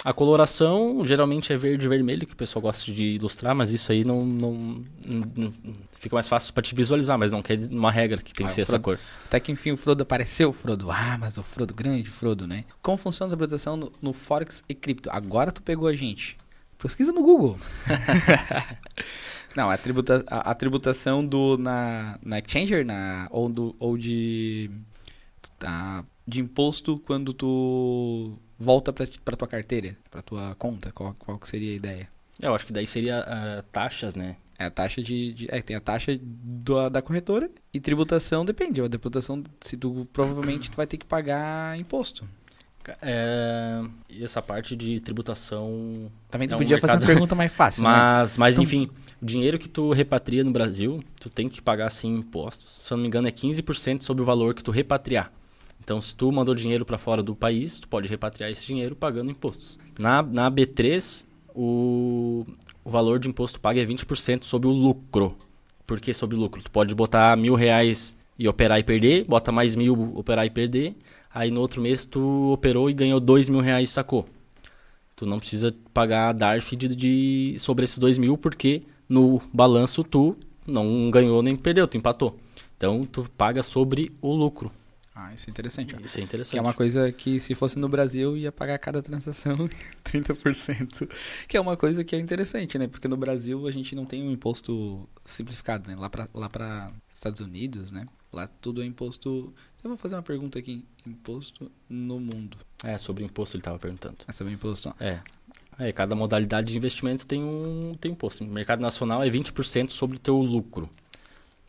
A 0.05 0.13
coloração 0.13 1.07
geralmente 1.07 1.53
é 1.53 1.57
verde 1.57 1.85
e 1.87 1.89
vermelho, 1.89 2.27
que 2.27 2.33
o 2.33 2.37
pessoal 2.37 2.61
gosta 2.63 2.91
de 2.91 3.05
ilustrar, 3.15 3.55
mas 3.55 3.71
isso 3.71 3.93
aí 3.93 4.05
não, 4.05 4.27
não, 4.27 4.85
não- 5.07 5.53
fica 5.99 6.17
mais 6.17 6.27
fácil 6.27 6.53
pra 6.53 6.61
te 6.63 6.75
visualizar, 6.75 7.17
mas 7.17 7.31
não 7.31 7.41
quer 7.41 7.57
uma 7.71 7.91
regra 7.93 8.21
que 8.21 8.35
tem 8.35 8.45
Ah, 8.47 8.49
que 8.49 8.55
ser 8.55 8.63
o 8.63 8.65
essa 8.65 8.73
Frodo- 8.81 8.85
cor. 8.85 8.99
Até 9.27 9.39
que 9.39 9.53
enfim 9.53 9.71
o 9.71 9.77
Frodo 9.77 10.03
apareceu, 10.03 10.49
o 10.49 10.53
Frodo. 10.53 10.91
Ah, 10.91 11.17
mas 11.21 11.39
o 11.39 11.43
Frodo 11.45 11.73
grande, 11.73 12.11
Frodo, 12.11 12.49
né? 12.49 12.65
Como 12.83 12.99
funciona 12.99 13.33
a 13.33 13.37
tributação 13.37 13.77
no, 13.77 13.93
no 14.03 14.13
Forex 14.13 14.65
e 14.69 14.75
cripto? 14.75 15.09
Agora 15.13 15.53
tu 15.53 15.63
pegou 15.63 15.87
a 15.87 15.95
gente. 15.95 16.37
Pesquisa 16.79 17.13
no 17.13 17.23
Google. 17.23 17.57
Não, 19.55 19.71
a, 19.71 19.77
tributa, 19.77 20.25
a, 20.27 20.51
a 20.51 20.55
tributação 20.55 21.25
do 21.25 21.57
na, 21.59 22.19
na 22.25 22.39
Exchanger 22.39 22.85
na, 22.85 23.29
ou, 23.31 23.49
do, 23.49 23.77
ou 23.79 23.97
de, 23.99 24.71
tá, 25.59 26.03
de 26.27 26.41
imposto 26.41 26.99
quando 27.07 27.33
tu 27.35 28.37
volta 28.63 28.93
pra, 28.93 29.07
pra 29.25 29.37
tua 29.37 29.49
carteira, 29.49 29.97
pra 30.11 30.23
tua 30.23 30.55
conta. 30.57 30.91
Qual, 30.93 31.15
qual 31.19 31.39
que 31.39 31.49
seria 31.49 31.73
a 31.73 31.77
ideia? 31.77 32.09
Eu 32.41 32.55
acho 32.55 32.65
que 32.67 32.73
daí 32.73 32.87
seria 32.87 33.19
ah, 33.21 33.65
taxas, 33.71 34.15
né? 34.15 34.37
É 34.59 34.65
a 34.67 34.71
taxa 34.71 35.03
de. 35.03 35.33
de- 35.35 35.49
é, 35.51 35.61
tem 35.61 35.75
a 35.77 35.81
taxa 35.81 36.19
do- 36.23 36.89
da 36.89 37.03
corretora 37.03 37.51
e 37.75 37.81
tributação 37.81 38.45
depende. 38.45 38.81
A 38.81 38.89
tributação, 38.89 39.43
se 39.61 39.77
tu 39.77 40.07
provavelmente 40.13 40.71
tu 40.71 40.77
vai 40.77 40.87
ter 40.87 40.97
que 40.97 41.07
pagar 41.07 41.79
imposto. 41.79 42.25
É, 43.01 43.81
e 44.09 44.25
essa 44.25 44.43
parte 44.43 44.75
de 44.75 44.99
tributação. 45.01 46.11
Também 46.31 46.49
tu 46.49 46.53
É 46.53 46.57
um 46.57 46.59
podia 46.59 46.81
fazer 46.81 46.93
uma 46.95 46.99
mercado- 46.99 47.13
pergunta 47.15 47.35
mais 47.35 47.53
fácil, 47.53 47.83
né? 47.85 47.89
Mas, 47.91 48.37
mas 48.37 48.55
Então- 48.55 48.65
enfim, 48.65 48.91
o 49.21 49.25
dinheiro 49.25 49.59
que 49.59 49.69
tu 49.69 49.93
repatria 49.93 50.43
no 50.43 50.51
Brasil, 50.51 51.03
tu 51.21 51.31
tem 51.31 51.49
que 51.49 51.63
pagar 51.63 51.89
sim 51.91 52.17
impostos. 52.17 52.79
Se 52.85 52.93
eu 52.93 52.97
não 52.97 53.03
me 53.03 53.09
engano, 53.09 53.29
é 53.29 53.31
15% 53.31 54.03
sobre 54.03 54.23
o 54.23 54.27
valor 54.27 54.55
que 54.55 54.65
tu 54.65 54.71
repatriar. 54.71 55.31
Então, 55.93 56.01
se 56.01 56.15
tu 56.15 56.33
mandou 56.33 56.55
dinheiro 56.55 56.87
para 56.87 56.97
fora 56.97 57.23
do 57.23 57.35
país, 57.37 57.79
tu 57.79 57.87
pode 57.87 58.09
repatriar 58.09 58.51
esse 58.51 58.67
dinheiro 58.67 58.97
pagando 58.97 59.31
impostos. 59.31 59.79
Na, 59.99 60.23
na 60.23 60.51
B3, 60.51 61.27
o, 61.55 62.47
o 62.83 62.89
valor 62.91 63.19
de 63.19 63.29
imposto 63.29 63.61
pago 63.61 63.79
é 63.79 63.85
20% 63.85 64.45
sobre 64.45 64.69
o 64.69 64.73
lucro. 64.73 65.37
Por 65.87 66.01
que 66.01 66.15
sobre 66.15 66.35
o 66.35 66.39
lucro? 66.41 66.63
Tu 66.63 66.71
pode 66.71 66.95
botar 66.95 67.37
mil 67.37 67.55
reais 67.55 68.17
e 68.39 68.49
operar 68.49 68.79
e 68.79 68.83
perder, 68.83 69.27
bota 69.27 69.53
mais 69.53 69.75
mil, 69.75 70.17
operar 70.17 70.47
e 70.47 70.51
perder. 70.51 70.97
Aí 71.31 71.51
no 71.51 71.61
outro 71.61 71.83
mês 71.83 72.07
tu 72.07 72.51
operou 72.55 72.89
e 72.89 72.95
ganhou 72.95 73.21
dois 73.21 73.51
mil 73.51 73.61
reais 73.61 73.91
e 73.91 73.93
sacou. 73.93 74.27
Tu 75.15 75.27
não 75.27 75.39
precisa 75.39 75.75
pagar 75.93 76.33
DARF 76.33 76.75
de, 76.75 76.89
de- 76.89 77.55
sobre 77.59 77.85
esses 77.85 77.99
dois 77.99 78.17
mil, 78.17 78.39
porque 78.39 78.83
no 79.07 79.43
balanço 79.53 80.03
tu 80.03 80.35
não 80.67 81.11
ganhou 81.11 81.43
nem 81.43 81.55
perdeu, 81.55 81.87
tu 81.87 81.99
empatou. 81.99 82.39
Então 82.79 83.05
tu 83.05 83.29
paga 83.37 83.63
sobre 83.63 84.11
o 84.23 84.33
lucro. 84.35 84.73
Ah, 85.15 85.35
isso 85.35 85.49
é 85.49 85.51
interessante. 85.51 85.95
ó. 85.95 86.01
Isso 86.01 86.19
é 86.19 86.23
interessante. 86.23 86.53
Que 86.53 86.59
é 86.59 86.63
uma 86.63 86.73
coisa 86.73 87.13
que 87.13 87.39
se 87.39 87.55
fosse 87.55 87.79
no 87.79 87.89
Brasil 87.89 88.37
ia 88.37 88.51
pagar 88.51 88.79
cada 88.79 89.03
transação 89.03 89.69
30%. 90.05 91.09
Que 91.47 91.57
é 91.57 91.61
uma 91.61 91.77
coisa 91.77 92.03
que 92.03 92.17
é 92.17 92.19
interessante, 92.19 92.79
né? 92.79 92.89
Porque 92.89 93.07
no 93.07 93.17
Brasil 93.17 93.67
a 93.67 93.71
gente 93.71 93.95
não 93.95 94.07
tem 94.07 94.23
um 94.27 94.31
imposto 94.31 95.07
simplificado, 95.25 95.91
né? 95.91 95.97
Lá 95.97 96.09
pra, 96.09 96.29
lá 96.33 96.93
Estados 97.13 97.41
Unidos, 97.41 97.93
né? 97.93 98.07
Lá 98.33 98.47
tudo 98.47 98.83
é 98.83 98.87
imposto... 98.87 99.53
Eu 99.85 99.91
vou 99.91 99.99
fazer 99.99 100.17
uma 100.17 100.23
pergunta 100.23 100.59
aqui. 100.59 100.85
Imposto 101.07 101.71
no 101.89 102.19
mundo. 102.19 102.57
É, 102.83 102.97
sobre 102.97 103.23
imposto 103.23 103.57
ele 103.57 103.63
tava 103.63 103.79
perguntando. 103.79 104.17
É 104.27 104.33
sobre 104.33 104.55
imposto... 104.55 104.89
ó. 104.89 104.95
É. 105.05 105.21
É, 105.79 105.93
cada 105.93 106.15
modalidade 106.15 106.69
de 106.73 106.77
investimento 106.77 107.27
tem 107.27 107.43
um 107.43 107.95
tem 108.01 108.13
imposto. 108.13 108.45
No 108.45 108.53
mercado 108.53 108.81
nacional 108.81 109.23
é 109.23 109.29
20% 109.29 109.91
sobre 109.91 110.17
o 110.17 110.21
teu 110.21 110.39
lucro. 110.39 110.89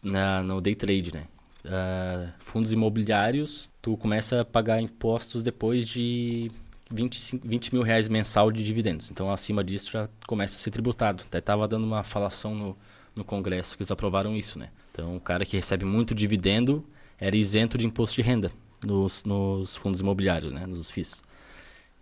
Na, 0.01 0.43
no 0.43 0.61
day 0.61 0.75
trade, 0.75 1.13
né? 1.13 1.27
Ah, 1.65 2.33
fundos 2.39 2.73
imobiliários, 2.73 3.69
tu 3.81 3.95
começa 3.97 4.41
a 4.41 4.45
pagar 4.45 4.81
impostos 4.81 5.43
depois 5.43 5.87
de 5.87 6.51
25, 6.91 7.47
20 7.47 7.73
mil 7.73 7.83
reais 7.83 8.09
mensal 8.09 8.51
de 8.51 8.63
dividendos. 8.63 9.09
Então, 9.09 9.31
acima 9.31 9.63
disso, 9.63 9.91
já 9.91 10.09
começa 10.27 10.57
a 10.57 10.59
ser 10.59 10.71
tributado. 10.71 11.23
Até 11.25 11.39
estava 11.39 11.67
dando 11.67 11.85
uma 11.85 12.03
falação 12.03 12.53
no, 12.53 12.77
no 13.15 13.23
Congresso 13.23 13.77
que 13.77 13.83
eles 13.83 13.91
aprovaram 13.91 14.35
isso, 14.35 14.59
né? 14.59 14.69
Então, 14.91 15.15
o 15.15 15.21
cara 15.21 15.45
que 15.45 15.55
recebe 15.55 15.85
muito 15.85 16.13
dividendo 16.13 16.85
era 17.17 17.35
isento 17.35 17.77
de 17.77 17.85
imposto 17.87 18.17
de 18.17 18.21
renda 18.21 18.51
nos, 18.85 19.23
nos 19.23 19.75
fundos 19.75 20.01
imobiliários, 20.01 20.51
né? 20.51 20.65
Nos 20.65 20.89
FIIs. 20.89 21.23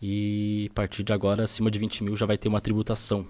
E 0.01 0.67
a 0.71 0.73
partir 0.73 1.03
de 1.03 1.13
agora, 1.13 1.43
acima 1.43 1.69
de 1.69 1.77
20 1.77 2.03
mil 2.03 2.15
já 2.17 2.25
vai 2.25 2.37
ter 2.37 2.49
uma 2.49 2.59
tributação. 2.59 3.27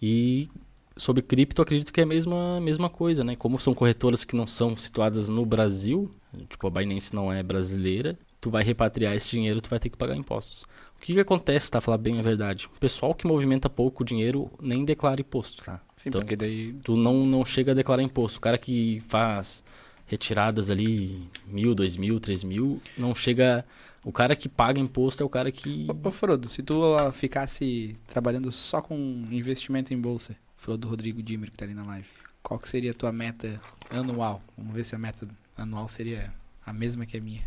E 0.00 0.48
sobre 0.96 1.22
cripto, 1.22 1.60
acredito 1.62 1.92
que 1.92 2.00
é 2.00 2.04
a 2.04 2.06
mesma, 2.06 2.60
mesma 2.60 2.88
coisa, 2.88 3.22
né? 3.22 3.36
Como 3.36 3.58
são 3.58 3.74
corretoras 3.74 4.24
que 4.24 4.34
não 4.36 4.46
são 4.46 4.76
situadas 4.76 5.28
no 5.28 5.44
Brasil, 5.44 6.10
tipo 6.48 6.66
a 6.66 6.70
Binance 6.70 7.14
não 7.14 7.32
é 7.32 7.42
brasileira, 7.42 8.18
tu 8.40 8.50
vai 8.50 8.62
repatriar 8.64 9.14
esse 9.14 9.28
dinheiro, 9.28 9.60
tu 9.60 9.68
vai 9.70 9.78
ter 9.78 9.90
que 9.90 9.96
pagar 9.96 10.16
impostos. 10.16 10.62
O 10.96 11.00
que, 11.00 11.12
que 11.12 11.20
acontece, 11.20 11.70
tá? 11.70 11.80
Falar 11.80 11.98
bem 11.98 12.18
a 12.18 12.22
verdade. 12.22 12.68
O 12.74 12.80
pessoal 12.80 13.14
que 13.14 13.26
movimenta 13.26 13.68
pouco 13.68 14.02
dinheiro 14.04 14.50
nem 14.60 14.84
declara 14.84 15.20
imposto, 15.20 15.62
tá? 15.62 15.80
Sim, 15.96 16.08
Então- 16.08 16.22
porque 16.22 16.34
daí... 16.36 16.72
Tu 16.82 16.96
não, 16.96 17.26
não 17.26 17.44
chega 17.44 17.72
a 17.72 17.74
declarar 17.74 18.02
imposto. 18.02 18.38
O 18.38 18.40
cara 18.40 18.56
que 18.56 19.02
faz 19.06 19.62
retiradas 20.06 20.70
ali, 20.70 21.28
mil, 21.46 21.74
dois 21.74 21.96
mil, 21.96 22.18
três 22.18 22.42
mil, 22.42 22.80
não 22.96 23.14
chega... 23.14 23.64
O 24.02 24.10
cara 24.12 24.34
que 24.36 24.48
paga 24.48 24.80
imposto 24.80 25.22
é 25.22 25.26
o 25.26 25.28
cara 25.28 25.50
que... 25.52 25.86
Ô, 26.02 26.10
Frodo, 26.10 26.48
se 26.48 26.62
tu 26.62 26.80
ó, 26.80 27.10
ficasse 27.12 27.94
trabalhando 28.06 28.50
só 28.52 28.80
com 28.80 28.94
investimento 29.30 29.92
em 29.92 29.98
bolsa, 30.00 30.34
Frodo 30.56 30.88
Rodrigo 30.88 31.22
Dimmer 31.22 31.50
que 31.50 31.56
tá 31.56 31.64
ali 31.64 31.74
na 31.74 31.84
live, 31.84 32.08
qual 32.42 32.58
que 32.58 32.68
seria 32.68 32.90
a 32.90 32.94
tua 32.94 33.12
meta 33.12 33.60
anual? 33.90 34.42
Vamos 34.56 34.74
ver 34.74 34.84
se 34.84 34.94
a 34.94 34.98
meta 34.98 35.26
anual 35.56 35.88
seria 35.88 36.32
a 36.64 36.72
mesma 36.72 37.06
que 37.06 37.16
a 37.16 37.20
minha. 37.20 37.42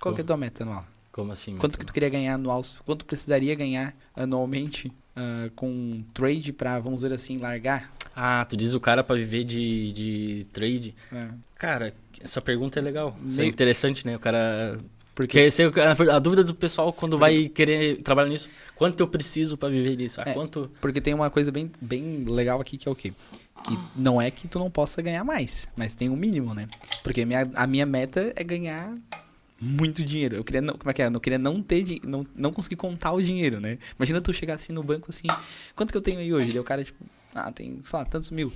Qual 0.00 0.14
que 0.14 0.20
é 0.20 0.24
a 0.24 0.26
tua 0.26 0.36
meta 0.36 0.62
anual? 0.64 0.86
Como 1.12 1.30
assim? 1.32 1.56
Quanto 1.56 1.78
que 1.78 1.84
tu 1.86 1.92
queria 1.92 2.08
ganhar 2.08 2.34
anual? 2.34 2.62
Quanto 2.84 3.04
precisaria 3.06 3.54
ganhar 3.54 3.94
anualmente 4.16 4.90
ah, 5.14 5.48
com 5.54 6.02
trade 6.12 6.52
pra, 6.52 6.78
vamos 6.80 7.02
dizer 7.02 7.14
assim, 7.14 7.38
largar? 7.38 7.92
Ah, 8.16 8.44
tu 8.44 8.56
diz 8.56 8.74
o 8.74 8.80
cara 8.80 9.02
pra 9.04 9.14
viver 9.16 9.44
de, 9.44 9.92
de 9.92 10.46
trade. 10.52 10.94
É. 11.12 11.28
Cara, 11.56 11.94
essa 12.20 12.40
pergunta 12.40 12.78
é 12.78 12.82
legal. 12.82 13.16
Isso 13.28 13.38
é 13.38 13.42
Meio- 13.42 13.52
interessante, 13.52 14.06
né? 14.06 14.16
O 14.16 14.20
cara. 14.20 14.78
Porque 15.14 15.38
esse 15.38 15.62
é 15.62 15.66
a, 16.12 16.18
dúvida 16.18 16.42
do 16.42 16.54
pessoal 16.54 16.92
quando 16.92 17.16
vai 17.16 17.48
querer 17.48 18.02
trabalhar 18.02 18.28
nisso. 18.28 18.48
Quanto 18.74 19.00
eu 19.00 19.06
preciso 19.06 19.56
pra 19.56 19.68
viver 19.68 19.96
disso? 19.96 20.20
Ah, 20.20 20.24
É. 20.30 20.32
quanto. 20.34 20.70
Porque 20.80 21.00
tem 21.00 21.14
uma 21.14 21.30
coisa 21.30 21.52
bem, 21.52 21.70
bem 21.80 22.24
legal 22.24 22.60
aqui 22.60 22.76
que 22.76 22.88
é 22.88 22.90
o 22.90 22.94
quê? 22.94 23.12
Que 23.64 23.78
não 23.96 24.20
é 24.20 24.30
que 24.30 24.48
tu 24.48 24.58
não 24.58 24.70
possa 24.70 25.00
ganhar 25.00 25.24
mais, 25.24 25.68
mas 25.76 25.94
tem 25.94 26.10
um 26.10 26.16
mínimo, 26.16 26.52
né? 26.52 26.68
Porque 27.02 27.22
a 27.22 27.26
minha, 27.26 27.48
a 27.54 27.66
minha 27.66 27.86
meta 27.86 28.32
é 28.34 28.42
ganhar 28.42 28.94
muito 29.60 30.04
dinheiro. 30.04 30.36
Eu 30.36 30.44
queria 30.44 30.60
não, 30.60 30.74
como 30.74 30.90
é 30.90 30.92
que 30.92 31.00
é? 31.00 31.06
Eu 31.06 31.10
não 31.10 31.20
queria 31.20 31.38
não 31.38 31.62
ter 31.62 32.00
não, 32.02 32.26
não 32.34 32.52
conseguir 32.52 32.76
contar 32.76 33.12
o 33.12 33.22
dinheiro, 33.22 33.60
né? 33.60 33.78
Imagina 33.98 34.20
tu 34.20 34.32
chegar 34.34 34.54
assim 34.54 34.72
no 34.72 34.82
banco 34.82 35.06
assim, 35.10 35.28
quanto 35.74 35.92
que 35.92 35.96
eu 35.96 36.02
tenho 36.02 36.18
aí 36.18 36.34
hoje? 36.34 36.48
Daí 36.48 36.58
o 36.58 36.64
cara 36.64 36.84
tipo, 36.84 37.02
ah, 37.34 37.50
tem, 37.52 37.80
sei 37.82 37.98
lá, 37.98 38.04
tantos 38.04 38.30
mil. 38.30 38.52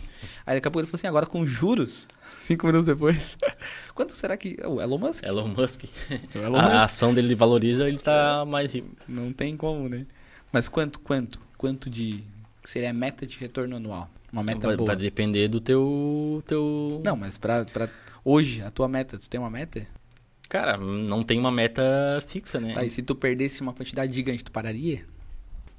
Aí 0.47 0.55
daqui 0.57 0.69
a 0.69 0.71
pouco 0.71 0.81
ele 0.81 0.87
falou 0.87 0.99
assim, 0.99 1.07
agora 1.07 1.27
com 1.27 1.45
juros, 1.47 2.07
cinco 2.38 2.67
minutos 2.67 2.87
depois, 2.87 3.37
quanto 3.95 4.14
será 4.17 4.37
que 4.37 4.57
o 4.64 4.81
Elon 4.81 4.99
Musk? 4.99 5.25
Elon 5.25 5.49
Musk. 5.49 5.85
O 6.35 6.38
Elon 6.38 6.59
a, 6.59 6.61
a 6.61 6.73
Musk. 6.73 6.85
ação 6.85 7.12
dele 7.14 7.35
valoriza, 7.35 7.88
ele 7.88 7.99
tá 7.99 8.45
mais 8.47 8.73
rico. 8.73 8.88
Não 9.09 9.33
tem 9.33 9.57
como, 9.57 9.88
né? 9.88 10.07
Mas 10.53 10.69
quanto, 10.69 10.99
quanto, 11.01 11.41
quanto 11.57 11.91
de 11.91 12.25
seria 12.64 12.91
a 12.91 12.95
meta 12.95 13.27
de 13.27 13.37
retorno 13.38 13.77
anual? 13.77 14.09
Uma 14.33 14.43
meta 14.43 14.67
vai, 14.67 14.77
boa. 14.77 14.88
vai 14.88 14.97
depender 14.97 15.49
do 15.49 15.61
teu. 15.61 16.43
teu... 16.47 17.01
Não, 17.05 17.17
mas 17.17 17.38
pra, 17.38 17.64
pra 17.64 17.88
hoje, 18.25 18.61
a 18.62 18.71
tua 18.71 18.87
meta, 18.87 19.17
tu 19.19 19.29
tem 19.29 19.41
uma 19.41 19.49
meta? 19.51 19.87
Cara, 20.49 20.77
não 20.79 21.23
tem 21.23 21.38
uma 21.38 21.51
meta 21.51 21.83
fixa, 22.27 22.61
né? 22.61 22.75
Tá, 22.75 22.85
e 22.85 22.91
se 22.91 23.03
tu 23.03 23.14
perdesse 23.14 23.61
uma 23.62 23.73
quantidade 23.73 24.12
gigante, 24.14 24.45
tu 24.45 24.51
pararia? 24.53 25.05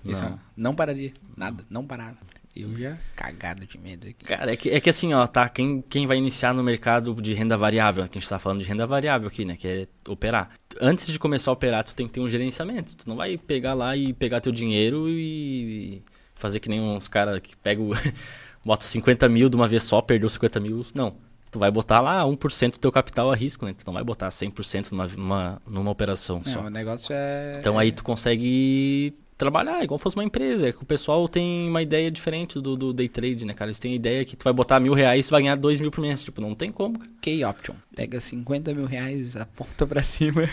Esse 0.06 0.22
Não. 0.22 0.30
é 0.30 0.32
um- 0.34 0.40
não 0.58 0.76
pararia. 0.76 1.14
Nada, 1.36 1.64
não 1.70 1.86
parava. 1.86 2.18
Eu 2.56 2.76
já 2.78 2.98
cagado 3.16 3.66
de 3.66 3.78
medo 3.78 4.08
aqui. 4.08 4.26
Cara, 4.26 4.52
é 4.52 4.56
que, 4.58 4.70
é 4.70 4.80
que 4.80 4.90
assim, 4.90 5.14
ó, 5.14 5.26
tá? 5.28 5.48
Quem, 5.48 5.82
quem 5.88 6.08
vai 6.08 6.18
iniciar 6.18 6.54
no 6.54 6.64
mercado 6.64 7.14
de 7.22 7.34
renda 7.34 7.56
variável, 7.58 8.08
que 8.08 8.18
a 8.18 8.22
gente 8.22 8.30
tá 8.30 8.40
falando 8.40 8.62
de 8.62 8.68
renda 8.68 8.86
variável 8.88 9.28
aqui, 9.28 9.46
né? 9.46 9.56
Que 9.56 9.68
é 9.68 9.88
operar. 10.08 10.50
Antes 10.82 11.08
de 11.08 11.18
começar 11.20 11.52
a 11.52 11.54
operar, 11.54 11.84
tu 11.84 11.94
tem 11.96 12.08
que 12.08 12.14
ter 12.14 12.20
um 12.20 12.30
gerenciamento. 12.30 12.96
Tu 12.96 13.08
não 13.08 13.16
vai 13.16 13.38
pegar 13.38 13.74
lá 13.74 13.96
e 13.96 14.14
pegar 14.14 14.42
teu 14.42 14.52
dinheiro 14.52 15.08
e 15.08 16.02
fazer 16.36 16.60
que 16.60 16.70
nem 16.70 16.82
uns 16.82 17.08
caras 17.08 17.40
que 17.40 17.56
pegam, 17.56 17.92
bota 18.66 18.84
50 18.84 19.30
mil 19.30 19.48
de 19.50 19.56
uma 19.56 19.68
vez 19.68 19.84
só, 19.84 20.02
perdeu 20.02 20.30
50 20.30 20.60
mil. 20.60 20.86
Não. 20.94 21.16
tu 21.52 21.60
vai 21.60 21.70
botar 21.72 22.02
lá 22.02 22.24
1% 22.24 22.72
do 22.74 22.78
teu 22.80 22.92
capital 22.92 23.32
a 23.32 23.36
risco, 23.36 23.66
né? 23.66 23.74
Tu 23.74 23.84
não 23.86 23.94
vai 23.94 24.04
botar 24.04 24.28
100% 24.30 24.92
numa, 24.92 25.08
numa, 25.08 25.62
numa 25.68 25.92
operação 25.92 26.42
É, 26.46 26.50
só. 26.50 26.62
o 26.62 26.70
negócio 26.70 27.14
é. 27.16 27.58
Então 27.60 27.78
aí 27.78 27.92
tu 27.92 28.04
consegue 28.04 29.14
trabalhar 29.40 29.82
igual 29.82 29.98
fosse 29.98 30.18
uma 30.18 30.24
empresa. 30.24 30.68
É 30.68 30.70
o 30.70 30.86
pessoal 30.86 31.28
tem 31.28 31.68
uma 31.68 31.82
ideia 31.82 32.12
diferente 32.12 32.60
do, 32.60 32.76
do 32.76 32.94
day 32.94 33.08
trade, 33.08 33.46
né, 33.46 33.54
cara? 33.54 33.70
Eles 33.70 33.80
têm 33.80 33.94
a 33.94 33.96
ideia 33.96 34.26
que 34.26 34.36
tu 34.36 34.44
vai 34.44 34.54
botar 34.54 34.80
mil 34.80 34.94
reais 34.94 35.28
e 35.28 35.32
vai 35.32 35.42
ganhar 35.42 35.56
dois 35.56 35.80
mil 35.80 35.90
por 35.90 36.02
mês. 36.02 36.22
Tipo, 36.22 36.42
não 36.42 36.54
tem 36.54 36.72
como, 36.72 37.00
cara. 37.00 37.12
K-Option. 37.22 37.76
Pega 37.96 38.20
50 38.20 38.74
mil 38.74 38.86
reais, 38.86 39.36
aponta 39.36 39.88
pra 39.88 40.04
cima. 40.04 40.48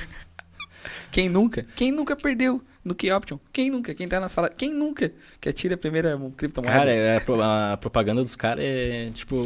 Quem 1.10 1.28
nunca? 1.28 1.66
Quem 1.74 1.90
nunca 1.92 2.14
perdeu 2.16 2.62
no 2.84 2.94
K-Option? 2.94 3.38
Quem 3.52 3.70
nunca? 3.70 3.94
Quem 3.94 4.06
tá 4.06 4.20
na 4.20 4.28
sala? 4.28 4.48
Quem 4.48 4.72
nunca? 4.72 5.12
Que 5.40 5.48
atira 5.48 5.74
a 5.74 5.78
primeira 5.78 6.18
criptomoeda? 6.36 6.76
Cara, 6.78 6.90
é, 6.92 7.16
a 7.16 7.20
pro- 7.20 7.42
a 7.42 7.76
propaganda 7.80 8.22
dos 8.22 8.36
caras 8.36 8.64
é, 8.64 9.10
tipo, 9.12 9.36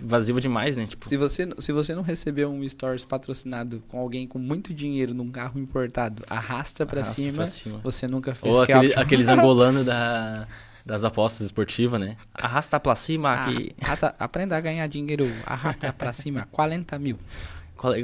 invasiva 0.00 0.40
demais, 0.40 0.76
né? 0.76 0.86
Tipo, 0.86 1.06
Se 1.06 1.16
você, 1.16 1.48
se 1.58 1.72
você 1.72 1.94
não 1.94 2.02
recebeu 2.02 2.50
um 2.50 2.66
Stories 2.68 3.04
patrocinado 3.04 3.82
com 3.88 3.98
alguém 4.00 4.26
com 4.26 4.38
muito 4.38 4.72
dinheiro 4.72 5.12
num 5.12 5.30
carro 5.30 5.60
importado, 5.60 6.22
arrasta 6.30 6.86
pra, 6.86 7.00
arrasta 7.00 7.14
cima, 7.22 7.36
pra 7.36 7.46
cima. 7.46 7.80
você 7.82 8.08
nunca 8.08 8.34
fez 8.34 8.54
Ou 8.54 8.62
aquele- 8.62 8.94
aqueles 8.94 9.28
angolanos 9.28 9.84
da, 9.84 10.46
das 10.86 11.04
apostas 11.04 11.42
esportivas, 11.46 12.00
né? 12.00 12.16
Arrasta 12.34 12.80
pra 12.80 12.94
cima 12.94 13.28
Ah, 13.30 13.42
aqui. 13.44 13.72
arrasta- 13.80 14.14
aprenda 14.18 14.56
a 14.56 14.60
ganhar 14.60 14.86
dinheiro, 14.86 15.30
arrasta 15.44 15.92
pra 15.92 16.14
cima, 16.14 16.48
40 16.50 16.98
mil. 16.98 17.18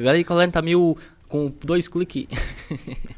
Ganhei 0.02 0.24
40 0.24 0.62
mil 0.62 0.96
com 1.28 1.52
dois 1.64 1.88
cliques. 1.88 2.26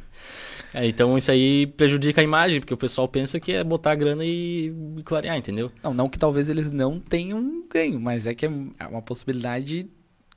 É, 0.75 0.87
então 0.87 1.17
isso 1.17 1.31
aí 1.31 1.67
prejudica 1.67 2.21
a 2.21 2.25
imagem, 2.25 2.61
porque 2.61 2.75
o 2.75 2.77
pessoal 2.77 3.09
pensa 3.09 3.41
que 3.41 3.53
é 3.53 3.65
botar 3.65 3.93
a 3.93 3.95
grana 3.95 4.23
e 4.23 4.71
clarear, 5.03 5.35
entendeu? 5.35 5.73
Não, 5.83 5.95
não 5.95 6.11
que 6.11 6.19
talvez 6.19 6.51
eles 6.51 6.71
não 6.71 7.01
tenham 7.01 7.65
ganho, 7.71 7.99
mas 7.99 8.27
é 8.27 8.35
que 8.35 8.45
é 8.45 8.51
uma 8.87 9.01
possibilidade, 9.01 9.89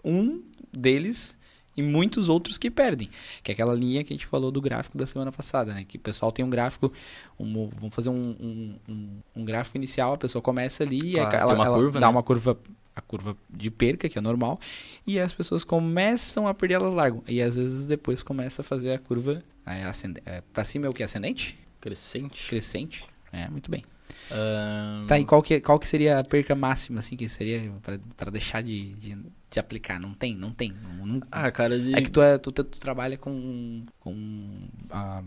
um 0.06 0.42
deles 0.72 1.36
e 1.76 1.84
muitos 1.84 2.30
outros 2.30 2.58
que 2.58 2.72
perdem. 2.72 3.10
Que 3.44 3.52
é 3.52 3.54
aquela 3.54 3.76
linha 3.76 4.06
que 4.06 4.14
a 4.14 4.16
gente 4.16 4.26
falou 4.26 4.52
do 4.52 4.62
gráfico 4.62 4.98
da 4.98 5.06
semana 5.06 5.34
passada, 5.34 5.74
né? 5.74 5.84
Que 5.86 5.98
o 5.98 6.00
pessoal 6.00 6.32
tem 6.32 6.46
um 6.46 6.50
gráfico, 6.50 6.94
um- 7.38 7.70
vamos 7.78 7.94
fazer 7.94 8.10
um, 8.10 8.78
um, 8.88 9.20
um- 9.36 9.44
gráfico 9.44 9.76
inicial, 9.76 10.14
a 10.14 10.18
pessoa 10.18 10.42
começa 10.42 10.82
ali, 10.84 11.12
Claro, 11.12 11.36
e 11.36 11.40
ela, 11.42 11.54
uma 11.56 11.66
ela 11.66 11.78
curva, 11.78 12.00
dá 12.00 12.08
né? 12.08 12.12
uma 12.12 12.24
curva, 12.24 12.58
a 12.96 13.02
curva 13.02 13.36
de 13.50 13.72
perca, 13.72 14.10
que 14.10 14.18
é 14.18 14.22
normal, 14.22 14.60
e 15.08 15.20
as 15.20 15.32
pessoas 15.34 15.64
começam 15.64 16.48
a 16.48 16.54
perder, 16.54 16.76
elas 16.76 16.94
largam. 16.94 17.24
E 17.28 17.42
às 17.42 17.56
vezes 17.56 17.88
depois 17.88 18.22
começa 18.22 18.62
a 18.62 18.66
fazer 18.66 18.92
a 18.94 19.00
curva 19.00 19.44
é. 19.66 19.82
É, 20.26 20.42
pra 20.54 20.64
cima 20.66 20.88
é 20.88 20.90
o 20.90 20.94
que? 20.94 21.04
Ascendente? 21.04 21.58
Crescente. 21.80 22.48
Crescente? 22.50 23.04
É, 23.32 23.48
muito 23.50 23.72
bem. 23.72 23.84
Ahn, 24.30 25.06
Tá, 25.08 25.18
e 25.20 25.26
qual 25.26 25.42
que, 25.42 25.60
qual 25.62 25.80
que 25.80 25.88
seria 25.88 26.20
a 26.20 26.24
perca 26.24 26.54
máxima, 26.56 27.00
assim, 27.00 27.16
que 27.16 27.28
seria 27.30 27.72
pra 28.18 28.30
deixar 28.30 28.62
de, 28.62 28.94
de, 28.96 29.18
de 29.50 29.60
aplicar? 29.60 30.00
Não 30.00 30.14
tem, 30.14 30.36
não 30.36 30.52
tem. 30.52 30.74
Não, 30.98 31.06
não- 31.06 31.22
Ah, 31.32 31.50
cara, 31.52 31.80
de- 31.80 31.96
É 31.96 32.02
que 32.02 32.12
tu, 32.12 32.22
é, 32.22 32.38
tu, 32.38 32.52
tu 32.52 32.64
trabalha 32.66 33.18
com, 33.18 33.86
com 34.00 34.68
ah, 34.90 35.24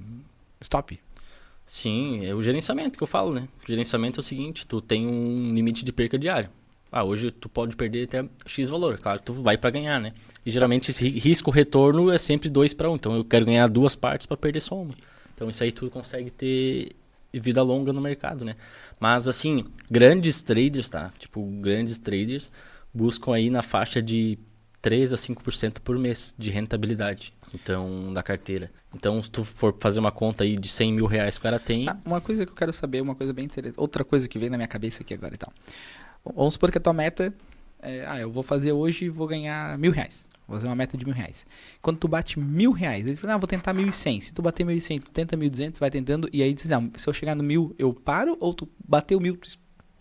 stop. 0.60 1.00
Sim, 1.66 2.24
é 2.26 2.34
o 2.34 2.42
gerenciamento 2.42 2.98
que 2.98 3.02
eu 3.02 3.06
falo, 3.06 3.32
né? 3.32 3.48
O 3.62 3.66
gerenciamento 3.66 4.20
é 4.20 4.22
o 4.22 4.24
seguinte, 4.24 4.66
tu 4.66 4.80
tem 4.82 5.06
um 5.06 5.54
limite 5.54 5.82
de 5.84 5.92
perca 5.92 6.18
diário. 6.18 6.50
Ah, 6.96 7.02
hoje 7.02 7.32
tu 7.32 7.48
pode 7.48 7.74
perder 7.74 8.04
até 8.04 8.24
X 8.46 8.68
valor. 8.68 8.98
Claro, 8.98 9.20
tu 9.20 9.32
vai 9.32 9.58
pra 9.58 9.68
ganhar, 9.70 10.00
né? 10.00 10.12
E 10.46 10.50
geralmente 10.52 10.90
esse 10.92 11.08
ri- 11.08 11.18
risco-retorno 11.18 12.08
é 12.10 12.18
sempre 12.18 12.48
2 12.48 12.72
para 12.72 12.88
1. 12.88 12.92
Um. 12.92 12.94
Então 12.96 13.16
eu 13.16 13.24
quero 13.24 13.44
ganhar 13.46 13.66
duas 13.68 13.96
partes 13.96 14.26
pra 14.28 14.36
perder 14.36 14.60
só 14.60 14.80
uma. 14.80 14.94
Então 15.34 15.50
isso 15.50 15.64
aí 15.64 15.72
tu 15.72 15.90
consegue 15.90 16.30
ter 16.30 16.92
vida 17.32 17.60
longa 17.62 17.92
no 17.92 18.00
mercado, 18.00 18.44
né? 18.44 18.54
Mas 19.00 19.26
assim, 19.26 19.64
grandes 19.90 20.40
traders, 20.42 20.88
tá? 20.88 21.12
Tipo, 21.18 21.42
grandes 21.60 21.98
traders 21.98 22.48
buscam 22.92 23.34
aí 23.34 23.50
na 23.50 23.60
faixa 23.60 24.00
de 24.00 24.38
3 24.80 25.12
a 25.12 25.16
5% 25.16 25.80
por 25.80 25.98
mês 25.98 26.32
de 26.38 26.50
rentabilidade. 26.52 27.32
Então, 27.52 28.12
da 28.12 28.22
carteira. 28.22 28.70
Então, 28.94 29.20
se 29.22 29.30
tu 29.30 29.42
for 29.44 29.74
fazer 29.80 29.98
uma 30.00 30.12
conta 30.12 30.44
aí 30.44 30.56
de 30.56 30.68
100 30.68 30.92
mil 30.92 31.06
reais 31.06 31.34
que 31.36 31.40
o 31.40 31.42
cara 31.42 31.58
tem, 31.58 31.88
Ah, 31.88 31.96
uma 32.04 32.20
coisa 32.20 32.44
que 32.44 32.52
eu 32.52 32.56
quero 32.56 32.72
saber, 32.72 33.00
uma 33.00 33.14
coisa 33.14 33.32
bem 33.32 33.44
interessante. 33.46 33.80
Outra 33.80 34.04
coisa 34.04 34.28
que 34.28 34.38
veio 34.38 34.50
na 34.50 34.56
minha 34.56 34.68
cabeça 34.68 35.02
aqui 35.02 35.14
agora 35.14 35.34
e 35.34 35.38
tal. 35.38 35.52
Vamos 36.24 36.54
supor 36.54 36.70
que 36.70 36.78
a 36.78 36.80
tua 36.80 36.92
meta 36.92 37.34
é, 37.80 38.04
ah, 38.06 38.18
eu 38.18 38.30
vou 38.30 38.42
fazer 38.42 38.72
hoje 38.72 39.06
e 39.06 39.08
vou 39.08 39.26
ganhar 39.26 39.76
mil 39.78 39.92
reais. 39.92 40.24
Vou 40.46 40.56
fazer 40.56 40.66
uma 40.66 40.76
meta 40.76 40.96
de 40.96 41.04
mil 41.04 41.14
reais. 41.14 41.46
Quando 41.80 41.98
tu 41.98 42.06
bate 42.08 42.38
mil 42.38 42.70
reais, 42.72 43.06
eles 43.06 43.18
falam, 43.20 43.36
ah, 43.36 43.38
vou 43.38 43.46
tentar 43.48 43.72
mil 43.72 43.86
e 43.86 43.92
cem. 43.92 44.20
Se 44.20 44.32
tu 44.32 44.42
bater 44.42 44.64
mil 44.64 44.76
e 44.76 44.80
cem, 44.80 45.00
tu 45.00 45.10
tenta 45.10 45.36
mil 45.36 45.46
e 45.46 45.50
duzentos, 45.50 45.80
vai 45.80 45.90
tentando. 45.90 46.28
E 46.32 46.42
aí 46.42 46.52
diz, 46.52 46.66
não, 46.66 46.90
se 46.96 47.08
eu 47.08 47.12
chegar 47.14 47.34
no 47.34 47.42
mil, 47.42 47.74
eu 47.78 47.92
paro? 47.92 48.36
Ou 48.40 48.52
tu 48.54 48.68
bateu 48.86 49.18
mil, 49.20 49.36
tu 49.36 49.48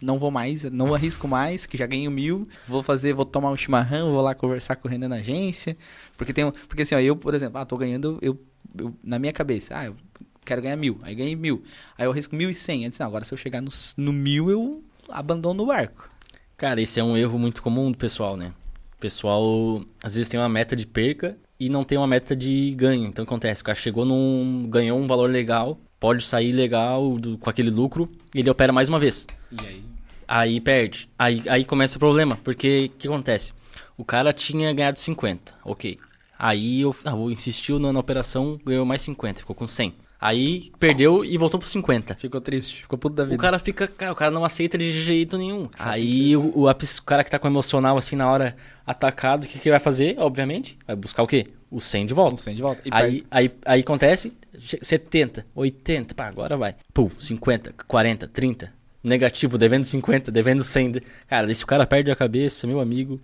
não 0.02 0.18
vou 0.20 0.30
mais, 0.32 0.64
não 0.66 0.94
arrisco 0.94 1.28
mais, 1.30 1.66
que 1.66 1.78
já 1.78 1.86
ganho 1.86 2.12
mil. 2.12 2.48
Vou 2.68 2.84
fazer, 2.84 3.14
vou 3.14 3.26
tomar 3.26 3.52
um 3.52 3.58
chimarrão, 3.58 4.12
vou 4.12 4.22
lá 4.22 4.36
conversar 4.36 4.76
com 4.76 4.88
o 4.88 4.92
Renan 4.92 5.08
na 5.08 5.16
agência. 5.18 5.78
Porque 6.18 6.34
tem 6.34 6.52
porque 6.68 6.82
assim, 6.84 6.96
ó, 6.96 7.00
eu, 7.00 7.16
por 7.16 7.34
exemplo, 7.34 7.58
ah, 7.60 7.66
tô 7.66 7.78
ganhando, 7.78 8.18
eu, 8.22 8.38
eu- 8.78 8.94
na 9.02 9.18
minha 9.20 9.32
cabeça, 9.32 9.78
ah, 9.78 9.86
eu 9.86 9.96
quero 10.44 10.62
ganhar 10.62 10.76
mil. 10.76 11.00
Aí 11.04 11.16
ganhei 11.16 11.38
mil. 11.38 11.64
Aí 11.98 12.06
eu 12.06 12.12
arrisco 12.12 12.36
mil 12.36 12.50
e 12.50 12.54
cem. 12.54 12.90
Disse, 12.90 13.00
não, 13.00 13.08
agora 13.08 13.24
se 13.24 13.34
eu 13.34 13.38
chegar 13.38 13.62
no, 13.62 13.70
no 13.96 14.12
mil, 14.12 14.50
eu 14.52 14.84
abandono 15.08 15.64
o 15.64 15.66
barco. 15.68 16.10
Cara, 16.58 16.82
esse 16.82 17.00
é 17.00 17.04
um 17.04 17.18
erro 17.18 17.38
muito 17.38 17.62
comum 17.62 17.92
do 17.92 17.98
pessoal, 17.98 18.38
né? 18.38 18.52
O 18.98 19.00
pessoal 19.00 19.82
às 20.02 20.16
vezes 20.16 20.30
tem 20.30 20.40
uma 20.40 20.50
meta 20.50 20.76
de 20.76 20.86
perca 20.86 21.38
e 21.60 21.70
não 21.70 21.84
tem 21.84 21.98
uma 21.98 22.08
meta 22.08 22.36
de 22.36 22.72
ganho. 22.76 23.06
Então 23.06 23.24
acontece, 23.24 23.62
o 23.62 23.66
cara 23.66 23.76
chegou 23.78 24.06
num. 24.06 24.68
ganhou 24.70 25.00
um 25.00 25.08
valor 25.08 25.30
legal, 25.30 25.78
pode 26.00 26.24
sair 26.24 26.52
legal 26.52 27.18
do- 27.18 27.38
com 27.38 27.50
aquele 27.50 27.70
lucro 27.70 28.10
e 28.34 28.40
ele 28.40 28.50
opera 28.50 28.72
mais 28.72 28.88
uma 28.90 29.00
vez. 29.00 29.28
E 29.52 29.66
aí? 29.66 29.84
Aí 30.28 30.62
perde. 30.62 31.10
Aí, 31.20 31.44
aí 31.50 31.66
começa 31.66 31.98
o 31.98 32.00
problema, 32.00 32.38
porque 32.44 32.90
o 32.94 32.98
que 32.98 33.08
acontece? 33.08 33.54
O 33.98 34.06
cara 34.06 34.32
tinha 34.32 34.72
ganhado 34.74 35.00
50, 35.00 35.54
ok. 35.66 36.00
Aí 36.40 36.82
eu 36.82 36.96
ah, 37.06 37.12
vou 37.16 37.32
insistiu 37.32 37.78
na, 37.80 37.92
na 37.94 38.00
operação, 38.00 38.60
ganhou 38.66 38.86
mais 38.86 39.02
50, 39.02 39.40
ficou 39.40 39.56
com 39.56 39.68
100. 39.68 39.94
Aí 40.26 40.72
perdeu 40.80 41.26
e 41.26 41.38
voltou 41.38 41.60
pro 41.60 41.68
50. 41.68 42.16
Ficou 42.16 42.40
triste, 42.40 42.82
ficou 42.84 42.98
puto 42.98 43.14
da 43.14 43.24
vida. 43.26 43.36
O 43.36 43.38
cara 43.38 43.60
fica, 43.60 43.90
cara, 43.90 44.14
o 44.14 44.16
cara 44.16 44.32
não 44.32 44.46
aceita 44.46 44.78
de 44.78 44.90
jeito 44.90 45.38
nenhum. 45.38 45.68
Aí 45.78 46.38
o, 46.38 46.60
o, 46.60 46.70
o 46.70 47.04
cara 47.06 47.26
que 47.26 47.30
tá 47.30 47.38
com 47.38 47.46
emocional 47.48 47.98
assim 47.98 48.16
na 48.16 48.32
hora 48.32 48.56
atacado, 48.88 49.44
o 49.44 49.48
que, 49.50 49.60
que 49.60 49.68
ele 49.68 49.74
vai 49.74 49.82
fazer? 49.82 50.16
Obviamente, 50.18 50.78
vai 50.88 50.96
buscar 50.96 51.24
o 51.24 51.28
quê? 51.28 51.48
O 51.70 51.82
100 51.82 52.06
de 52.06 52.14
volta. 52.14 52.36
Um 52.36 52.38
cem 52.38 52.56
de 52.56 52.62
volta. 52.62 52.82
Aí, 52.90 53.12
perde. 53.12 53.26
aí, 53.30 53.52
aí 53.66 53.80
acontece, 53.82 54.32
che- 54.60 54.80
70, 54.82 55.46
80, 55.54 56.16
pá, 56.16 56.28
agora 56.28 56.56
vai. 56.56 56.76
Pô, 56.94 57.12
50, 57.20 57.74
40, 57.86 58.26
30. 58.28 58.72
Negativo, 59.04 59.58
devendo 59.58 59.84
50, 59.84 60.32
devendo 60.32 60.64
100. 60.64 60.92
de- 60.92 61.04
Cara, 61.28 61.52
esse 61.52 61.66
cara 61.66 61.86
perde 61.86 62.10
a 62.12 62.16
cabeça, 62.16 62.66
meu 62.66 62.80
amigo. 62.80 63.20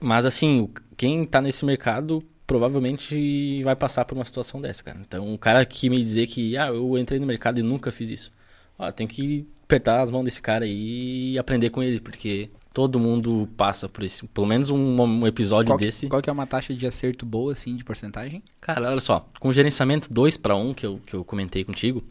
Mas 0.00 0.24
assim, 0.24 0.60
o- 0.60 0.70
quem 0.96 1.26
tá 1.26 1.42
nesse 1.42 1.64
mercado 1.66 2.22
provavelmente 2.50 3.62
vai 3.62 3.76
passar 3.76 4.04
por 4.04 4.18
uma 4.18 4.24
situação 4.24 4.60
dessa, 4.60 4.82
cara. 4.82 4.98
Então, 5.00 5.32
o 5.32 5.38
cara 5.38 5.64
que 5.64 5.88
me 5.88 6.02
dizer 6.02 6.26
que, 6.26 6.56
ah, 6.56 6.66
eu 6.66 6.98
entrei 6.98 7.20
no 7.20 7.26
mercado 7.26 7.60
e 7.60 7.62
nunca 7.62 7.92
fiz 7.92 8.10
isso. 8.10 8.32
Ó, 8.76 8.90
tem 8.90 9.06
que 9.06 9.46
apertar 9.62 10.00
as 10.00 10.10
mãos 10.10 10.24
desse 10.24 10.42
cara 10.42 10.64
aí 10.64 11.34
e 11.34 11.38
aprender 11.38 11.70
com 11.70 11.80
ele, 11.80 12.00
porque 12.00 12.50
todo 12.74 12.98
mundo 12.98 13.48
passa 13.56 13.88
por 13.88 14.02
isso. 14.02 14.26
Pelo 14.26 14.48
menos 14.48 14.68
um, 14.68 15.00
um 15.00 15.26
episódio 15.28 15.68
qual, 15.70 15.78
que- 15.78 15.84
desse. 15.84 16.08
qual 16.08 16.20
que 16.20 16.28
é 16.28 16.32
uma 16.32 16.44
taxa 16.44 16.74
de 16.74 16.84
acerto 16.88 17.24
boa, 17.24 17.52
assim, 17.52 17.76
de 17.76 17.84
porcentagem? 17.84 18.42
Cara, 18.60 18.90
olha 18.90 19.00
só, 19.00 19.28
com 19.38 19.52
gerenciamento 19.52 20.12
2 20.12 20.36
para 20.36 20.56
1 20.56 20.74
que 20.74 20.84
eu, 20.84 21.00
que 21.06 21.14
eu 21.14 21.24
comentei 21.24 21.62
contigo, 21.62 22.02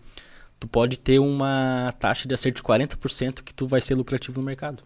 tu 0.58 0.70
pode 0.70 0.98
ter 0.98 1.20
uma 1.20 1.94
taxa 2.00 2.26
de 2.30 2.34
acerto 2.34 2.62
de 2.62 2.64
40% 2.64 3.44
que 3.44 3.54
tu 3.54 3.68
vai 3.68 3.82
ser 3.82 3.96
lucrativo 3.96 4.40
no 4.40 4.46
mercado. 4.46 4.84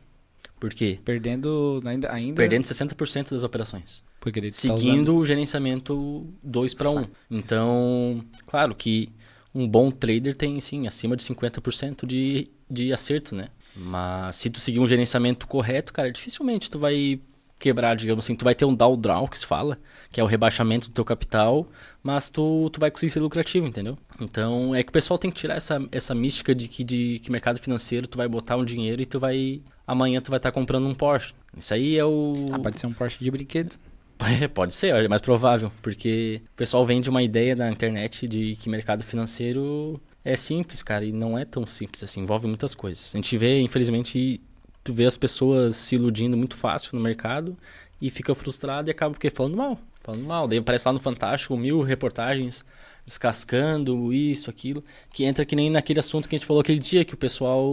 Por 0.60 0.74
quê? 0.74 0.98
Perdendo 1.06 1.80
ainda... 1.86 2.12
ainda 2.12 2.36
Perdendo 2.36 2.64
60% 2.64 3.32
das 3.32 3.44
operações. 3.44 4.02
Tá 4.32 4.78
Seguindo 4.80 5.16
o 5.16 5.26
gerenciamento 5.26 6.28
2 6.44 6.74
para 6.74 6.90
1. 6.90 6.94
Saca. 6.94 7.10
Então, 7.30 8.26
claro 8.46 8.74
que 8.74 9.10
um 9.54 9.68
bom 9.68 9.92
trader 9.92 10.36
tem, 10.36 10.60
sim, 10.60 10.88
acima 10.88 11.16
de 11.16 11.24
50% 11.24 12.06
de, 12.06 12.50
de 12.70 12.92
acerto, 12.94 13.36
né? 13.36 13.50
Mas 13.76 14.36
se 14.36 14.50
tu 14.50 14.60
seguir 14.60 14.80
um 14.80 14.88
gerenciamento 14.88 15.48
correto, 15.48 15.92
cara, 15.92 16.12
dificilmente 16.12 16.70
tu 16.70 16.80
vai 16.80 17.20
quebrar, 17.64 17.96
digamos 17.96 18.26
assim. 18.26 18.36
Tu 18.36 18.44
vai 18.44 18.54
ter 18.54 18.66
um 18.66 18.76
drawdown, 18.76 19.28
que 19.28 19.38
se 19.38 19.46
fala, 19.46 19.80
que 20.12 20.20
é 20.20 20.24
o 20.24 20.28
rebaixamento 20.28 20.90
do 20.90 20.94
teu 20.94 21.06
capital, 21.06 21.66
mas 22.02 22.30
tu, 22.30 22.70
tu 22.72 22.80
vai 22.80 22.92
conseguir 22.92 23.12
ser 23.12 23.22
lucrativo, 23.22 23.66
entendeu? 23.66 23.98
Então, 24.20 24.76
é 24.76 24.84
que 24.84 24.90
o 24.90 24.94
pessoal 24.94 25.18
tem 25.18 25.32
que 25.32 25.40
tirar 25.40 25.56
essa, 25.56 25.82
essa 25.92 26.14
mística 26.14 26.54
de 26.54 26.68
que, 26.68 26.84
de 26.84 27.20
que 27.20 27.32
mercado 27.32 27.60
financeiro 27.60 28.06
tu 28.06 28.18
vai 28.18 28.28
botar 28.28 28.58
um 28.58 28.66
dinheiro 28.66 29.02
e 29.02 29.06
tu 29.06 29.20
vai... 29.20 29.62
Amanhã 29.88 30.22
tu 30.22 30.30
vai 30.30 30.38
estar 30.38 30.52
comprando 30.52 30.88
um 30.88 30.94
Porsche. 30.94 31.34
Isso 31.58 31.74
aí 31.74 31.98
é 31.98 32.06
o... 32.06 32.50
Ah, 32.52 32.60
pode 32.60 32.80
ser 32.80 32.88
um 32.88 32.94
Porsche 32.94 33.24
de 33.24 33.32
brinquedo. 33.32 33.76
É, 34.42 34.48
pode 34.48 34.74
ser, 34.74 34.94
é 34.94 35.08
mais 35.08 35.22
provável, 35.22 35.72
porque 35.82 36.42
o 36.54 36.56
pessoal 36.56 36.86
vende 36.86 37.10
uma 37.10 37.22
ideia 37.22 37.56
na 37.56 37.70
internet 37.70 38.28
de 38.28 38.56
que 38.56 38.70
mercado 38.70 39.04
financeiro 39.04 40.02
é 40.24 40.36
simples, 40.36 40.82
cara, 40.82 41.04
e 41.04 41.12
não 41.12 41.38
é 41.38 41.46
tão 41.46 41.68
simples 41.68 42.04
assim, 42.04 42.22
envolve 42.22 42.48
muitas 42.48 42.74
coisas. 42.74 43.14
A 43.14 43.18
gente 43.18 43.38
vê, 43.38 43.60
infelizmente, 43.60 44.42
tu 44.84 44.94
vê 44.94 45.06
as 45.06 45.18
pessoas 45.18 45.76
se 45.76 45.96
iludindo 45.96 46.38
muito 46.38 46.56
fácil 46.56 46.96
no 46.98 47.02
mercado 47.02 47.58
e 48.02 48.10
fica 48.10 48.34
frustrado 48.34 48.90
e 48.90 48.92
acaba 48.92 49.14
porque 49.14 49.30
falando 49.30 49.58
mal, 49.58 49.80
falando 50.02 50.26
mal. 50.26 50.48
Daí 50.48 50.60
aparece 50.60 50.88
lá 50.88 50.94
no 50.94 51.00
Fantástico 51.00 51.56
mil 51.58 51.82
reportagens 51.82 52.66
descascando 53.06 54.14
isso, 54.14 54.50
aquilo, 54.50 54.84
que 55.12 55.26
entra 55.26 55.46
que 55.46 55.56
nem 55.56 55.70
naquele 55.70 56.00
assunto 56.00 56.28
que 56.30 56.36
a 56.36 56.38
gente 56.38 56.48
falou 56.48 56.62
aquele 56.62 56.80
dia, 56.80 57.04
que 57.04 57.14
o 57.14 57.18
pessoal 57.18 57.70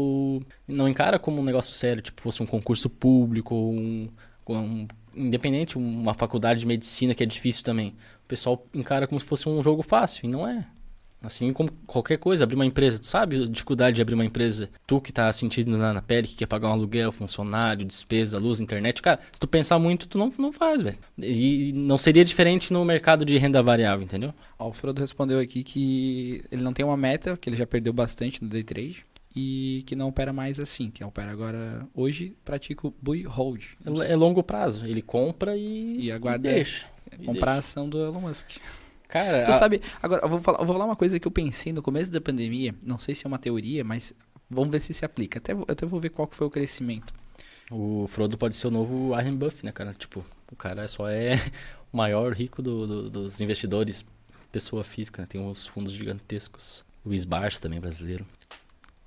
não 0.67 0.89
encara 0.89 1.19
como 1.21 1.41
um 1.41 1.45
negócio 1.45 1.73
sério, 1.73 2.03
tipo 2.03 2.21
fosse 2.21 2.43
um 2.43 2.47
concurso 2.47 2.91
público 2.91 3.55
ou 3.55 3.73
um, 3.73 4.09
um 4.49 4.89
independente, 5.15 5.77
uma 5.77 6.15
faculdade 6.15 6.61
de 6.61 6.67
medicina 6.67 7.15
que 7.15 7.23
é 7.23 7.27
difícil 7.27 7.65
também. 7.65 7.95
O 8.25 8.29
pessoal 8.29 8.67
encara 8.75 9.07
como 9.07 9.21
se 9.21 9.27
fosse 9.27 9.49
um 9.49 9.63
jogo 9.63 9.83
fácil, 9.83 10.27
e 10.27 10.29
não 10.29 10.47
é. 10.47 10.67
Assim 11.23 11.53
como 11.53 11.71
qualquer 11.87 12.17
coisa, 12.17 12.45
abrir 12.45 12.57
uma 12.57 12.65
empresa. 12.65 12.99
Tu 12.99 13.07
sabe 13.07 13.43
a 13.43 13.45
dificuldade 13.45 13.97
de 13.97 14.03
abrir 14.03 14.15
uma 14.15 14.25
empresa? 14.25 14.71
Tu 14.87 15.01
que 15.03 15.13
tá 15.13 15.31
sentindo 15.33 15.77
na, 15.77 15.93
na 15.93 16.01
pele, 16.01 16.27
que 16.27 16.35
quer 16.35 16.47
pagar 16.47 16.69
um 16.69 16.73
aluguel, 16.73 17.13
funcionário, 17.13 17.85
despesa, 17.85 18.39
luz, 18.39 18.59
internet. 18.59 19.03
Cara, 19.03 19.21
se 19.31 19.39
tu 19.39 19.47
pensar 19.47 19.79
muito, 19.79 20.09
tu 20.09 20.17
não, 20.17 20.33
não 20.39 20.51
faz, 20.51 20.81
velho. 20.81 20.97
E 21.19 21.73
não 21.75 21.99
seria 21.99 22.25
diferente 22.25 22.73
no 22.73 22.83
mercado 22.87 23.27
de 23.27 23.37
renda 23.37 23.63
variável, 23.63 24.03
entendeu? 24.03 24.33
Ó, 24.59 24.69
o 24.71 24.73
Frodo 24.73 25.01
respondeu 25.01 25.39
aqui 25.39 25.63
que 25.63 26.43
ele 26.51 26.63
não 26.63 26.73
tem 26.73 26.87
uma 26.87 26.97
meta, 26.97 27.37
que 27.37 27.51
ele 27.51 27.57
já 27.57 27.67
perdeu 27.67 27.93
bastante 27.93 28.43
no 28.43 28.49
day 28.49 28.63
trade. 28.63 29.05
E 29.35 29.85
que 29.87 29.95
não 29.95 30.09
opera 30.09 30.33
mais 30.33 30.59
assim, 30.59 30.91
que 30.91 31.05
opera 31.05 31.31
agora 31.31 31.87
hoje, 31.95 32.37
pratica 32.45 32.87
o 32.89 32.95
buy 33.01 33.23
hold. 33.23 33.63
Sei. 33.97 34.09
É 34.09 34.17
longo 34.17 34.43
prazo. 34.43 34.85
Ele 34.87 35.01
compra 35.03 35.57
e, 35.57 36.01
E 36.07 36.13
aguarda- 36.13 36.51
e 36.51 36.55
deixa. 36.55 36.87
Comprar 37.25 37.55
a 37.55 37.59
ação 37.59 37.89
do 37.89 37.99
Elon 38.03 38.21
Musk. 38.21 38.49
Cara, 39.09 39.45
Tu 39.45 39.51
a- 39.51 39.55
sabe, 39.55 39.83
agora 40.03 40.23
eu 40.25 40.29
vou, 40.29 40.41
falar, 40.41 40.59
eu 40.61 40.65
vou 40.67 40.75
falar 40.75 40.85
uma 40.85 40.97
coisa 40.97 41.19
que 41.19 41.27
eu 41.27 41.33
pensei 41.33 41.73
no 41.73 41.83
começo 41.83 42.11
da 42.13 42.21
pandemia, 42.21 42.75
não 42.85 42.99
sei 42.99 43.15
se 43.15 43.27
é 43.27 43.29
uma 43.29 43.39
teoria, 43.39 43.83
mas 43.85 44.13
vamos 44.49 44.71
ver 44.71 44.81
se 44.81 44.93
se 44.95 45.05
aplica. 45.05 45.39
Até, 45.39 45.53
vou- 45.55 45.67
até 45.69 45.85
vou 45.87 46.01
ver 46.01 46.11
qual 46.11 46.27
que 46.29 46.37
foi 46.37 46.47
o 46.47 46.51
crescimento. 46.51 47.13
o 47.73 48.05
Frodo 48.09 48.37
pode 48.37 48.57
ser 48.57 48.67
o 48.67 48.71
novo 48.71 49.11
Warren 49.11 49.37
Buffett, 49.37 49.65
né, 49.65 49.71
cara? 49.71 49.95
Tipo, 49.95 50.25
o 50.51 50.57
cara 50.57 50.89
só 50.89 51.09
é 51.09 51.35
o 51.93 51.97
maior 51.97 52.33
rico 52.33 52.61
do- 52.61 52.85
do- 52.85 53.11
dos 53.11 53.41
investidores, 53.41 54.05
pessoa 54.51 54.83
física, 54.83 55.23
né? 55.23 55.29
Tem 55.31 55.41
uns 55.41 55.69
fundos 55.69 55.93
gigantescos. 55.93 56.85
Luiz 57.07 57.25
Barça 57.25 57.61
também, 57.61 57.79
brasileiro. 57.81 58.27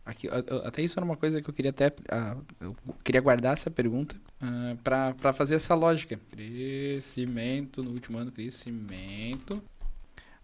Aqui, 0.05 0.27
até 0.65 0.81
isso 0.81 0.99
era 0.99 1.05
uma 1.05 1.15
coisa 1.15 1.41
que 1.41 1.49
eu 1.49 1.53
queria 1.53 1.71
até. 1.71 1.93
ah, 2.11 2.35
eu 2.59 2.75
queria 3.03 3.21
guardar 3.21 3.53
essa 3.53 3.71
pergunta 3.71 4.15
ah, 4.41 4.75
pra 4.83 5.13
para 5.13 5.31
fazer 5.31 5.55
essa 5.55 5.73
lógica. 5.75 6.19
Crescimento 6.29 7.81
no 7.81 7.91
último 7.91 8.17
ano, 8.17 8.31
crescimento. 8.31 9.63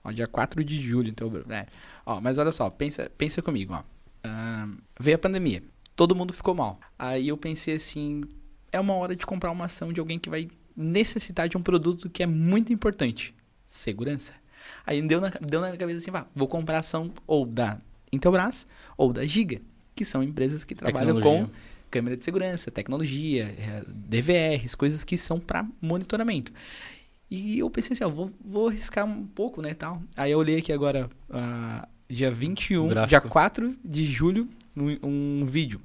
Ó, 0.03 0.11
dia 0.11 0.27
4 0.27 0.63
de 0.63 0.81
julho, 0.81 1.09
então. 1.09 1.29
É. 1.49 1.67
Ó, 2.05 2.21
mas 2.21 2.37
olha 2.37 2.53
só, 2.53 2.69
pensa, 2.69 3.11
pensa 3.17 3.41
comigo, 3.41 3.73
ó. 3.73 3.83
Ah, 4.23 4.69
veio 4.97 5.15
a 5.15 5.19
pandemia. 5.19 5.61
Todo 5.93 6.15
mundo 6.15 6.31
ficou 6.31 6.55
mal. 6.55 6.79
Aí 6.97 7.27
eu 7.27 7.37
pensei 7.37 7.75
assim: 7.75 8.23
é 8.71 8.79
uma 8.79 8.93
hora 8.93 9.13
de 9.13 9.25
comprar 9.25 9.51
uma 9.51 9.65
ação 9.65 9.91
de 9.91 9.99
alguém 9.99 10.17
que 10.17 10.29
vai 10.29 10.49
necessitar 10.75 11.49
de 11.49 11.57
um 11.57 11.61
produto 11.61 12.09
que 12.09 12.23
é 12.23 12.25
muito 12.25 12.71
importante: 12.71 13.35
segurança. 13.67 14.31
Aí 14.85 15.01
deu 15.01 15.19
na, 15.19 15.29
deu 15.41 15.59
na 15.59 15.75
cabeça 15.75 15.97
assim: 15.97 16.11
vá, 16.11 16.25
vou 16.33 16.47
comprar 16.47 16.79
ação 16.79 17.11
ou 17.27 17.45
da 17.45 17.81
Intelbras 18.11 18.65
ou 18.97 19.11
da 19.13 19.25
Giga, 19.25 19.61
que 19.95 20.03
são 20.05 20.23
empresas 20.23 20.63
que 20.63 20.73
trabalham 20.75 21.15
Tecnologia. 21.15 21.45
com 21.47 21.51
câmera 21.91 22.15
de 22.17 22.23
segurança, 22.25 22.69
tecnologia, 22.71 23.45
eh, 23.57 23.83
DVRs, 23.87 24.75
coisas 24.75 25.03
que 25.03 25.17
são 25.17 25.39
para 25.39 25.67
monitoramento. 25.81 26.51
E 27.31 27.59
eu 27.59 27.69
pensei 27.69 27.93
assim, 27.93 28.03
ó, 28.03 28.09
vou, 28.09 28.31
vou 28.43 28.69
arriscar 28.69 29.05
um 29.05 29.25
pouco, 29.25 29.61
né, 29.61 29.73
tal. 29.73 30.01
Aí 30.17 30.31
eu 30.31 30.39
olhei 30.39 30.57
aqui 30.59 30.71
agora, 30.71 31.09
ah, 31.29 31.87
dia 32.09 32.31
21, 32.31 32.87
Gráfico. 32.87 33.09
dia 33.09 33.21
4 33.21 33.75
de 33.83 34.05
julho, 34.05 34.47
um, 34.75 34.97
um 35.41 35.45
vídeo. 35.45 35.79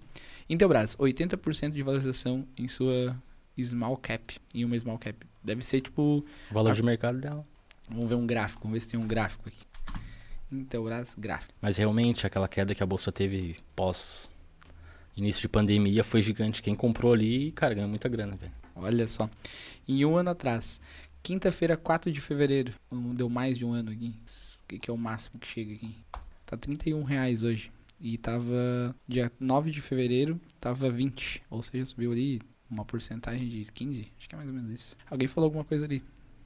Intelbras, 0.49 0.95
80% 0.97 1.73
de 1.73 1.83
valorização 1.83 2.47
em 2.57 2.69
sua 2.69 3.17
small 3.63 3.97
cap, 3.97 4.37
em 4.55 4.65
uma 4.65 4.79
small 4.79 4.99
cap. 4.99 5.17
Deve 5.43 5.63
ser 5.65 5.81
tipo, 5.81 6.25
O 6.51 6.55
valor 6.55 6.71
Ah. 6.71 6.75
de 6.75 6.83
mercado 6.83 7.19
dela. 7.19 7.43
vamos 7.91 8.09
ver 8.09 8.15
um 8.15 8.27
gráfico, 8.27 8.63
vamos 8.63 8.75
ver 8.77 8.81
se 8.81 8.89
tem 8.91 8.99
um 9.01 9.07
gráfico 9.07 9.47
aqui. 9.49 9.59
Intelbras 10.51 11.15
gráfico. 11.19 11.55
Mas 11.61 11.77
realmente, 11.77 12.27
aquela 12.27 12.49
queda 12.49 12.75
que 12.75 12.83
a 12.83 12.87
bolsa 12.87 13.11
teve 13.11 13.57
pós 13.75 14.31
início 15.17 15.43
de 15.43 15.49
pandemia 15.49 16.05
foi 16.05 16.21
gigante. 16.21 16.63
Quem 16.63 16.75
comprou 16.75 17.13
ali, 17.13 17.53
cara, 17.53 17.75
ganhou 17.75 17.89
muita 17.89 18.09
grana, 18.09 18.37
velho. 18.37 18.53
Olha 18.75 19.07
só. 19.07 19.29
Em 19.87 20.05
um 20.05 20.17
ano 20.17 20.31
atrás, 20.31 20.81
quinta-feira, 21.23 21.77
4 21.77 22.11
de 22.11 22.21
fevereiro, 22.21 22.75
não 22.91 23.15
deu 23.15 23.29
mais 23.29 23.57
de 23.57 23.65
um 23.65 23.73
ano 23.73 23.91
aqui. 23.91 24.15
O 24.63 24.67
que, 24.67 24.79
que 24.79 24.91
é 24.91 24.93
o 24.93 24.99
máximo 24.99 25.39
que 25.39 25.47
chega 25.47 25.75
aqui? 25.75 25.95
Tá 26.45 26.57
31 26.57 27.03
reais 27.03 27.45
hoje. 27.45 27.71
E 28.01 28.19
tava, 28.19 28.95
dia 29.07 29.31
9 29.39 29.71
de 29.71 29.81
fevereiro, 29.81 30.41
tava 30.61 30.91
20. 30.91 31.43
Ou 31.49 31.63
seja, 31.63 31.87
subiu 31.87 32.13
ali 32.13 32.41
uma 32.69 32.85
porcentagem 32.85 33.49
de 33.49 33.65
15. 33.73 34.13
Acho 34.19 34.29
que 34.29 34.35
é 34.35 34.39
mais 34.39 34.49
ou 34.49 34.55
menos 34.55 34.71
isso. 34.71 34.97
Alguém 35.09 35.29
falou 35.29 35.47
alguma 35.47 35.65
coisa 35.65 35.85
ali. 35.85 36.03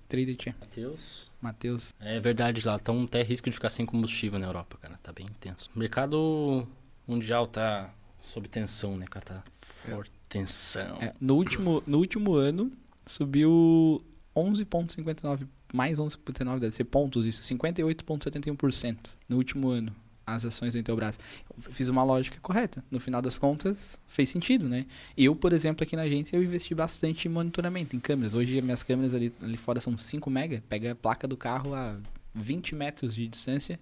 Trader 0.09 0.37
tinha. 0.37 0.57
Matheus? 0.61 1.27
Matheus. 1.41 1.95
É 2.01 2.19
verdade, 2.19 2.67
lá 2.67 2.79
um 2.89 3.05
até 3.05 3.23
risco 3.23 3.49
de 3.49 3.55
ficar 3.55 3.71
sem 3.71 3.87
combustível 3.87 4.39
na 4.39 4.47
Europa, 4.47 4.79
cara. 4.81 4.99
Tá 5.03 5.13
bem 5.13 5.27
intenso. 5.27 5.71
O 5.75 5.79
mercado 5.79 6.67
mundial 7.07 7.47
tá 7.47 7.91
sob 8.23 8.49
tensão, 8.49 8.97
né, 8.97 9.07
cara? 9.07 9.25
Tá 9.25 9.45
forte 9.61 10.19
tensão. 10.29 10.99
É, 11.01 11.13
no, 11.21 11.35
último, 11.35 11.83
no 11.87 11.99
último 11.99 12.35
ano, 12.35 12.71
subiu 13.07 14.03
11,59. 14.37 15.47
Mais 15.73 15.99
11,59, 15.99 16.59
deve 16.59 16.75
ser 16.75 16.85
pontos 16.85 17.27
isso. 17.27 17.43
58,71% 17.43 18.97
no 19.29 19.37
último 19.37 19.69
ano. 19.69 19.95
As 20.31 20.45
ações 20.45 20.75
do 20.75 20.79
Intelbras. 20.79 21.19
Eu 21.65 21.73
fiz 21.73 21.89
uma 21.89 22.05
lógica 22.05 22.39
correta. 22.43 22.85
No 22.91 23.01
final 23.01 23.23
das 23.23 23.39
contas, 23.39 23.99
fez 24.07 24.29
sentido, 24.29 24.69
né? 24.69 24.85
Eu, 25.17 25.35
por 25.35 25.55
exemplo, 25.55 25.83
aqui 25.83 25.97
na 25.97 26.03
agência, 26.03 26.37
eu 26.37 26.43
investi 26.43 26.75
bastante 26.75 27.27
em 27.27 27.31
monitoramento, 27.31 27.97
em 27.97 27.99
câmeras. 27.99 28.35
Hoje, 28.35 28.61
minhas 28.61 28.83
câmeras 28.83 29.15
ali, 29.15 29.33
ali 29.43 29.57
fora 29.57 29.81
são 29.81 29.97
5 29.97 30.29
mega. 30.29 30.63
Pega 30.69 30.93
a 30.93 30.95
placa 30.95 31.27
do 31.27 31.35
carro 31.35 31.75
a 31.75 31.97
20 32.35 32.75
metros 32.75 33.15
de 33.15 33.27
distância. 33.27 33.81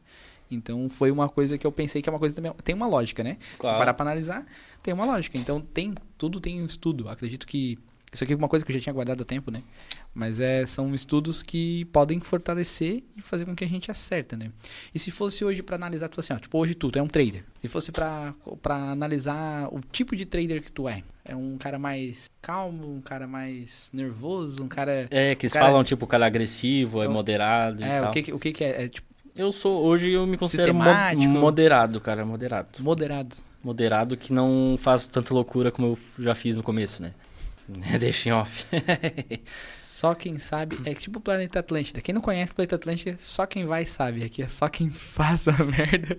Então, 0.49 0.89
foi 0.89 1.11
uma 1.11 1.29
coisa 1.29 1.59
que 1.59 1.67
eu 1.67 1.73
pensei 1.73 2.01
que 2.01 2.09
é 2.09 2.13
uma 2.13 2.21
coisa 2.21 2.37
também... 2.37 2.53
Tem 2.63 2.77
uma 2.77 2.87
lógica, 2.87 3.25
né? 3.25 3.39
Claro. 3.59 3.77
Se 3.77 3.81
parar 3.81 3.95
pra 3.95 4.05
analisar, 4.05 4.47
tem 4.85 4.95
uma 4.95 5.05
lógica. 5.05 5.37
Então, 5.37 5.61
tem 5.61 5.95
tudo 6.17 6.41
tem 6.41 6.63
um 6.63 6.67
estudo. 6.67 7.09
Acredito 7.09 7.45
que... 7.45 7.77
Isso 8.17 8.25
aqui 8.25 8.33
é 8.33 8.37
uma 8.37 8.49
coisa 8.49 8.65
que 8.65 8.73
eu 8.73 8.75
já 8.77 8.81
tinha 8.81 8.95
guardado 8.95 9.21
há 9.21 9.25
tempo, 9.27 9.51
né? 9.51 9.63
Mas 10.15 10.41
é, 10.41 10.65
são 10.65 10.95
estudos 10.95 11.43
que 11.43 11.85
podem 11.93 12.19
fortalecer 12.19 13.05
e 13.15 13.21
fazer 13.21 13.45
com 13.45 13.55
que 13.55 13.63
a 13.63 13.69
gente 13.69 13.91
acerta, 13.91 14.39
né? 14.39 14.51
E 14.95 14.99
se 14.99 15.11
fosse 15.11 15.45
hoje 15.45 15.63
pra 15.63 15.77
analisar, 15.77 16.09
tu 16.09 16.15
fala 16.15 16.25
assim, 16.25 16.33
ó, 16.33 16.39
tipo, 16.39 16.57
hoje 16.59 16.75
tu, 16.75 16.91
tu 16.91 16.99
é 16.99 17.03
um 17.03 17.07
trader. 17.09 17.45
Se 17.61 17.69
fosse 17.69 17.93
pra 17.93 18.33
pra 18.63 18.75
analisar 18.93 19.69
o 19.71 19.81
tipo 19.93 20.17
de 20.17 20.25
trader 20.25 20.63
que 20.63 20.73
tu 20.73 20.89
é. 20.89 21.03
É 21.27 21.37
um 21.37 21.59
cara 21.59 21.79
mais 21.79 22.25
calmo, 22.41 22.91
um 22.95 23.03
cara 23.03 23.27
mais 23.27 23.91
nervoso, 23.93 24.65
um 24.65 24.69
cara... 24.69 25.07
É, 25.11 25.35
que 25.35 25.45
eles 25.45 25.53
Cara- 25.53 25.67
falam, 25.67 25.85
tipo, 25.85 26.07
o 26.07 26.09
cara 26.09 26.25
é 26.25 26.27
agressivo, 26.29 27.03
é 27.03 27.09
moderado 27.09 27.83
e 27.83 27.85
É, 27.85 28.01
tal. 28.01 28.11
o 28.11 28.13
que, 28.15 28.33
o 28.33 28.39
que, 28.39 28.53
que 28.53 28.65
é? 28.65 28.85
É, 28.85 28.89
tipo, 28.89 29.07
Eu 29.35 29.53
sou, 29.53 29.85
hoje 29.85 30.11
eu 30.11 30.27
me 30.27 30.39
considero 30.39 30.73
mo- 30.73 31.29
moderado, 31.39 32.01
cara, 32.01 32.25
moderado. 32.25 32.69
moderado. 32.81 33.37
Moderado 33.63 34.17
que 34.17 34.33
não 34.33 34.77
faz 34.79 35.07
tanta 35.07 35.35
loucura 35.35 35.71
como 35.71 35.89
eu 35.89 35.99
já 36.25 36.35
fiz 36.35 36.57
no 36.57 36.63
começo, 36.63 37.03
né? 37.03 37.13
Deixa 37.99 38.29
em 38.29 38.33
off. 38.33 38.65
Só 39.65 40.15
quem 40.15 40.37
sabe, 40.39 40.79
é 40.85 40.93
tipo 40.95 41.19
o 41.19 41.23
Planeta 41.23 41.61
Atlântida. 41.61 42.03
Quem 42.03 42.15
não 42.15 42.21
conhece 42.21 42.53
o 42.53 42.55
Planeta 42.55 42.77
Atlântida, 42.77 43.17
só 43.19 43.47
quem 43.47 43.65
vai 43.65 43.87
sabe. 43.87 44.23
Aqui 44.23 44.43
é 44.43 44.47
só 44.47 44.69
quem 44.69 44.91
faz 44.93 45.49
a 45.49 45.53
merda 45.65 46.19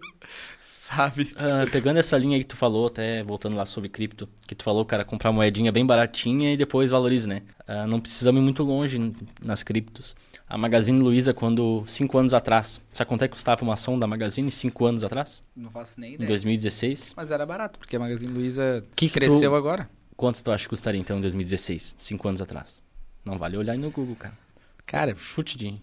sabe. 0.60 1.32
Ah, 1.36 1.68
pegando 1.72 1.98
essa 2.00 2.18
linha 2.18 2.38
aí 2.38 2.44
que 2.44 2.48
tu 2.50 2.56
falou, 2.58 2.88
até 2.88 3.22
voltando 3.22 3.56
lá 3.56 3.66
sobre 3.66 3.88
cripto, 3.90 4.28
que 4.48 4.56
tu 4.56 4.64
falou, 4.64 4.84
cara, 4.86 5.04
comprar 5.06 5.32
moedinha 5.32 5.72
bem 5.72 5.86
baratinha 5.86 6.54
e 6.54 6.58
depois 6.58 6.90
valoriza, 6.92 7.28
né? 7.28 7.44
Ah, 7.68 7.86
não 7.86 8.00
precisamos 8.00 8.42
ir 8.42 8.44
muito 8.44 8.64
longe 8.64 9.14
nas 9.42 9.62
criptos. 9.64 10.16
A 10.50 10.58
Magazine 10.58 11.00
Luiza, 11.00 11.34
quando, 11.34 11.84
cinco 11.86 12.18
anos 12.18 12.34
atrás, 12.34 12.82
sabe 12.92 13.08
quanto 13.10 13.24
é 13.24 13.28
que 13.28 13.34
custava 13.34 13.62
uma 13.64 13.74
ação 13.74 14.00
da 14.00 14.08
Magazine 14.08 14.50
cinco 14.50 14.86
anos 14.86 15.04
atrás? 15.04 15.44
Não 15.56 15.70
faço 15.70 16.00
nem 16.00 16.12
Em 16.12 16.16
ideia. 16.16 16.30
2016? 16.30 17.14
Mas 17.18 17.32
era 17.32 17.46
barato, 17.46 17.78
porque 17.78 17.96
a 17.98 18.00
Magazine 18.00 18.32
Luiza 18.32 18.84
Que 18.96 19.08
que 19.08 19.14
cresceu 19.14 19.52
tu- 19.52 19.56
agora. 19.56 19.90
Quanto 20.18 20.44
tu 20.44 20.52
acha 20.52 20.64
que 20.64 20.70
custaria 20.70 21.00
então 21.00 21.18
em 21.20 21.22
2016, 21.22 21.94
cinco 21.98 22.28
anos 22.28 22.42
atrás? 22.42 22.84
Não 23.24 23.38
vale 23.38 23.56
olhar 23.56 23.74
aí 23.74 23.78
no 23.78 23.92
Google, 23.92 24.16
cara. 24.16 24.38
Cara, 24.86 25.16
Chute 25.16 25.58
de 25.58 25.76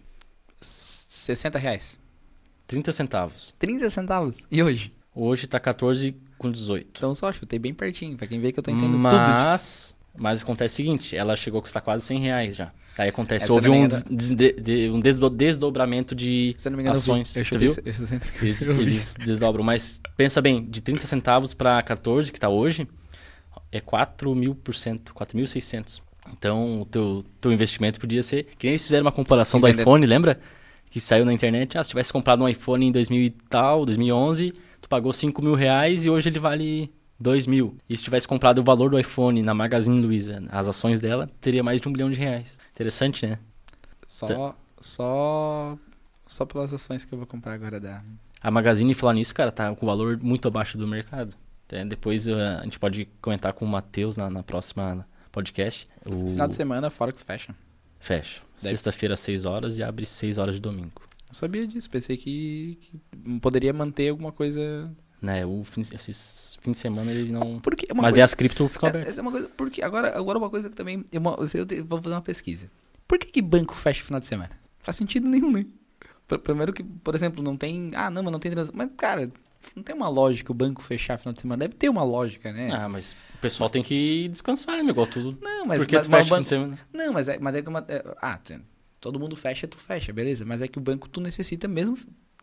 60 0.61 1.59
reais. 1.59 1.99
30 2.67 2.93
centavos. 2.93 3.55
30 3.59 3.89
centavos. 3.91 4.39
E 4.51 4.63
hoje? 4.63 4.93
Hoje 5.15 5.47
tá 5.47 5.61
14 5.61 6.17
com 6.39 6.51
18. 6.51 6.89
Então 6.97 7.15
só 7.15 7.31
chutei 7.33 7.59
bem 7.59 7.73
pertinho, 7.75 8.17
pra 8.17 8.27
quem 8.27 8.41
vê 8.41 8.51
que 8.51 8.59
eu 8.59 8.63
tô 8.63 8.71
entendendo 8.71 8.93
tudo. 8.93 8.99
Mas, 9.01 9.97
mas 10.17 10.43
acontece 10.43 10.75
o 10.75 10.77
seguinte, 10.77 11.17
ela 11.17 11.37
chegou 11.37 11.59
a 11.61 11.63
custar 11.63 11.83
quase 11.83 12.05
100 12.05 12.19
reais 12.19 12.57
já. 12.57 12.73
Aí 12.97 13.09
acontece, 13.09 13.45
Essa 13.45 13.53
houve 13.53 13.69
um, 13.69 13.89
des- 13.89 14.31
de- 14.31 14.53
de- 14.53 14.89
um 14.91 15.01
desdo- 15.01 15.29
desdobramento 15.29 16.15
de 16.15 16.55
Se 16.57 16.71
não 16.71 16.77
me 16.77 16.83
engano, 16.83 16.97
ações. 16.97 17.37
eu 17.37 17.45
vi. 17.45 17.51
tu 17.51 17.59
viu? 17.59 17.75
chutei 17.75 17.93
60 17.93 18.27
Eles, 18.41 18.63
eles 18.63 19.15
desdobram. 19.17 19.65
Mas 19.65 20.01
pensa 20.17 20.41
bem, 20.41 20.65
de 20.65 20.81
30 20.81 21.05
centavos 21.07 21.53
para 21.55 21.83
14, 21.83 22.33
que 22.33 22.39
tá 22.39 22.49
hoje, 22.49 22.87
é 23.77 23.81
4 23.81 24.33
mil 24.35 24.55
por 24.55 24.75
cento, 24.75 25.13
4.600. 25.13 26.01
Então, 26.33 26.83
o 26.83 26.85
teu, 26.87 27.25
teu 27.41 27.53
investimento 27.53 27.99
podia 27.99 28.23
ser... 28.23 28.45
Que 28.57 28.67
nem 28.67 28.73
eles 28.73 28.85
fizeram 28.85 29.05
uma 29.05 29.13
comparação 29.13 29.61
do 29.61 29.69
iPhone, 29.69 30.07
lembra? 30.07 30.41
Que 30.89 31.01
saiu 31.01 31.25
na 31.25 31.33
internet. 31.33 31.77
Ah, 31.77 31.83
se 31.83 31.91
tivesse 31.91 32.13
comprado 32.13 32.43
um 32.43 32.49
iPhone 32.49 32.87
em 32.87 32.93
2000 32.93 33.23
e 33.23 33.31
tal, 33.31 33.85
2011, 33.85 34.55
tu 34.81 34.89
pagou 34.89 35.13
5 35.13 35.43
mil 35.43 35.55
reais 35.55 36.07
e 36.07 36.11
hoje 36.11 36.29
ele 36.29 36.39
vale 36.39 36.91
2 37.19 37.47
mil. 37.47 37.77
E 37.89 37.97
se 37.97 38.03
tivesse 38.05 38.29
comprado 38.29 38.61
o 38.61 38.65
valor 38.65 38.91
do 38.91 38.99
iPhone 38.99 39.43
na 39.43 39.53
Magazine 39.53 40.01
Luiza, 40.01 40.43
as 40.51 40.69
ações 40.69 41.01
dela, 41.01 41.29
teria 41.41 41.63
mais 41.63 41.81
de 41.81 41.89
um 41.89 41.93
bilhão 41.93 42.11
de 42.11 42.19
reais. 42.19 42.59
Interessante, 42.73 43.27
né? 43.27 43.39
Só, 44.07 44.55
só, 44.81 45.77
só 46.27 46.47
pelas 46.47 46.73
ações 46.73 47.05
que 47.05 47.13
eu 47.13 47.19
vou 47.19 47.27
comprar 47.27 47.55
agora 47.55 47.81
da... 47.81 48.03
A 48.41 48.51
Magazine, 48.51 48.95
falar 48.95 49.15
nisso, 49.15 49.35
cara, 49.35 49.51
tá 49.51 49.75
com 49.75 49.85
valor 49.85 50.19
muito 50.23 50.47
abaixo 50.47 50.79
do 50.79 50.87
mercado. 50.87 51.35
Até 51.67 51.85
depois 51.85 52.27
eh, 52.29 52.33
a 52.61 52.65
gente 52.65 52.79
pode 52.79 53.09
comentar 53.21 53.53
com 53.53 53.65
o 53.65 53.69
Matheus 53.69 54.17
na, 54.17 54.29
na 54.31 54.43
próxima 54.43 55.07
podcast. 55.33 55.89
O... 56.07 56.29
Final 56.29 56.49
de 56.49 56.55
semana, 56.55 56.91
Forex 56.91 57.23
fecha. 57.23 57.55
Fecha. 57.99 58.43
Sexta-feira, 58.57 59.17
6 59.17 59.45
horas 59.47 59.79
e 59.79 59.83
abre 59.83 60.05
6 60.07 60.39
horas 60.39 60.55
de 60.57 60.61
domingo. 60.61 60.93
Não 61.27 61.35
sabia 61.35 61.67
disso, 61.67 61.89
pensei 61.91 62.17
que, 62.17 62.79
que 62.81 63.01
poderia 63.41 63.73
manter 63.73 64.11
alguma 64.11 64.31
coisa. 64.31 64.91
Né, 65.23 65.45
o 65.47 65.65
fim, 65.65 65.81
esses 65.81 66.59
fim 66.61 66.73
de 66.73 66.79
semana 66.79 67.11
ele 67.11 67.33
não. 67.33 67.59
Porque 67.61 67.87
é 67.91 67.95
Mas 67.95 68.03
coisa... 68.03 68.17
aí 68.19 68.23
as 68.23 68.35
cripto 68.35 68.69
ficam 68.69 68.89
É, 68.89 68.91
abertas. 68.91 69.13
essa 69.13 69.21
é 69.21 69.23
uma 69.23 69.33
coisa, 69.33 69.49
porque 69.57 69.83
agora, 69.83 70.17
agora 70.19 70.39
uma 70.39 70.51
coisa 70.51 70.69
que 70.69 70.77
também, 70.77 71.03
eu, 71.11 71.23
eu 71.23 71.85
vou 71.87 72.01
fazer 72.03 72.15
uma 72.15 72.21
pesquisa. 72.21 72.71
Por 73.09 73.19
que, 73.19 73.29
que 73.29 73.41
banco 73.41 73.75
fecha 73.75 74.01
no 74.01 74.07
final 74.07 74.21
de 74.21 74.27
semana? 74.27 74.51
Faz 74.81 74.99
sentido 74.99 75.27
nenhum, 75.27 75.51
né? 75.51 75.65
Pr- 76.29 76.39
Primeiro 76.39 76.75
que, 76.75 76.83
por 76.85 77.15
exemplo, 77.15 77.43
não 77.43 77.57
tem, 77.57 77.91
ah, 77.95 78.11
não, 78.11 78.23
mas 78.23 78.33
não 78.33 78.39
tem 78.39 78.53
transação. 78.53 78.75
Mas 78.77 78.91
cara, 78.99 79.33
não 79.75 79.83
tem 79.83 79.95
uma 79.95 80.09
lógica 80.09 80.51
o 80.53 80.55
banco 80.55 80.83
fechar 80.83 81.19
final 81.19 81.33
de 81.33 81.41
semana. 81.41 81.61
Deve 81.61 81.75
ter 81.75 81.89
uma 81.89 82.03
lógica, 82.03 82.53
né? 82.53 82.69
Ah, 82.73 82.89
mas 82.89 83.17
o 83.35 83.39
pessoal 83.39 83.69
tem 83.71 83.83
que 83.83 84.29
descansar, 84.29 84.83
né? 84.83 84.91
Igual 84.91 85.07
tudo. 85.07 85.39
não, 85.43 85.67
mas, 85.67 85.79
Por 85.79 85.87
que 85.87 85.97
mas, 85.97 86.07
tu 86.07 86.11
fecha 86.11 86.23
o 86.23 86.25
fim 86.25 86.31
banco, 86.31 86.43
de 86.43 86.49
semana? 86.49 86.79
não, 86.93 87.13
mas 87.13 87.29
é, 87.29 87.39
mas 87.39 87.55
é 87.55 87.63
que 87.63 87.69
uma, 87.69 87.85
é, 87.89 88.05
ah, 88.21 88.39
todo 89.01 89.21
mundo 89.21 89.37
fecha, 89.37 89.67
tu 89.69 89.77
fecha, 89.79 90.13
beleza? 90.13 90.45
Mas 90.45 90.63
é 90.63 90.69
que 90.69 90.79
o 90.79 90.81
banco 90.83 91.09
tu 91.09 91.21
necessita 91.21 91.69
mesmo 91.69 91.97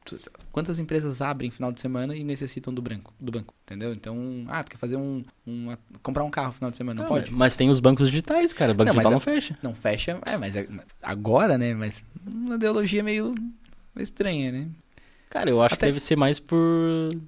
tu- 0.06 0.18
Quantas 0.52 0.80
empresas 0.80 1.22
abrem 1.22 1.50
final 1.52 1.72
de 1.72 1.80
semana 1.80 2.16
e 2.16 2.24
necessitam 2.24 2.74
do 2.74 2.82
banco, 2.82 3.14
do 3.20 3.32
banco, 3.32 3.54
entendeu? 3.64 3.94
Então, 3.94 4.46
ah, 4.48 4.64
tu 4.64 4.72
quer 4.72 4.78
fazer 4.78 4.96
um, 4.98 5.24
uma, 5.46 5.78
comprar 6.04 6.24
um 6.24 6.30
carro 6.30 6.52
final 6.54 6.70
de 6.72 6.78
semana, 6.78 7.00
não, 7.00 7.06
Ah, 7.06 7.10
pode? 7.10 7.32
mas- 7.32 7.56
tem 7.56 7.70
os 7.70 7.80
bancos 7.80 8.08
digitais, 8.10 8.52
cara. 8.54 8.74
Banco 8.74 8.86
Não, 8.86 8.92
digital 8.94 9.12
é- 9.12 9.14
não 9.14 9.20
fecha. 9.20 9.56
Não 9.64 9.74
fecha, 9.76 10.20
é, 10.26 10.38
mas 10.38 10.56
é- 10.56 10.68
agora, 11.02 11.58
né? 11.58 11.74
Mas 11.74 12.04
uma 12.26 12.56
ideologia 12.56 13.04
meio 13.04 13.34
estranha, 13.98 14.52
né? 14.52 14.68
Cara, 15.32 15.50
eu 15.50 15.62
acho 15.62 15.74
Até- 15.76 15.86
que 15.88 15.92
deve 15.94 16.00
ser 16.02 16.16
mais 16.18 16.40
por. 16.40 16.60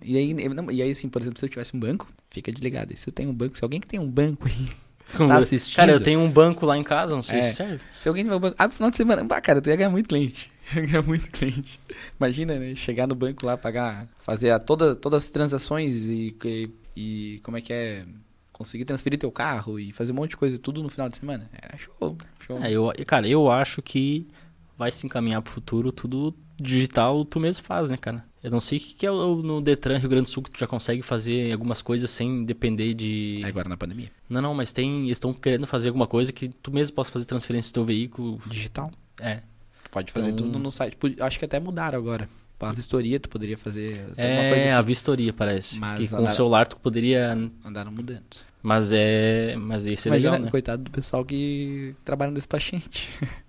E 0.04 0.18
aí, 0.18 0.34
não, 0.34 0.70
e 0.70 0.82
aí, 0.82 0.91
assim, 0.91 1.08
por 1.08 1.22
exemplo, 1.22 1.39
se 1.39 1.45
eu 1.45 1.49
tivesse 1.49 1.76
um 1.76 1.80
banco, 1.80 2.06
fica 2.30 2.51
desligado. 2.51 2.93
E 2.93 2.97
se 2.97 3.08
eu 3.10 3.14
tenho 3.14 3.30
um 3.30 3.34
banco, 3.34 3.58
se 3.58 3.64
alguém 3.64 3.80
que 3.80 3.88
tem 3.88 3.97
um 3.99 4.10
banco 4.12 4.45
aí, 4.45 4.70
tá 5.28 5.38
assistindo. 5.38 5.78
Cara, 5.78 5.93
eu 5.93 6.01
tenho 6.01 6.20
um 6.20 6.30
banco 6.30 6.66
lá 6.66 6.78
em 6.78 6.84
casa, 6.84 7.16
não 7.16 7.22
sei 7.24 7.39
É. 7.39 7.41
se 7.43 7.56
serve. 7.56 7.80
Se 7.97 8.10
alguém 8.10 8.26
tiver 8.26 8.36
um 8.36 8.39
banco, 8.41 8.56
abre 8.60 8.76
final 8.76 8.91
de 8.91 8.97
semana, 8.97 9.24
bah, 9.24 9.39
cara, 9.39 9.62
tu 9.62 9.70
ia 9.70 9.76
ganhar 9.78 9.89
muito 9.89 10.10
cliente. 10.10 10.51
Ia 10.76 10.82
ganhar 10.82 11.01
muito 11.01 11.30
cliente. 11.32 11.80
Imagina, 12.20 12.58
né? 12.60 12.74
Chegar 12.76 13.06
no 13.08 13.16
banco 13.16 13.45
lá, 13.45 13.58
pagar, 13.58 14.08
fazer 14.20 14.49
a, 14.51 14.60
toda, 14.60 14.95
todas 14.95 15.24
as 15.26 15.30
transações 15.30 16.10
e, 16.10 16.36
e, 16.45 16.70
e 16.95 17.39
como 17.43 17.56
é 17.58 17.62
que 17.62 17.72
é? 17.74 18.06
Conseguir 18.51 18.86
transferir 18.86 19.18
teu 19.20 19.32
carro 19.32 19.78
e 19.80 19.91
fazer 19.91 20.12
um 20.12 20.16
monte 20.16 20.32
de 20.32 20.38
coisa, 20.38 20.58
tudo 20.60 20.82
no 20.84 20.88
final 20.89 21.10
de 21.10 21.18
semana. 21.18 21.49
É 21.54 21.78
show, 21.78 22.18
show. 22.45 22.64
É, 22.64 22.72
eu, 22.72 22.91
cara, 23.06 23.28
eu 23.28 23.49
acho 23.51 23.82
que 23.82 24.26
vai 24.78 24.89
se 24.91 25.06
encaminhar 25.06 25.41
pro 25.41 25.51
futuro 25.51 25.91
tudo 25.91 26.34
digital, 26.60 27.24
tu 27.26 27.39
mesmo 27.39 27.64
faz, 27.64 27.89
né, 27.89 27.97
cara? 27.97 28.24
Eu 28.43 28.51
não 28.51 28.60
sei 28.60 28.78
o 28.78 28.82
que, 28.82 28.93
que 28.95 29.06
é 29.06 29.12
o- 29.12 29.41
no 29.41 29.62
Detran 29.62 29.97
Rio 29.97 30.10
Grande 30.10 30.24
do 30.26 30.30
Sul 30.30 30.43
que 30.43 30.51
tu 30.51 30.60
já 30.60 30.68
consegue 30.68 31.01
fazer 31.01 31.51
algumas 31.54 31.82
coisas 31.82 32.10
sem 32.12 32.43
depender 32.43 32.93
de. 32.93 33.39
É 33.43 33.47
Agora 33.47 33.70
na 33.70 33.78
pandemia. 33.78 34.12
Não, 34.30 34.41
não, 34.41 34.54
mas 34.54 34.74
tem. 34.74 35.04
Eles 35.06 35.12
estão 35.18 35.34
querendo 35.34 35.66
fazer 35.66 35.88
alguma 35.89 36.08
coisa 36.08 36.32
que 36.34 36.49
tu 36.49 36.70
mesmo 36.72 36.93
possa 36.95 37.12
fazer 37.12 37.26
transferência 37.26 37.72
do 37.72 37.76
teu 37.76 37.86
veículo. 37.86 38.41
Digital. 38.47 38.91
É. 39.20 39.38
Tu 39.86 39.89
pode 39.91 40.12
fazer 40.12 40.30
Então- 40.32 40.45
tudo 40.47 40.60
no 40.60 40.70
site. 40.70 40.97
Acho 41.22 41.39
que 41.39 41.45
até 41.45 41.60
mudaram 41.60 41.97
agora. 41.97 42.28
A 42.60 42.72
vistoria 42.72 43.20
tu 43.20 43.28
poderia 43.28 43.58
fazer 43.58 44.06
É 44.16 44.49
coisa 44.49 44.76
a 44.76 44.80
assim. 44.80 44.88
vistoria, 44.88 45.34
parece. 45.34 45.80
Mas 45.80 45.99
que 45.99 46.08
com 46.08 46.16
andaram- 46.16 46.32
o 46.32 46.36
celular 46.36 46.66
tu 46.68 46.78
poderia. 46.78 47.32
Andaram 47.66 47.91
mudando. 47.91 48.24
Mas 48.62 48.89
é. 48.93 49.56
Mas 49.58 49.86
ia 49.86 49.97
ser 49.97 50.08
Imagina, 50.10 50.32
legal, 50.32 50.45
né? 50.45 50.51
coitado 50.51 50.84
do 50.84 50.89
pessoal 50.91 51.26
que 51.26 51.93
trabalha 52.06 52.32
no 52.32 52.36
despachante. 52.36 53.10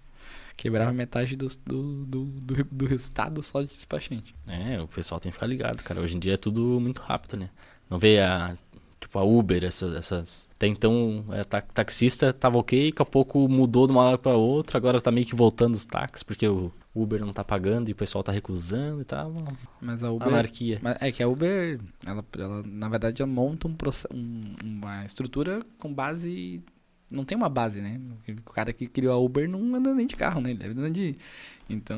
Quebrava 0.57 0.93
metade 0.93 1.37
do, 1.37 1.49
do, 1.67 2.05
do, 2.07 2.25
do, 2.25 2.65
do 2.71 2.95
estado 2.95 3.43
só 3.43 3.61
de 3.63 3.69
despachante. 3.69 4.35
É, 4.47 4.81
o 4.81 4.89
pessoal 4.89 5.21
tem 5.21 5.31
que 5.31 5.35
ficar 5.37 5.47
ligado, 5.47 5.83
cara. 5.83 6.01
Hoje 6.01 6.17
em 6.17 6.21
dia 6.21 6.35
é 6.35 6.37
tudo 6.39 6.79
muito 6.81 7.03
rápido, 7.03 7.37
né? 7.37 7.51
Não 7.91 7.99
vê 7.99 8.21
a. 8.21 8.57
Tipo, 9.01 9.19
a 9.19 9.23
Uber, 9.23 9.63
essas. 9.63 9.95
essas... 9.95 10.49
Até 10.55 10.67
então, 10.67 11.27
é, 11.33 11.45
ta- 11.45 11.61
taxista 11.61 12.33
tava 12.33 12.57
ok, 12.57 12.91
daqui 12.91 13.03
a 13.03 13.05
pouco 13.05 13.47
mudou 13.49 13.87
de 13.87 13.93
uma 13.93 14.03
hora 14.03 14.17
pra 14.17 14.35
outra, 14.35 14.79
agora 14.79 14.99
tá 15.01 15.11
meio 15.11 15.27
que 15.27 15.35
voltando 15.35 15.75
os 15.75 15.85
táxis, 15.85 16.23
porque 16.23 16.49
o 16.49 16.73
Uber 16.95 17.21
não 17.21 17.31
tá 17.35 17.45
pagando 17.45 17.91
e 17.91 17.93
o 17.93 17.97
pessoal 17.97 18.25
tá 18.25 18.33
recusando 18.33 19.03
e 19.03 19.05
tá 19.05 19.27
uma 19.27 19.53
Mas 19.79 20.03
a 20.03 20.11
Uber. 20.11 20.29
anarquia. 20.29 20.79
Mas 20.81 20.97
é 21.03 21.13
que 21.13 21.23
a 21.23 21.29
Uber, 21.29 21.79
ela, 22.07 22.25
ela 22.39 22.63
na 22.65 22.89
verdade, 22.89 23.21
ela 23.21 23.31
monta 23.31 23.69
um, 23.69 23.77
um- 24.15 24.55
uma 24.63 25.05
estrutura 25.05 25.61
com 25.79 25.93
base. 25.93 26.63
Não 27.15 27.25
tem 27.25 27.37
uma 27.37 27.49
base, 27.49 27.81
né? 27.81 28.01
O 28.47 28.53
cara 28.53 28.73
que 28.73 28.87
criou 28.87 29.13
a 29.13 29.19
Uber 29.19 29.49
não 29.49 29.75
anda 29.75 29.95
nem 29.95 30.07
de 30.07 30.17
carro, 30.17 30.41
né? 30.41 30.51
Ele 30.51 30.59
deve 30.59 30.79
andar 30.79 30.91
de. 30.91 31.17
Então. 31.69 31.97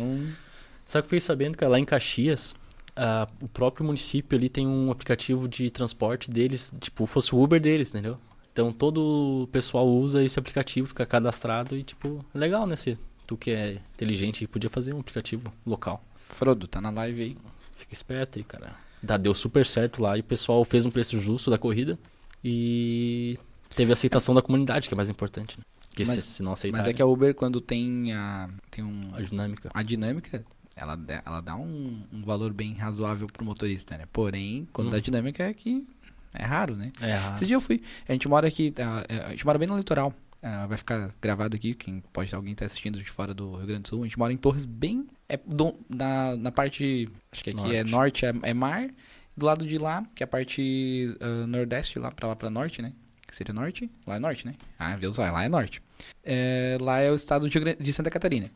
Sabe 0.85 1.03
que 1.03 1.07
eu 1.07 1.09
fiquei 1.09 1.21
sabendo 1.21 1.59
que 1.59 1.65
lá 1.65 1.79
em 1.79 1.85
Caxias, 1.85 2.55
ah, 2.95 3.27
o 3.41 3.49
próprio 3.49 3.85
município 3.85 4.39
ali 4.39 4.49
tem 4.49 4.67
um 4.67 4.91
aplicativo 4.91 5.49
de 5.49 5.69
transporte 5.71 6.31
deles, 6.31 6.73
tipo, 6.81 7.07
fosse 7.07 7.35
o 7.35 7.43
Uber 7.43 7.61
deles, 7.61 7.91
entendeu? 7.91 8.19
Então 8.53 8.73
todo 8.73 9.43
o 9.43 9.47
pessoal 9.49 9.87
usa 9.87 10.23
esse 10.23 10.39
aplicativo, 10.39 10.87
fica 10.87 11.05
cadastrado 11.05 11.77
e, 11.77 11.83
tipo, 11.83 12.25
é 12.35 12.39
legal, 12.39 12.67
né? 12.67 12.77
Se 12.77 12.97
tu 13.27 13.37
que 13.37 13.51
é 13.51 13.79
inteligente 13.95 14.47
podia 14.47 14.71
fazer 14.71 14.95
um 14.95 15.01
aplicativo 15.01 15.53
local. 15.67 16.03
Frodo, 16.31 16.67
tá 16.67 16.81
na 16.81 16.91
live 16.91 17.23
aí. 17.23 17.37
Fica 17.75 17.93
esperto 17.93 18.39
aí, 18.39 18.45
cara. 18.45 18.75
Dá, 19.03 19.17
deu 19.17 19.35
super 19.35 19.67
certo 19.67 20.01
lá 20.03 20.17
e 20.17 20.21
o 20.21 20.25
pessoal 20.25 20.65
fez 20.65 20.87
um 20.87 20.91
preço 20.91 21.19
justo 21.19 21.51
da 21.51 21.59
corrida 21.59 21.99
e 22.43 23.39
teve 23.75 23.93
aceitação 23.93 24.35
da 24.35 24.43
comunidade, 24.43 24.89
que 24.89 24.95
é 24.95 24.97
mais 24.97 25.11
importante, 25.11 25.59
né? 25.59 25.65
Porque 25.89 26.05
Mas- 26.05 26.15
se, 26.17 26.23
se 26.23 26.43
não 26.43 26.53
aceitar, 26.53 26.79
Mas 26.79 26.87
é 26.89 26.93
que 26.93 27.01
a 27.03 27.07
Uber, 27.07 27.35
quando 27.35 27.61
tem 27.61 28.13
a. 28.13 28.49
Tem 28.71 28.85
um. 28.85 29.03
a 29.15 29.21
dinâmica. 29.23 29.71
A 29.73 29.83
dinâmica, 29.83 30.45
ela, 30.77 30.95
dá- 30.95 31.23
ela 31.25 31.41
dá 31.41 31.57
um, 31.57 32.03
um 32.13 32.23
valor 32.23 32.53
bem 32.53 32.75
razoável 32.75 33.27
pro 33.27 33.45
motorista, 33.45 33.97
né? 33.97 34.05
Porém, 34.13 34.69
quando 34.73 34.87
Uhum. 34.89 34.93
dá 34.93 35.01
dinâmica 35.01 35.43
é 35.45 35.55
que 35.55 35.87
é 36.35 36.45
raro, 36.45 36.77
né? 36.77 36.93
É, 37.01 37.15
a- 37.17 37.33
Esse 37.35 37.47
dia 37.47 37.57
eu 37.57 37.61
fui. 37.61 37.83
A 38.07 38.13
gente 38.13 38.29
mora 38.29 38.47
aqui, 38.47 38.71
tá, 38.71 39.07
é, 39.09 39.19
a 39.21 39.31
gente 39.31 39.47
mora 39.47 39.59
bem 39.59 39.67
no 39.67 39.77
litoral. 39.77 40.13
Ah, 40.43 40.67
vai 40.67 40.77
ficar 40.77 41.13
gravado 41.21 41.57
aqui, 41.57 41.75
quem 41.75 42.01
pode 42.13 42.33
alguém 42.35 42.55
tá 42.55 42.67
assistindo 42.67 43.03
de 43.03 43.11
fora 43.11 43.33
do 43.33 43.57
Rio 43.57 43.67
Grande 43.67 43.83
do 43.85 43.89
Sul. 43.89 44.03
A 44.03 44.05
gente 44.07 44.19
mora 44.19 44.33
em 44.33 44.37
Torres 44.37 44.67
bem 44.67 45.07
é 45.29 45.39
do- 45.39 45.75
na, 45.89 46.37
na 46.37 46.53
parte, 46.53 47.09
acho 47.33 47.43
que 47.43 47.51
aqui 47.51 47.75
é 47.75 47.83
norte 47.83 48.27
é, 48.27 48.35
é 48.43 48.53
mar, 48.55 48.87
do 49.35 49.47
lado 49.47 49.67
de 49.67 49.79
lá, 49.79 50.05
que 50.15 50.23
é 50.23 50.25
a 50.25 50.29
parte 50.29 51.17
ah, 51.21 51.47
nordeste 51.47 51.99
lá 51.99 52.11
pra 52.13 52.29
lá 52.29 52.37
para 52.37 52.51
norte, 52.51 52.83
né? 52.83 52.93
Que 53.27 53.35
seria 53.35 53.53
norte? 53.53 53.91
Lá 54.07 54.17
é 54.17 54.19
norte, 54.19 54.47
né? 54.47 54.55
Ah, 54.79 54.97
Deus 54.97 55.17
vai, 55.17 55.31
lá 55.31 55.45
é 55.45 55.49
norte. 55.49 55.83
É, 56.25 56.79
lá 56.81 57.01
é 57.01 57.11
o 57.11 57.15
estado 57.15 57.49
de, 57.49 57.93
Santa 57.93 58.11
Catarina. 58.11 58.51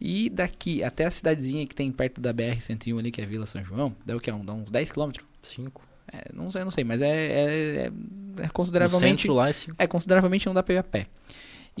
E 0.00 0.30
daqui 0.30 0.82
até 0.82 1.04
a 1.04 1.10
cidadezinha 1.10 1.66
que 1.66 1.74
tem 1.74 1.90
perto 1.90 2.20
da 2.20 2.32
BR-101 2.32 2.98
ali, 2.98 3.10
que 3.10 3.20
é 3.20 3.26
Vila 3.26 3.46
São 3.46 3.62
João, 3.64 3.94
dá 4.06 4.16
o 4.16 4.20
que? 4.20 4.30
Dá 4.30 4.52
uns 4.52 4.70
10 4.70 4.92
quilômetros? 4.92 5.30
cinco. 5.42 5.82
É, 6.12 6.32
não 6.32 6.50
sei, 6.50 6.64
não 6.64 6.70
sei, 6.70 6.84
mas 6.84 7.00
é, 7.00 7.08
é, 7.08 7.86
é, 7.86 7.92
é 8.44 8.48
consideravelmente. 8.48 9.22
centro 9.22 9.34
lá 9.34 9.48
é 9.48 9.52
cinco. 9.52 9.76
É, 9.78 9.86
consideravelmente 9.86 10.46
não 10.46 10.54
dá 10.54 10.62
pra 10.62 10.74
ir 10.74 10.78
a 10.78 10.82
pé. 10.82 11.06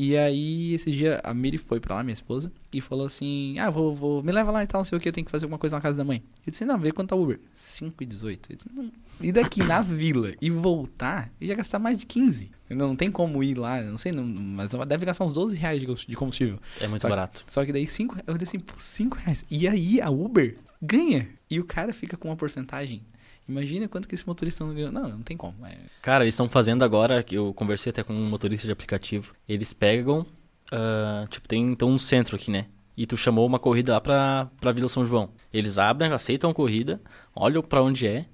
E 0.02 0.16
aí, 0.16 0.72
esse 0.72 0.90
dia, 0.90 1.20
a 1.22 1.34
Miri 1.34 1.58
foi 1.58 1.78
pra 1.78 1.96
lá, 1.96 2.02
minha 2.02 2.14
esposa, 2.14 2.50
e 2.72 2.80
falou 2.80 3.04
assim: 3.04 3.58
Ah, 3.58 3.68
vou, 3.68 3.94
vou, 3.94 4.22
me 4.22 4.32
leva 4.32 4.50
lá 4.50 4.64
e 4.64 4.66
tal, 4.66 4.78
não 4.78 4.84
sei 4.86 4.96
o 4.96 5.00
que, 5.00 5.06
eu 5.06 5.12
tenho 5.12 5.26
que 5.26 5.30
fazer 5.30 5.44
alguma 5.44 5.58
coisa 5.58 5.76
na 5.76 5.82
casa 5.82 5.98
da 5.98 6.04
mãe. 6.04 6.22
Eu 6.46 6.50
disse: 6.50 6.64
Não, 6.64 6.78
vê 6.78 6.90
quanto 6.90 7.10
tá 7.10 7.16
o 7.16 7.22
Uber. 7.22 7.38
5 7.54 8.02
e 8.02 8.06
18. 8.06 8.50
Eu 8.50 8.56
disse: 8.56 8.68
não. 8.74 8.90
E 9.20 9.30
daqui 9.30 9.62
na 9.62 9.82
vila 9.82 10.32
e 10.40 10.48
voltar, 10.48 11.30
eu 11.38 11.48
ia 11.48 11.54
gastar 11.54 11.78
mais 11.78 11.98
de 11.98 12.06
15. 12.06 12.50
Não, 12.70 12.88
não 12.88 12.96
tem 12.96 13.10
como 13.10 13.44
ir 13.44 13.58
lá, 13.58 13.82
não 13.82 13.98
sei, 13.98 14.10
não, 14.10 14.24
mas 14.24 14.70
deve 14.88 15.04
gastar 15.04 15.26
uns 15.26 15.34
12 15.34 15.54
reais 15.58 15.78
de 16.06 16.16
combustível. 16.16 16.58
É 16.80 16.88
muito 16.88 17.02
Só 17.02 17.08
que- 17.08 17.10
barato. 17.14 17.44
Só 17.46 17.62
que 17.66 17.70
daí 17.72 17.86
5 17.86 18.16
eu 18.26 18.38
disse 18.38 18.56
assim, 18.56 18.64
pô, 18.64 18.72
5 18.78 19.18
reais. 19.18 19.44
E 19.50 19.68
aí 19.68 20.00
a 20.00 20.08
Uber 20.08 20.56
ganha. 20.80 21.28
E 21.50 21.60
o 21.60 21.64
cara 21.64 21.92
fica 21.92 22.16
com 22.16 22.28
uma 22.28 22.36
porcentagem. 22.36 23.02
Imagina 23.48 23.88
quanto 23.88 24.06
que 24.06 24.14
esse 24.14 24.26
motorista 24.26 24.64
não 24.64 24.74
ganhou. 24.74 24.92
Não, 24.92 25.08
não 25.08 25.22
tem 25.22 25.36
como. 25.36 25.54
É, 25.66 25.76
Cara, 26.00 26.24
eles 26.24 26.34
estão 26.34 26.48
fazendo 26.48 26.84
agora, 26.84 27.22
que 27.22 27.34
eu 27.34 27.52
conversei 27.54 27.90
até 27.90 28.02
com 28.02 28.12
um 28.12 28.28
motorista 28.28 28.66
de 28.66 28.72
aplicativo. 28.72 29.34
Eles 29.48 29.72
pegam, 29.72 30.24
ah, 30.70 31.24
tipo, 31.28 31.48
tem 31.48 31.72
então 31.72 31.90
um 31.90 31.98
centro 31.98 32.36
aqui, 32.36 32.50
né? 32.50 32.66
E 32.96 33.06
tu 33.06 33.16
chamou 33.16 33.46
uma 33.46 33.58
corrida 33.58 33.92
lá 33.94 34.00
pra, 34.00 34.48
pra 34.60 34.72
Vila 34.72 34.88
São 34.88 35.06
João. 35.06 35.30
Eles 35.52 35.78
abrem, 35.78 36.12
aceitam 36.12 36.50
a 36.50 36.54
corrida, 36.54 37.00
olham 37.34 37.62
pra 37.62 37.82
onde 37.82 38.06
é, 38.06 38.26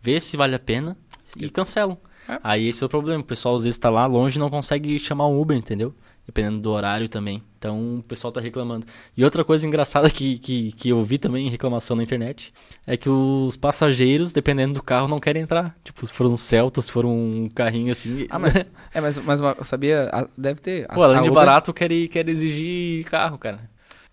vê 0.00 0.18
se 0.18 0.36
vale 0.36 0.54
a 0.54 0.58
pena 0.58 0.96
e 1.36 1.48
cancelam. 1.50 1.98
É. 2.28 2.38
Aí 2.42 2.68
esse 2.68 2.82
é 2.82 2.86
o 2.86 2.88
problema. 2.88 3.20
O 3.20 3.26
pessoal 3.26 3.54
às 3.56 3.64
vezes 3.64 3.78
tá 3.78 3.90
lá 3.90 4.06
longe 4.06 4.38
e 4.38 4.40
não 4.40 4.48
consegue 4.48 4.98
chamar 4.98 5.26
um 5.26 5.38
Uber, 5.38 5.56
entendeu? 5.56 5.94
Dependendo 6.26 6.58
do 6.60 6.70
horário 6.70 7.08
também. 7.08 7.42
Então 7.58 7.98
o 7.98 8.02
pessoal 8.02 8.32
tá 8.32 8.40
reclamando. 8.40 8.86
E 9.16 9.22
outra 9.24 9.44
coisa 9.44 9.66
engraçada 9.66 10.08
que, 10.10 10.38
que, 10.38 10.72
que 10.72 10.88
eu 10.88 11.02
vi 11.02 11.18
também 11.18 11.46
em 11.46 11.50
reclamação 11.50 11.94
na 11.96 12.02
internet 12.02 12.52
é 12.86 12.96
que 12.96 13.08
os 13.10 13.56
passageiros, 13.56 14.32
dependendo 14.32 14.74
do 14.74 14.82
carro, 14.82 15.06
não 15.06 15.20
querem 15.20 15.42
entrar. 15.42 15.76
Tipo, 15.84 16.06
se 16.06 16.12
for 16.12 16.26
um 16.26 16.36
Celta, 16.36 16.80
se 16.80 16.90
for 16.90 17.04
um 17.04 17.48
carrinho 17.54 17.92
assim. 17.92 18.26
Ah, 18.30 18.38
mas, 18.38 18.54
é, 18.94 19.00
mas, 19.00 19.18
mas 19.18 19.40
sabia? 19.66 20.08
a- 20.12 20.26
Deve 20.36 20.60
ter. 20.60 20.86
Pô, 20.88 21.02
além 21.02 21.22
de 21.22 21.28
Uber- 21.28 21.44
barato, 21.44 21.72
quer, 21.74 21.88
quer 22.08 22.26
exigir 22.28 23.04
carro, 23.04 23.36
cara. 23.38 23.68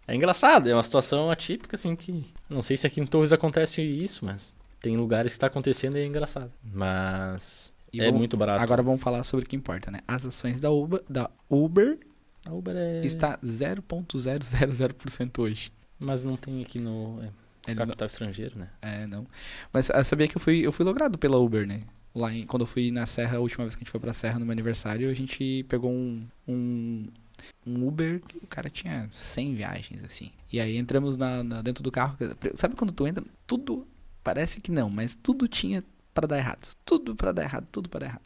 É 0.07 0.13
engraçado, 0.15 0.67
é 0.67 0.73
uma 0.73 0.83
situação 0.83 1.31
atípica, 1.31 1.75
assim, 1.77 1.95
que. 1.95 2.25
Não 2.49 2.61
sei 2.61 2.75
se 2.75 2.85
aqui 2.85 2.99
em 2.99 3.05
Torres 3.05 3.31
acontece 3.31 3.81
isso, 3.81 4.25
mas 4.25 4.57
tem 4.81 4.97
lugares 4.97 5.31
que 5.33 5.39
tá 5.39 5.47
acontecendo 5.47 5.97
e 5.97 6.01
é 6.01 6.05
engraçado. 6.05 6.51
Mas. 6.63 7.70
E 7.93 7.99
é 8.01 8.05
vamos- 8.05 8.19
muito 8.19 8.37
barato. 8.37 8.61
Agora 8.61 8.81
vamos 8.81 9.01
falar 9.01 9.23
sobre 9.23 9.45
o 9.45 9.49
que 9.49 9.55
importa, 9.55 9.91
né? 9.91 9.99
As 10.07 10.25
ações 10.25 10.59
da 10.59 10.69
Uber, 10.71 11.01
da 11.09 11.29
Uber 11.49 11.97
A 12.45 12.53
Uber 12.53 12.75
é. 12.75 13.05
está 13.05 13.37
0,000% 13.43 15.39
hoje. 15.39 15.71
Mas 15.99 16.23
não 16.23 16.35
tem 16.37 16.61
aqui 16.61 16.79
no. 16.79 17.19
É, 17.67 17.73
não- 17.75 17.85
capital 17.85 18.07
estrangeiro, 18.07 18.57
né? 18.57 18.69
É, 18.81 19.05
não. 19.05 19.27
Mas 19.71 19.91
ah, 19.91 20.03
sabia 20.03 20.27
que 20.27 20.35
eu 20.35 20.41
fui, 20.41 20.59
eu 20.65 20.71
fui 20.71 20.83
logrado 20.85 21.17
pela 21.17 21.37
Uber, 21.37 21.67
né? 21.67 21.81
lá 22.13 22.33
em, 22.33 22.45
quando 22.45 22.63
eu 22.63 22.67
fui 22.67 22.91
na 22.91 23.05
Serra, 23.05 23.37
a 23.37 23.39
última 23.39 23.63
vez 23.63 23.73
que 23.73 23.79
a 23.79 23.83
gente 23.83 23.91
foi 23.91 23.99
pra 23.99 24.11
Serra 24.11 24.37
no 24.37 24.45
meu 24.45 24.51
aniversário, 24.51 25.09
a 25.09 25.13
gente 25.13 25.63
pegou 25.69 25.89
um, 25.89 26.21
um, 26.45 27.07
um 27.65 27.87
Uber 27.87 28.19
que 28.19 28.37
o 28.39 28.47
cara 28.47 28.69
tinha 28.69 29.09
100 29.13 29.55
viagens, 29.55 30.03
assim. 30.03 30.29
E 30.51 30.59
aí 30.59 30.75
entramos 30.75 31.15
na, 31.15 31.41
na- 31.41 31.61
dentro 31.61 31.81
do 31.81 31.89
carro. 31.89 32.17
Sabe 32.55 32.75
quando 32.75 32.91
tu 32.91 33.07
entra? 33.07 33.23
Tudo 33.47 33.87
parece 34.21 34.59
que 34.59 34.71
não, 34.73 34.89
mas 34.89 35.15
tudo 35.15 35.47
tinha 35.47 35.81
pra 36.13 36.27
dar 36.27 36.37
errado. 36.37 36.75
Tudo 36.85 37.15
pra 37.15 37.31
dar 37.31 37.43
errado, 37.43 37.67
tudo 37.71 37.89
pra 37.89 37.99
dar 37.99 38.05
errado. 38.07 38.21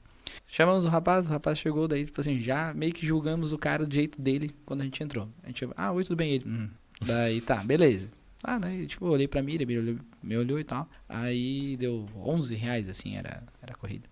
Chamamos 0.48 0.86
o 0.86 0.90
rapaz, 0.90 1.28
o 1.28 1.30
rapaz 1.30 1.58
chegou, 1.58 1.88
daí, 1.88 2.06
tipo 2.06 2.22
assim, 2.22 2.40
já 2.40 2.74
meio 2.74 2.94
que 2.94 3.06
julgamos 3.06 3.52
o 3.52 3.58
cara 3.58 3.86
do 3.86 3.94
jeito 3.94 4.22
dele 4.22 4.54
quando 4.66 4.82
a 4.82 4.84
gente 4.84 5.04
entrou. 5.04 5.30
A 5.44 5.48
gente, 5.48 5.68
ah, 5.76 5.92
oi, 5.92 6.04
tudo 6.04 6.16
bem? 6.16 6.32
Ele, 6.32 6.46
hum. 6.48 6.70
Daí, 7.06 7.42
tá, 7.42 7.58
beleza. 7.58 8.10
Ah, 8.42 8.58
né, 8.58 8.86
tipo, 8.86 9.06
eu 9.06 9.12
olhei 9.12 9.28
pra 9.28 9.42
mira, 9.42 9.66
me 9.66 9.78
olhou, 9.78 9.98
me 10.24 10.38
olhou 10.38 10.60
e 10.60 10.64
tal. 10.64 10.88
Aí 11.10 11.76
deu 11.78 12.08
11 12.16 12.56
reais, 12.56 12.88
assim, 12.88 13.16
era, 13.16 13.44
era 13.62 13.74
a 13.74 13.76
corrida. 13.76 14.08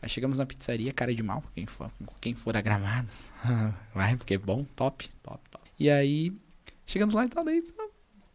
Aí 0.00 0.08
chegamos 0.08 0.38
na 0.38 0.46
pizzaria, 0.46 0.92
cara 0.92 1.14
de 1.14 1.22
mal, 1.22 1.42
quem 1.54 1.66
for, 1.66 1.90
quem 2.20 2.34
for 2.34 2.56
a 2.56 2.60
gramado. 2.60 3.08
Vai, 3.94 4.16
porque 4.16 4.34
é 4.34 4.38
bom, 4.38 4.64
top, 4.76 5.08
top, 5.22 5.40
top. 5.50 5.64
E 5.78 5.90
aí, 5.90 6.32
chegamos 6.86 7.14
lá 7.14 7.24
e 7.24 7.28
tal, 7.28 7.44
daí 7.44 7.62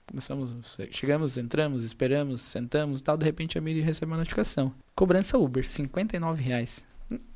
começamos, 0.09 0.77
chegamos, 0.91 1.37
entramos, 1.37 1.83
esperamos, 1.83 2.41
sentamos 2.41 2.99
e 2.99 3.03
tal. 3.03 3.17
De 3.17 3.25
repente 3.25 3.57
a 3.57 3.61
Miri 3.61 3.81
recebe 3.81 4.11
uma 4.11 4.17
notificação. 4.17 4.73
Cobrança 4.95 5.37
Uber, 5.37 5.67
59 5.67 6.41
reais. 6.41 6.85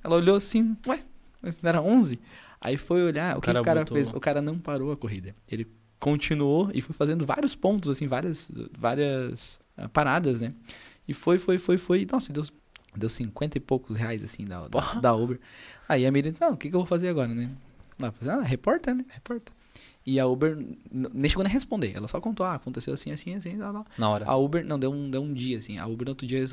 Ela 0.03 0.15
olhou 0.15 0.35
assim, 0.35 0.75
ué, 0.87 0.99
mas 1.41 1.61
não 1.61 1.69
era 1.69 1.81
11? 1.81 2.19
Aí 2.59 2.77
foi 2.77 3.03
olhar, 3.03 3.37
o 3.37 3.41
que 3.41 3.47
cara 3.47 3.61
o 3.61 3.63
cara 3.63 3.79
botou- 3.81 3.97
fez? 3.97 4.09
O 4.09 4.19
cara 4.19 4.41
não 4.41 4.57
parou 4.57 4.91
a 4.91 4.97
corrida. 4.97 5.35
Ele 5.47 5.67
continuou 5.99 6.69
e 6.73 6.81
foi 6.81 6.95
fazendo 6.95 7.25
vários 7.25 7.55
pontos, 7.55 7.89
assim, 7.89 8.07
várias, 8.07 8.51
várias 8.77 9.59
ah, 9.77 9.87
paradas, 9.87 10.41
né? 10.41 10.53
E 11.07 11.13
foi, 11.13 11.37
foi, 11.37 11.57
foi, 11.57 11.77
foi. 11.77 12.07
Nossa, 12.11 12.31
deu, 12.33 12.43
deu 12.95 13.09
50 13.09 13.57
e 13.57 13.61
poucos 13.61 13.95
reais, 13.95 14.23
assim, 14.23 14.45
da, 14.45 14.67
da, 14.67 14.93
da 14.95 15.13
Uber. 15.13 15.39
Aí 15.87 16.05
a 16.05 16.11
Miriam 16.11 16.31
disse, 16.31 16.43
ah, 16.43 16.49
o 16.49 16.57
que, 16.57 16.69
que 16.69 16.75
eu 16.75 16.79
vou 16.79 16.87
fazer 16.87 17.09
agora, 17.09 17.27
né? 17.27 17.49
Ela 17.99 18.11
fazer, 18.11 18.31
ah, 18.31 18.41
reporta, 18.41 18.93
né? 18.93 19.05
Reporta. 19.09 19.51
E 20.05 20.19
a 20.19 20.27
Uber 20.27 20.57
nem 20.91 21.29
chegou 21.29 21.43
nem 21.43 21.51
a 21.51 21.53
responder. 21.53 21.93
Ela 21.95 22.07
só 22.07 22.19
contou, 22.19 22.45
ah, 22.45 22.55
aconteceu 22.55 22.93
assim, 22.93 23.11
assim, 23.11 23.33
assim, 23.35 23.57
tal, 23.57 23.71
tal. 23.71 23.85
Na 23.97 24.09
hora. 24.09 24.25
A 24.25 24.35
Uber, 24.35 24.65
não, 24.65 24.77
deu 24.77 24.91
um, 24.91 25.09
deu 25.09 25.21
um 25.21 25.33
dia, 25.33 25.57
assim. 25.57 25.77
A 25.77 25.87
Uber 25.87 26.05
no 26.05 26.11
outro 26.11 26.27
dia 26.27 26.43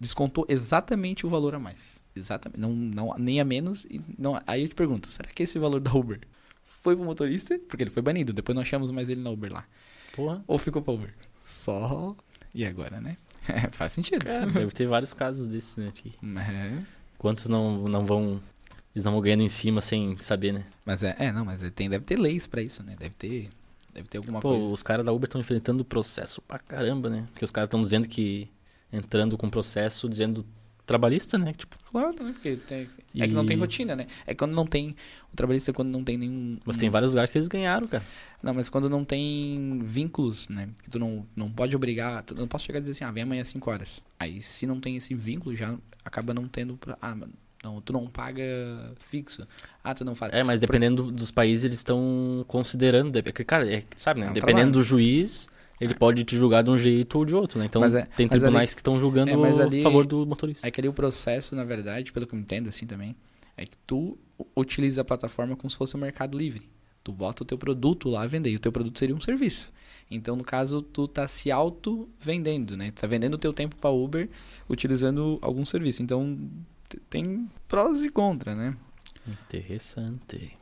descontou 0.00 0.46
exatamente 0.48 1.26
o 1.26 1.28
valor 1.28 1.54
a 1.54 1.58
mais. 1.58 2.00
Exatamente. 2.14 2.58
Não, 2.58 2.74
não, 2.74 3.14
nem 3.18 3.40
a 3.40 3.44
menos. 3.44 3.84
E 3.90 4.00
não, 4.18 4.40
aí 4.46 4.62
eu 4.62 4.68
te 4.68 4.74
pergunto, 4.74 5.08
será 5.08 5.28
que 5.28 5.42
esse 5.42 5.58
valor 5.58 5.80
da 5.80 5.92
Uber 5.92 6.20
foi 6.64 6.96
pro 6.96 7.04
motorista? 7.04 7.58
Porque 7.68 7.82
ele 7.82 7.90
foi 7.90 8.02
banido. 8.02 8.32
Depois 8.32 8.54
não 8.54 8.62
achamos 8.62 8.90
mais 8.90 9.10
ele 9.10 9.20
na 9.20 9.30
Uber 9.30 9.52
lá. 9.52 9.66
Porra. 10.14 10.42
Ou 10.46 10.56
ficou 10.56 10.80
pra 10.80 10.94
Uber? 10.94 11.14
Só. 11.44 12.16
E 12.54 12.64
agora, 12.64 13.00
né? 13.00 13.18
Faz 13.72 13.92
sentido. 13.92 14.26
É, 14.26 14.46
deve 14.46 14.72
ter 14.72 14.86
vários 14.86 15.12
casos 15.12 15.46
desses, 15.46 15.76
né? 15.76 15.90
que 15.92 16.14
É. 16.38 16.82
Quantos 17.18 17.48
não, 17.48 17.88
não 17.88 18.04
vão. 18.04 18.40
Eles 18.96 19.04
não 19.04 19.12
vão 19.12 19.20
ganhando 19.20 19.42
em 19.42 19.48
cima 19.48 19.82
sem 19.82 20.16
saber, 20.16 20.52
né? 20.52 20.64
Mas 20.82 21.02
é, 21.02 21.14
é, 21.18 21.30
não, 21.30 21.44
mas 21.44 21.62
é- 21.62 21.68
tem, 21.68 21.86
deve 21.88 22.04
ter 22.06 22.18
leis 22.18 22.46
pra 22.46 22.62
isso, 22.62 22.82
né? 22.82 22.96
Deve 22.98 23.14
ter. 23.14 23.50
Deve 23.92 24.08
ter 24.08 24.16
alguma 24.16 24.40
Pô, 24.40 24.50
coisa. 24.54 24.72
os 24.72 24.82
caras 24.82 25.04
da 25.04 25.12
Uber 25.12 25.26
estão 25.26 25.38
enfrentando 25.40 25.84
processo 25.84 26.40
pra 26.40 26.58
caramba, 26.58 27.10
né? 27.10 27.26
Porque 27.30 27.44
os 27.44 27.50
caras 27.50 27.66
estão 27.68 27.82
dizendo 27.82 28.08
que. 28.08 28.48
Entrando 28.90 29.36
com 29.36 29.50
processo 29.50 30.08
dizendo 30.08 30.46
trabalhista, 30.86 31.36
né? 31.36 31.52
Tipo, 31.52 31.76
Claro, 31.90 32.14
né? 32.22 32.32
Porque 32.32 32.56
tem- 32.56 32.88
é 33.18 33.26
que 33.28 33.34
não 33.34 33.44
tem 33.44 33.56
E- 33.56 33.60
rotina, 33.60 33.94
né? 33.96 34.06
É 34.26 34.34
quando 34.34 34.52
não 34.54 34.64
tem. 34.64 34.94
O 35.32 35.36
trabalhista 35.36 35.70
é 35.72 35.74
quando 35.74 35.88
não 35.90 36.02
tem 36.04 36.16
nenhum. 36.16 36.58
mas 36.64 36.76
tem 36.78 36.88
vários 36.88 37.10
lugares 37.12 37.30
que 37.30 37.36
eles 37.36 37.48
ganharam, 37.48 37.86
cara. 37.88 38.04
Não, 38.42 38.54
mas 38.54 38.68
quando 38.70 38.88
não 38.88 39.04
tem 39.04 39.80
vínculos, 39.84 40.48
né? 40.48 40.68
Que 40.82 40.88
tu 40.88 40.98
não, 40.98 41.26
não 41.36 41.50
pode 41.50 41.74
obrigar. 41.76 42.22
Tu 42.22 42.34
não 42.34 42.46
posso 42.48 42.64
chegar 42.64 42.78
e 42.78 42.82
dizer 42.82 42.92
assim, 42.92 43.04
ah, 43.04 43.10
vem 43.12 43.24
amanhã 43.24 43.42
às 43.42 43.48
5 43.48 43.68
horas. 43.70 44.00
Aí 44.18 44.40
se 44.40 44.66
não 44.66 44.80
tem 44.80 44.96
esse 44.96 45.14
vínculo, 45.14 45.54
já 45.54 45.76
acaba 46.04 46.32
não 46.32 46.46
tendo. 46.48 46.76
Pra, 46.76 46.96
ah, 47.02 47.14
mano, 47.14 47.32
não, 47.66 47.80
tu 47.80 47.92
não 47.92 48.06
paga 48.06 48.44
fixo. 49.00 49.46
Ah, 49.82 49.94
tu 49.94 50.04
não 50.04 50.14
faz. 50.14 50.32
É, 50.32 50.42
mas 50.42 50.60
dependendo 50.60 51.04
do- 51.04 51.12
dos 51.12 51.30
países, 51.30 51.64
eles 51.64 51.76
estão 51.78 52.44
considerando. 52.46 53.20
Cara, 53.46 53.70
é, 53.72 53.82
sabe, 53.96 54.20
né? 54.20 54.26
É 54.26 54.30
um 54.30 54.32
dependendo 54.32 54.70
trabalho. 54.70 54.72
do 54.72 54.82
juiz, 54.82 55.48
ele 55.80 55.94
pode 55.94 56.24
te 56.24 56.36
julgar 56.36 56.62
de 56.62 56.70
um 56.70 56.78
jeito 56.78 57.18
ou 57.18 57.24
de 57.24 57.34
outro, 57.34 57.58
né? 57.58 57.66
Então 57.66 57.84
é- 57.84 58.06
tem 58.16 58.28
tribunais 58.28 58.72
que 58.74 58.80
estão 58.80 58.98
julgando 59.00 59.30
é, 59.30 59.62
ali- 59.62 59.80
a 59.80 59.82
favor 59.82 60.06
do 60.06 60.24
motorista. 60.26 60.66
É 60.66 60.70
que 60.70 60.80
ali 60.80 60.88
o 60.88 60.92
processo, 60.92 61.54
na 61.56 61.64
verdade, 61.64 62.12
pelo 62.12 62.26
que 62.26 62.34
eu 62.34 62.38
entendo 62.38 62.68
assim 62.68 62.86
também, 62.86 63.16
é 63.56 63.64
que 63.64 63.76
tu 63.86 64.16
utiliza 64.56 65.00
a 65.00 65.04
plataforma 65.04 65.56
como 65.56 65.70
se 65.70 65.76
fosse 65.76 65.96
um 65.96 66.00
mercado 66.00 66.36
livre. 66.38 66.68
Tu 67.02 67.12
bota 67.12 67.42
o 67.42 67.46
teu 67.46 67.56
produto 67.58 68.08
lá 68.08 68.22
a 68.22 68.26
vender, 68.26 68.50
e 68.50 68.56
o 68.56 68.60
teu 68.60 68.72
produto 68.72 68.98
seria 68.98 69.14
um 69.14 69.20
serviço. 69.20 69.72
Então, 70.10 70.36
no 70.36 70.44
caso, 70.44 70.82
tu 70.82 71.06
tá 71.08 71.26
se 71.26 71.50
auto-vendendo, 71.50 72.76
né? 72.76 72.90
Tu 72.92 73.00
tá 73.00 73.06
vendendo 73.06 73.34
o 73.34 73.38
teu 73.38 73.52
tempo 73.52 73.74
para 73.76 73.90
Uber 73.90 74.28
utilizando 74.68 75.38
algum 75.42 75.64
serviço. 75.64 76.02
Então, 76.02 76.38
tem 77.10 77.50
prós 77.68 78.02
e 78.02 78.08
contras, 78.08 78.56
né? 78.56 78.76
Interessante. 79.26 80.56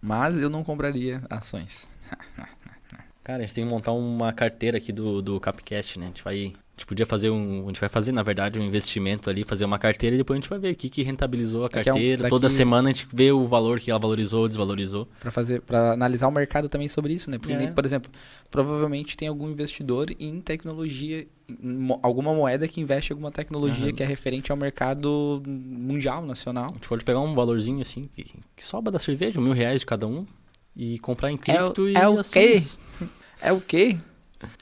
Mas 0.00 0.38
eu 0.38 0.50
não 0.50 0.64
compraria 0.64 1.22
ações. 1.30 1.88
Cara, 3.22 3.38
a 3.38 3.42
gente 3.42 3.54
tem 3.54 3.64
que 3.64 3.70
montar 3.70 3.92
uma 3.92 4.32
carteira 4.32 4.78
aqui 4.78 4.92
do, 4.92 5.22
do 5.22 5.38
Capcast, 5.38 5.98
né? 5.98 6.06
A 6.06 6.08
gente 6.08 6.24
vai. 6.24 6.52
A 6.82 6.84
gente 6.84 6.86
podia 6.88 7.06
fazer 7.06 7.30
um. 7.30 7.62
A 7.62 7.66
gente 7.68 7.78
vai 7.78 7.88
fazer, 7.88 8.10
na 8.10 8.24
verdade, 8.24 8.58
um 8.58 8.62
investimento 8.64 9.30
ali, 9.30 9.44
fazer 9.44 9.64
uma 9.64 9.78
carteira 9.78 10.16
e 10.16 10.18
depois 10.18 10.36
a 10.36 10.40
gente 10.40 10.50
vai 10.50 10.58
ver 10.58 10.72
o 10.72 10.74
que, 10.74 10.88
que 10.88 11.02
rentabilizou 11.04 11.62
a 11.62 11.66
um- 11.66 11.68
carteira. 11.68 12.28
Toda 12.28 12.48
daqui- 12.48 12.56
semana 12.56 12.90
a 12.90 12.92
gente 12.92 13.06
vê 13.14 13.30
o 13.30 13.44
valor 13.46 13.78
que 13.78 13.88
ela 13.88 14.00
valorizou, 14.00 14.48
desvalorizou. 14.48 15.06
Pra 15.20 15.30
fazer, 15.30 15.60
para 15.62 15.92
analisar 15.92 16.26
o 16.26 16.32
mercado 16.32 16.68
também 16.68 16.88
sobre 16.88 17.14
isso, 17.14 17.30
né? 17.30 17.38
Porque, 17.38 17.54
É. 17.54 17.66
por 17.70 17.84
exemplo, 17.84 18.10
provavelmente 18.50 19.16
tem 19.16 19.28
algum 19.28 19.48
investidor 19.48 20.08
em 20.18 20.40
tecnologia, 20.40 21.24
em 21.48 21.88
alguma 22.02 22.34
moeda 22.34 22.66
que 22.66 22.80
investe 22.80 23.12
em 23.12 23.14
alguma 23.14 23.30
tecnologia 23.30 23.84
Aham. 23.86 23.92
que 23.92 24.02
é 24.02 24.06
referente 24.06 24.50
ao 24.50 24.58
mercado 24.58 25.40
mundial, 25.46 26.26
nacional. 26.26 26.70
A 26.70 26.74
gente 26.74 26.88
pode 26.88 27.04
pegar 27.04 27.20
um 27.20 27.32
valorzinho 27.32 27.80
assim, 27.80 28.02
que, 28.16 28.24
que 28.56 28.64
sobra 28.64 28.90
da 28.90 28.98
cerveja, 28.98 29.40
mil 29.40 29.52
reais 29.52 29.82
de 29.82 29.86
cada 29.86 30.04
um, 30.08 30.26
e 30.74 30.98
comprar 30.98 31.30
em 31.30 31.34
É 31.36 31.38
cripto 31.38 31.88
e 31.88 31.94
é 31.96 32.08
o 32.08 32.18
ações. 32.18 32.76
É 33.44 33.52
o 33.52 33.60
quê? 33.60 33.98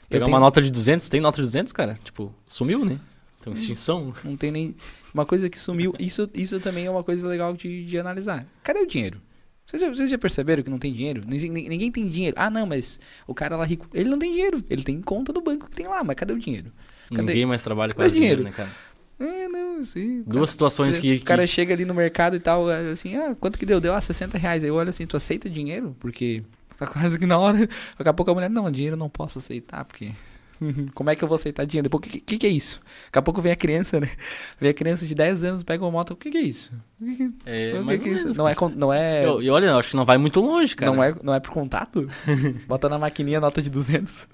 Pegar 0.09 0.25
Eu 0.25 0.27
uma 0.27 0.37
tenho- 0.37 0.39
nota 0.45 0.61
de 0.61 0.71
200, 0.71 1.09
tem 1.09 1.21
nota 1.21 1.37
de 1.37 1.43
200, 1.43 1.71
cara? 1.73 1.97
Tipo, 2.03 2.33
sumiu, 2.45 2.83
né? 2.85 2.99
Então, 3.39 3.53
extinção. 3.53 4.13
Não 4.23 4.35
tem 4.37 4.51
nem. 4.51 4.75
Uma 5.13 5.25
coisa 5.25 5.49
que 5.49 5.59
sumiu. 5.59 5.93
Isso, 5.99 6.29
isso 6.33 6.59
também 6.59 6.85
é 6.85 6.91
uma 6.91 7.03
coisa 7.03 7.27
legal 7.27 7.53
de, 7.53 7.85
de 7.85 7.97
analisar. 7.97 8.45
Cadê 8.63 8.79
o 8.79 8.87
dinheiro? 8.87 9.19
Vocês 9.65 9.81
já, 9.81 9.89
vocês 9.89 10.09
já 10.11 10.17
perceberam 10.17 10.61
que 10.63 10.69
não 10.69 10.77
tem 10.77 10.91
dinheiro? 10.93 11.21
Ninguém, 11.25 11.69
ninguém 11.69 11.91
tem 11.91 12.07
dinheiro. 12.07 12.35
Ah, 12.39 12.49
não, 12.49 12.65
mas 12.65 12.99
o 13.25 13.33
cara 13.33 13.55
lá 13.55 13.63
rico, 13.65 13.87
ele 13.93 14.09
não 14.09 14.19
tem 14.19 14.31
dinheiro. 14.31 14.63
Ele 14.69 14.83
tem 14.83 15.01
conta 15.01 15.31
do 15.33 15.41
banco 15.41 15.69
que 15.69 15.75
tem 15.75 15.87
lá, 15.87 16.03
mas 16.03 16.15
cadê 16.15 16.33
o 16.33 16.39
dinheiro? 16.39 16.71
Cadê- 17.09 17.21
Ninguém 17.27 17.45
mais 17.45 17.61
trabalha 17.61 17.93
com 17.93 18.01
dinheiro, 18.07 18.17
dinheiro? 18.17 18.43
né, 18.43 18.51
cara? 18.51 18.69
É, 19.19 19.47
não, 19.47 19.83
sim. 19.83 20.23
Duas 20.23 20.33
cara- 20.33 20.47
situações 20.47 20.95
Você- 20.95 21.01
que, 21.01 21.13
O 21.15 21.25
cara 21.25 21.45
chega 21.47 21.73
ali 21.73 21.85
no 21.85 21.93
mercado 21.93 22.35
e 22.35 22.39
tal, 22.39 22.69
é, 22.71 22.91
assim, 22.91 23.15
ah, 23.15 23.35
quanto 23.39 23.57
que 23.59 23.65
deu? 23.65 23.79
Deu, 23.79 23.93
ah, 23.93 24.01
60 24.01 24.37
reais. 24.37 24.63
Aí 24.63 24.69
eu 24.69 24.75
olho 24.75 24.89
assim, 24.89 25.05
tu 25.05 25.15
aceita 25.15 25.49
dinheiro? 25.49 25.95
Porque 25.99 26.41
tá 26.85 26.87
quase 26.91 27.17
que 27.19 27.25
na 27.25 27.37
hora. 27.37 27.57
Daqui 27.97 28.09
a 28.09 28.13
pouco 28.13 28.31
a 28.31 28.33
mulher, 28.33 28.49
não, 28.49 28.69
dinheiro 28.71 28.95
eu 28.95 28.99
não 28.99 29.09
posso 29.09 29.39
aceitar, 29.39 29.85
porque. 29.85 30.11
Como 30.93 31.09
é 31.09 31.15
que 31.15 31.23
eu 31.23 31.27
vou 31.27 31.35
aceitar 31.35 31.65
dinheiro? 31.65 31.89
Depois, 31.89 31.99
o 31.99 32.09
que, 32.09 32.19
que, 32.19 32.37
que 32.37 32.45
é 32.45 32.49
isso? 32.49 32.81
Daqui 33.05 33.17
a 33.17 33.21
pouco 33.23 33.41
vem 33.41 33.51
a 33.51 33.55
criança, 33.55 33.99
né? 33.99 34.11
Vem 34.61 34.69
a 34.69 34.73
criança 34.73 35.07
de 35.07 35.15
10 35.15 35.43
anos, 35.43 35.63
pega 35.63 35.83
uma 35.83 35.89
moto, 35.91 36.11
o 36.11 36.15
que, 36.15 36.29
que 36.29 36.37
é 36.37 36.41
isso? 36.41 36.71
O 36.99 37.05
que, 37.05 37.15
que- 37.15 37.33
É, 37.47 37.73
o 37.79 37.85
que 37.99 38.09
é 38.09 38.11
isso? 38.13 38.27
Não 38.37 38.47
é, 38.47 38.55
não 38.75 38.93
é, 38.93 39.25
Eu- 39.25 39.41
E 39.41 39.49
olha, 39.49 39.67
eu 39.67 39.77
acho 39.79 39.89
que 39.89 39.95
não 39.95 40.05
vai 40.05 40.19
muito 40.19 40.39
longe, 40.39 40.75
cara. 40.75 40.91
não 40.91 41.03
é, 41.03 41.15
não 41.23 41.33
é 41.33 41.39
por 41.39 41.49
contato? 41.51 42.07
Bota 42.67 42.87
na 42.87 42.99
maquininha 42.99 43.39
a 43.39 43.41
nota 43.41 43.59
de 43.59 43.71
200. 43.71 44.27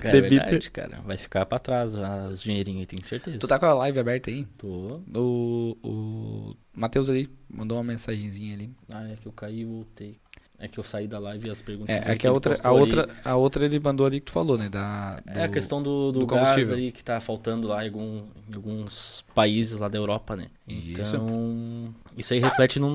Cara, 0.00 0.16
é 0.16 0.20
verdade, 0.20 0.70
cara. 0.70 1.00
Vai 1.04 1.16
ficar 1.16 1.44
pra 1.46 1.58
trás 1.58 1.96
ah, 1.96 2.28
os 2.30 2.42
dinheirinhos 2.42 2.80
aí, 2.80 2.86
tenho 2.86 3.04
certeza. 3.04 3.38
Tu 3.38 3.46
tá 3.48 3.58
com 3.58 3.66
a 3.66 3.74
live 3.74 3.98
aberta 3.98 4.30
aí? 4.30 4.44
Tô. 4.56 5.00
O, 5.14 5.76
o 5.82 6.56
Matheus 6.74 7.08
ali 7.10 7.28
mandou 7.50 7.76
uma 7.78 7.84
mensagenzinha 7.84 8.54
ali. 8.54 8.70
Ah, 8.90 9.08
é 9.08 9.16
que 9.16 9.26
eu 9.26 9.32
caí 9.32 9.60
e 9.60 9.64
voltei. 9.64 10.16
É 10.64 10.68
que 10.68 10.78
eu 10.78 10.84
saí 10.84 11.08
da 11.08 11.18
live 11.18 11.48
e 11.48 11.50
as 11.50 11.60
perguntas 11.60 12.06
É, 12.06 12.12
é 12.12 12.16
que 12.16 12.24
a 12.24 12.30
outra, 12.32 12.52
a 12.52 12.56
postou 12.56 12.70
ali- 12.70 12.80
outra, 12.80 13.08
a 13.24 13.34
outra 13.34 13.64
ele 13.64 13.80
mandou 13.80 14.06
ali 14.06 14.20
que 14.20 14.26
tu 14.26 14.32
falou, 14.32 14.56
né? 14.56 14.68
Da, 14.68 15.20
É 15.26 15.42
a 15.42 15.46
do- 15.48 15.52
questão 15.52 15.82
do, 15.82 16.12
do, 16.12 16.20
do 16.20 16.26
gás 16.28 16.50
combustível. 16.50 16.76
aí 16.76 16.92
que 16.92 17.02
tá 17.02 17.20
faltando 17.20 17.66
lá 17.66 17.82
em, 17.84 17.88
algum- 17.88 18.22
em 18.48 18.54
alguns 18.54 19.24
países 19.34 19.80
lá 19.80 19.88
da 19.88 19.98
Europa, 19.98 20.36
né? 20.36 20.46
Isso. 20.68 21.16
Então, 21.16 21.92
isso 22.16 22.32
aí 22.32 22.38
reflete 22.38 22.78
no, 22.78 22.88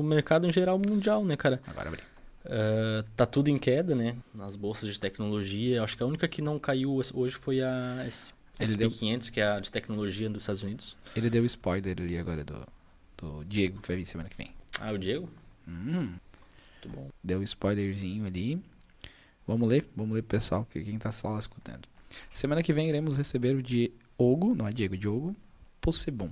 no 0.00 0.02
mercado 0.04 0.46
em 0.46 0.52
geral 0.52 0.78
mundial, 0.78 1.24
né, 1.24 1.36
cara? 1.36 1.60
Agora 1.66 1.88
abri. 1.88 2.00
É, 2.44 3.04
tá 3.16 3.26
tudo 3.26 3.48
em 3.48 3.58
queda, 3.58 3.92
né? 3.94 4.14
Nas 4.32 4.54
bolsas 4.54 4.88
de 4.94 5.00
tecnologia. 5.00 5.82
Acho 5.82 5.96
que 5.96 6.02
a 6.04 6.06
única 6.06 6.28
que 6.28 6.40
não 6.40 6.60
caiu 6.60 6.94
hoje 7.12 7.34
foi 7.34 7.60
a 7.60 8.04
S- 8.06 8.32
Ele 8.60 8.76
deu- 8.76 8.88
SP500, 8.88 9.30
que 9.30 9.40
é 9.40 9.48
a 9.48 9.58
de 9.58 9.70
tecnologia 9.70 10.30
dos 10.30 10.44
Estados 10.44 10.62
Unidos. 10.62 10.96
Ele 11.16 11.28
deu 11.28 11.44
spoiler 11.44 11.96
ali 12.00 12.16
agora 12.16 12.44
do, 12.44 12.54
do 13.18 13.44
Diego, 13.46 13.80
que 13.82 13.88
vai 13.88 13.96
vir 13.96 14.06
semana 14.06 14.28
que 14.30 14.36
vem. 14.36 14.52
Ah, 14.80 14.92
o 14.92 14.96
Diego? 14.98 15.28
Hum, 15.68 16.12
Muito 16.84 16.88
bom. 16.88 17.08
deu 17.22 17.40
um 17.40 17.42
spoilerzinho 17.42 18.24
ali. 18.26 18.62
Vamos 19.46 19.68
ler? 19.68 19.86
Vamos 19.96 20.14
ler 20.14 20.22
pro 20.22 20.38
pessoal, 20.38 20.66
que 20.70 20.82
quem 20.82 20.98
tá 20.98 21.10
só 21.10 21.38
escutando. 21.38 21.88
Semana 22.32 22.62
que 22.62 22.72
vem 22.72 22.88
iremos 22.88 23.16
receber 23.16 23.54
o 23.54 23.62
Diogo, 23.62 24.54
não 24.54 24.66
é 24.66 24.72
Diego, 24.72 24.96
Diogo 24.96 25.36
Possebon, 25.80 26.30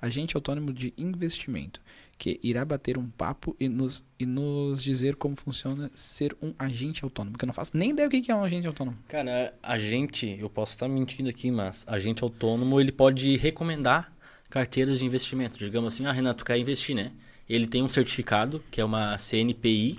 agente 0.00 0.36
autônomo 0.36 0.72
de 0.72 0.92
investimento, 0.96 1.80
que 2.18 2.38
irá 2.42 2.64
bater 2.64 2.98
um 2.98 3.08
papo 3.08 3.56
e 3.58 3.68
nos, 3.68 4.04
e 4.18 4.26
nos 4.26 4.82
dizer 4.82 5.16
como 5.16 5.34
funciona 5.36 5.90
ser 5.94 6.36
um 6.42 6.52
agente 6.58 7.02
autônomo, 7.02 7.38
que 7.38 7.44
eu 7.44 7.46
não 7.46 7.54
faço 7.54 7.74
nem 7.74 7.90
ideia 7.90 8.06
o 8.06 8.10
que 8.10 8.30
é 8.30 8.34
um 8.34 8.44
agente 8.44 8.66
autônomo. 8.66 8.98
Cara, 9.08 9.54
a 9.62 9.78
gente, 9.78 10.36
eu 10.38 10.50
posso 10.50 10.72
estar 10.72 10.86
mentindo 10.86 11.30
aqui, 11.30 11.50
mas 11.50 11.84
agente 11.88 12.22
autônomo, 12.22 12.78
ele 12.78 12.92
pode 12.92 13.36
recomendar 13.36 14.12
carteiras 14.50 14.98
de 14.98 15.04
investimento. 15.06 15.56
Digamos 15.56 15.94
assim, 15.94 16.04
ah, 16.04 16.12
Renato, 16.12 16.44
quer 16.44 16.58
investir, 16.58 16.94
né? 16.94 17.12
Ele 17.50 17.66
tem 17.66 17.82
um 17.82 17.88
certificado, 17.88 18.62
que 18.70 18.80
é 18.80 18.84
uma 18.84 19.18
CNPI. 19.18 19.98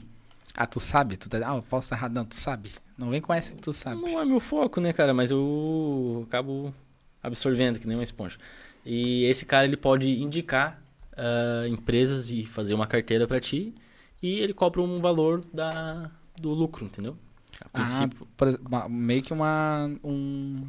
Ah, 0.55 0.65
tu 0.65 0.79
sabe? 0.79 1.17
Tu 1.17 1.29
tá... 1.29 1.37
Ah, 1.45 1.57
eu 1.57 1.61
posso 1.61 1.87
estar 1.87 1.97
errado. 1.97 2.13
Não, 2.13 2.23
tu 2.23 2.35
sabe. 2.35 2.69
Não 2.97 3.09
vem 3.09 3.19
com 3.19 3.33
essa 3.33 3.53
que 3.53 3.61
tu 3.61 3.73
sabe. 3.73 3.99
Não 3.99 4.21
é 4.21 4.23
meu 4.23 4.39
foco, 4.39 4.79
né, 4.79 4.93
cara? 4.93 5.13
Mas 5.13 5.31
eu 5.31 6.25
acabo 6.29 6.73
absorvendo, 7.21 7.77
que 7.77 7.85
nem 7.85 7.97
uma 7.97 8.03
esponja. 8.03 8.37
E 8.85 9.25
esse 9.25 9.45
cara, 9.45 9.65
ele 9.65 9.75
pode 9.75 10.09
indicar 10.21 10.81
uh, 11.11 11.67
empresas 11.67 12.31
e 12.31 12.45
fazer 12.45 12.73
uma 12.73 12.87
carteira 12.87 13.27
para 13.27 13.41
ti. 13.41 13.75
E 14.23 14.39
ele 14.39 14.53
cobra 14.53 14.81
um 14.81 15.01
valor 15.01 15.43
da, 15.53 16.09
do 16.39 16.51
lucro, 16.51 16.85
entendeu? 16.85 17.17
A 17.59 17.67
princípio. 17.67 18.27
Ah, 18.39 18.45
exemplo, 18.45 18.89
meio 18.89 19.21
que 19.21 19.33
uma, 19.33 19.91
um, 20.01 20.65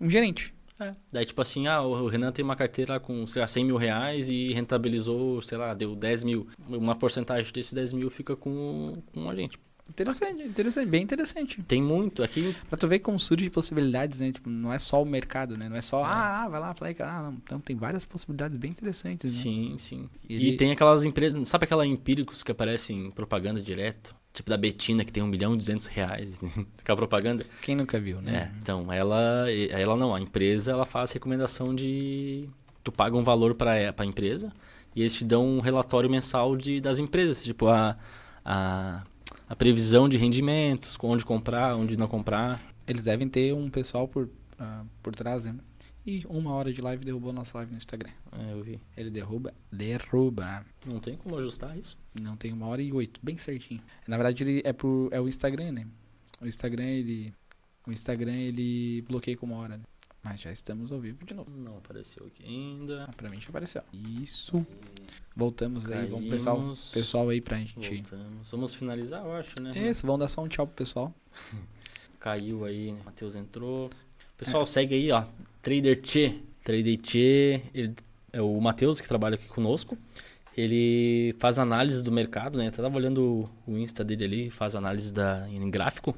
um 0.00 0.10
gerente. 0.10 0.52
É. 0.80 0.92
Daí, 1.12 1.26
tipo 1.26 1.40
assim, 1.42 1.66
ah, 1.66 1.82
o 1.82 2.08
Renan 2.08 2.32
tem 2.32 2.44
uma 2.44 2.56
carteira 2.56 2.98
com, 2.98 3.26
sei 3.26 3.42
lá, 3.42 3.46
100 3.46 3.64
mil 3.64 3.76
reais 3.76 4.30
e 4.30 4.52
rentabilizou, 4.52 5.42
sei 5.42 5.58
lá, 5.58 5.74
deu 5.74 5.94
10 5.94 6.24
mil. 6.24 6.48
Uma 6.68 6.96
porcentagem 6.96 7.52
desses 7.52 7.72
10 7.72 7.92
mil 7.92 8.10
fica 8.10 8.34
com, 8.34 9.02
com 9.12 9.28
a 9.28 9.34
gente. 9.34 9.58
Interessante, 9.90 10.44
interessante, 10.44 10.88
bem 10.88 11.02
interessante. 11.02 11.62
Tem 11.64 11.82
muito 11.82 12.22
aqui. 12.22 12.56
Pra 12.68 12.78
tu 12.78 12.86
ver 12.86 13.00
como 13.00 13.18
surge 13.18 13.50
possibilidades, 13.50 14.20
né? 14.20 14.30
Tipo, 14.30 14.48
não 14.48 14.72
é 14.72 14.78
só 14.78 15.02
o 15.02 15.04
mercado, 15.04 15.56
né? 15.56 15.68
Não 15.68 15.76
é 15.76 15.82
só, 15.82 16.00
é. 16.00 16.04
ah, 16.06 16.48
vai 16.48 16.60
lá, 16.60 16.72
fala 16.74 16.94
ah, 17.00 17.22
não. 17.24 17.32
Então 17.42 17.60
tem 17.60 17.74
várias 17.74 18.04
possibilidades 18.04 18.56
bem 18.56 18.70
interessantes, 18.70 19.36
né? 19.36 19.42
Sim, 19.42 19.74
sim. 19.78 20.08
E, 20.28 20.34
Ele... 20.34 20.48
e 20.50 20.56
tem 20.56 20.70
aquelas 20.70 21.04
empresas, 21.04 21.48
sabe 21.48 21.64
aquela 21.64 21.84
Empíricos 21.84 22.42
que 22.42 22.52
aparecem 22.52 23.06
em 23.06 23.10
propaganda 23.10 23.60
direto? 23.60 24.14
Tipo 24.32 24.48
da 24.48 24.56
Betina, 24.56 25.04
que 25.04 25.12
tem 25.12 25.22
um 25.22 25.26
milhão 25.26 25.54
e 25.54 25.56
duzentos 25.56 25.86
reais. 25.86 26.38
Aquela 26.78 26.96
propaganda. 26.96 27.44
Quem 27.62 27.74
nunca 27.74 27.98
viu, 27.98 28.22
né? 28.22 28.50
É, 28.52 28.58
então, 28.60 28.92
ela, 28.92 29.46
ela 29.70 29.96
não, 29.96 30.14
a 30.14 30.20
empresa, 30.20 30.72
ela 30.72 30.86
faz 30.86 31.10
recomendação 31.12 31.74
de... 31.74 32.48
Tu 32.82 32.92
paga 32.92 33.16
um 33.16 33.24
valor 33.24 33.56
para 33.56 33.94
a 33.96 34.04
empresa 34.06 34.52
e 34.94 35.00
eles 35.00 35.14
te 35.14 35.24
dão 35.24 35.46
um 35.46 35.60
relatório 35.60 36.08
mensal 36.08 36.56
de, 36.56 36.80
das 36.80 36.98
empresas. 36.98 37.42
Tipo, 37.42 37.68
a, 37.68 37.96
a, 38.44 39.02
a 39.48 39.56
previsão 39.56 40.08
de 40.08 40.16
rendimentos, 40.16 40.96
onde 41.02 41.24
comprar, 41.24 41.76
onde 41.76 41.96
não 41.96 42.08
comprar. 42.08 42.60
Eles 42.86 43.04
devem 43.04 43.28
ter 43.28 43.52
um 43.54 43.68
pessoal 43.68 44.08
por, 44.08 44.24
uh, 44.24 44.86
por 45.02 45.14
trás, 45.14 45.44
né? 45.44 45.54
E 46.10 46.26
uma 46.28 46.52
hora 46.54 46.72
de 46.72 46.80
live 46.80 47.04
derrubou 47.04 47.32
nossa 47.32 47.56
live 47.58 47.70
no 47.70 47.78
Instagram. 47.78 48.10
É, 48.32 48.52
eu 48.52 48.64
vi. 48.64 48.80
Ele 48.96 49.10
derruba, 49.10 49.54
derruba. 49.70 50.66
Não 50.84 50.98
tem 50.98 51.16
como 51.16 51.38
ajustar 51.38 51.78
isso? 51.78 51.96
Não 52.12 52.36
tem 52.36 52.52
uma 52.52 52.66
hora 52.66 52.82
e 52.82 52.92
oito, 52.92 53.20
bem 53.22 53.36
certinho. 53.36 53.80
Na 54.08 54.16
verdade, 54.16 54.42
ele 54.42 54.60
é 54.64 54.72
por 54.72 55.08
é 55.12 55.20
o 55.20 55.28
Instagram, 55.28 55.70
né? 55.70 55.86
O 56.40 56.48
Instagram 56.48 56.82
ele 56.82 57.32
o 57.86 57.92
Instagram 57.92 58.34
ele 58.34 59.02
bloqueia 59.02 59.36
com 59.36 59.46
uma 59.46 59.58
hora. 59.58 59.76
Né? 59.76 59.84
Mas 60.20 60.40
já 60.40 60.50
estamos 60.50 60.90
ao 60.90 60.98
vivo 60.98 61.24
de 61.24 61.32
novo. 61.32 61.48
Não 61.48 61.78
apareceu 61.78 62.26
aqui 62.26 62.42
ainda. 62.44 63.04
Ah, 63.04 63.12
pra 63.12 63.30
mim 63.30 63.40
já 63.40 63.50
apareceu. 63.50 63.82
Isso. 63.92 64.66
Voltamos 65.36 65.86
Caímos. 65.86 66.04
aí. 66.04 66.10
Vamos 66.10 66.28
pessoal, 66.28 66.74
pessoal 66.92 67.28
aí 67.28 67.40
pra 67.40 67.56
gente. 67.56 67.74
Voltamos. 67.74 68.50
Vamos 68.50 68.74
finalizar, 68.74 69.24
eu 69.24 69.32
acho, 69.32 69.62
né? 69.62 69.70
Isso, 69.78 70.04
vamos 70.04 70.18
dar 70.18 70.28
só 70.28 70.42
um 70.42 70.48
tchau 70.48 70.66
pro 70.66 70.74
pessoal. 70.74 71.14
Caiu 72.18 72.64
aí, 72.64 72.90
né? 72.90 73.00
Matheus 73.04 73.36
entrou. 73.36 73.88
Pessoal, 74.40 74.64
segue 74.64 74.94
aí, 74.94 75.12
ó. 75.12 75.24
Trader 75.60 76.00
Che. 76.02 76.40
Trader 76.64 76.98
Che, 77.02 77.62
ele, 77.74 77.94
é 78.32 78.40
o 78.40 78.58
Matheus 78.58 78.98
que 78.98 79.06
trabalha 79.06 79.34
aqui 79.34 79.46
conosco. 79.46 79.98
Ele 80.56 81.36
faz 81.38 81.58
análise 81.58 82.02
do 82.02 82.10
mercado, 82.10 82.56
né? 82.56 82.68
Eu 82.68 82.72
tava 82.72 82.96
olhando 82.96 83.50
o 83.66 83.76
Insta 83.76 84.02
dele 84.02 84.24
ali, 84.24 84.50
faz 84.50 84.74
análise 84.74 85.12
da, 85.12 85.46
em 85.50 85.70
gráfico. 85.70 86.16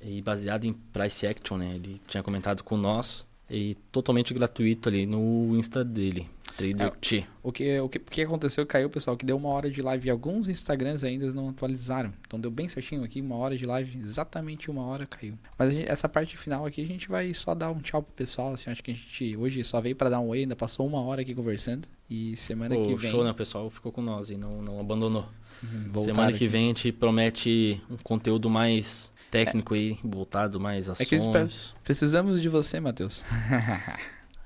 E 0.00 0.22
baseado 0.22 0.66
em 0.66 0.72
price 0.72 1.26
action, 1.26 1.56
né? 1.58 1.74
Ele 1.74 2.00
tinha 2.06 2.22
comentado 2.22 2.62
com 2.62 2.76
nós 2.76 3.26
e 3.50 3.76
totalmente 3.90 4.34
gratuito 4.34 4.88
ali 4.88 5.06
no 5.06 5.56
Insta 5.56 5.84
dele. 5.84 6.28
Trader 6.56 6.86
é, 6.86 6.88
o, 6.88 6.92
que, 7.00 7.26
o, 7.42 7.52
que, 7.52 7.78
o 7.80 7.88
que 7.88 8.22
aconteceu 8.22 8.66
caiu, 8.66 8.90
pessoal, 8.90 9.16
que 9.16 9.24
deu 9.24 9.36
uma 9.36 9.48
hora 9.50 9.70
de 9.70 9.80
live 9.80 10.08
e 10.08 10.10
alguns 10.10 10.48
Instagrams 10.48 11.04
ainda 11.04 11.30
não 11.32 11.50
atualizaram. 11.50 12.12
Então 12.26 12.38
deu 12.38 12.50
bem 12.50 12.68
certinho 12.68 13.04
aqui, 13.04 13.20
uma 13.20 13.36
hora 13.36 13.56
de 13.56 13.64
live, 13.64 13.98
exatamente 13.98 14.70
uma 14.70 14.84
hora 14.84 15.06
caiu. 15.06 15.34
Mas 15.56 15.74
gente, 15.74 15.88
essa 15.88 16.08
parte 16.08 16.36
final 16.36 16.66
aqui 16.66 16.82
a 16.82 16.86
gente 16.86 17.08
vai 17.08 17.32
só 17.32 17.54
dar 17.54 17.70
um 17.70 17.78
tchau 17.78 18.02
pro 18.02 18.12
pessoal, 18.12 18.52
assim, 18.54 18.70
acho 18.70 18.82
que 18.82 18.90
a 18.90 18.94
gente 18.94 19.36
hoje 19.36 19.62
só 19.64 19.80
veio 19.80 19.94
para 19.94 20.10
dar 20.10 20.20
um 20.20 20.28
oi, 20.28 20.40
ainda 20.40 20.56
passou 20.56 20.86
uma 20.86 21.00
hora 21.00 21.22
aqui 21.22 21.34
conversando. 21.34 21.86
E 22.10 22.36
semana 22.36 22.74
que 22.74 22.94
vem... 22.96 23.10
Show, 23.10 23.22
né, 23.22 23.32
pessoal, 23.32 23.70
ficou 23.70 23.92
com 23.92 24.02
nós 24.02 24.30
e 24.30 24.36
não, 24.36 24.60
não 24.60 24.80
abandonou. 24.80 25.26
Uhum, 25.62 26.00
semana 26.00 26.30
que 26.30 26.36
aqui. 26.36 26.48
vem 26.48 26.64
a 26.64 26.68
gente 26.68 26.90
promete 26.90 27.80
um 27.90 27.96
conteúdo 27.96 28.48
mais 28.48 29.12
técnico 29.30 29.74
é. 29.74 29.78
aí, 29.78 29.98
voltado 30.02 30.58
mais 30.58 30.88
ações. 30.88 31.12
É 31.12 31.18
que 31.18 31.78
precisamos 31.84 32.40
de 32.40 32.48
você, 32.48 32.80
Matheus. 32.80 33.24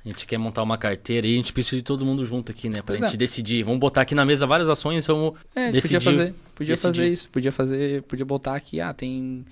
A 0.05 0.09
gente 0.09 0.27
quer 0.27 0.37
montar 0.37 0.65
uma 0.65 0.77
carteira 0.77 1.29
e 1.29 1.35
a 1.35 1.37
gente 1.37 1.53
precisa 1.53 1.77
de 1.77 1.83
todo 1.85 2.05
mundo 2.05 2.25
junto 2.25 2.51
aqui, 2.51 2.69
né? 2.69 2.83
Pra 2.83 2.97
pois 2.97 3.01
gente 3.03 3.15
é. 3.15 3.17
decidir. 3.17 3.63
Vamos 3.63 3.79
botar 3.79 4.01
aqui 4.01 4.17
na 4.17 4.27
mesa 4.27 4.45
várias 4.49 4.69
ações, 4.69 5.07
vamos 5.07 5.35
é, 5.55 5.71
decidir. 5.71 5.99
Podia 5.99 6.11
fazer, 6.11 6.35
podia 6.57 6.75
decidir. 6.75 6.89
fazer 6.89 7.09
isso. 7.09 7.29
Podia 7.29 7.53
fazer, 7.53 8.03
podia 8.03 8.25
botar 8.25 8.57
aqui, 8.57 8.81
ah, 8.81 8.93
tem... 8.93 9.45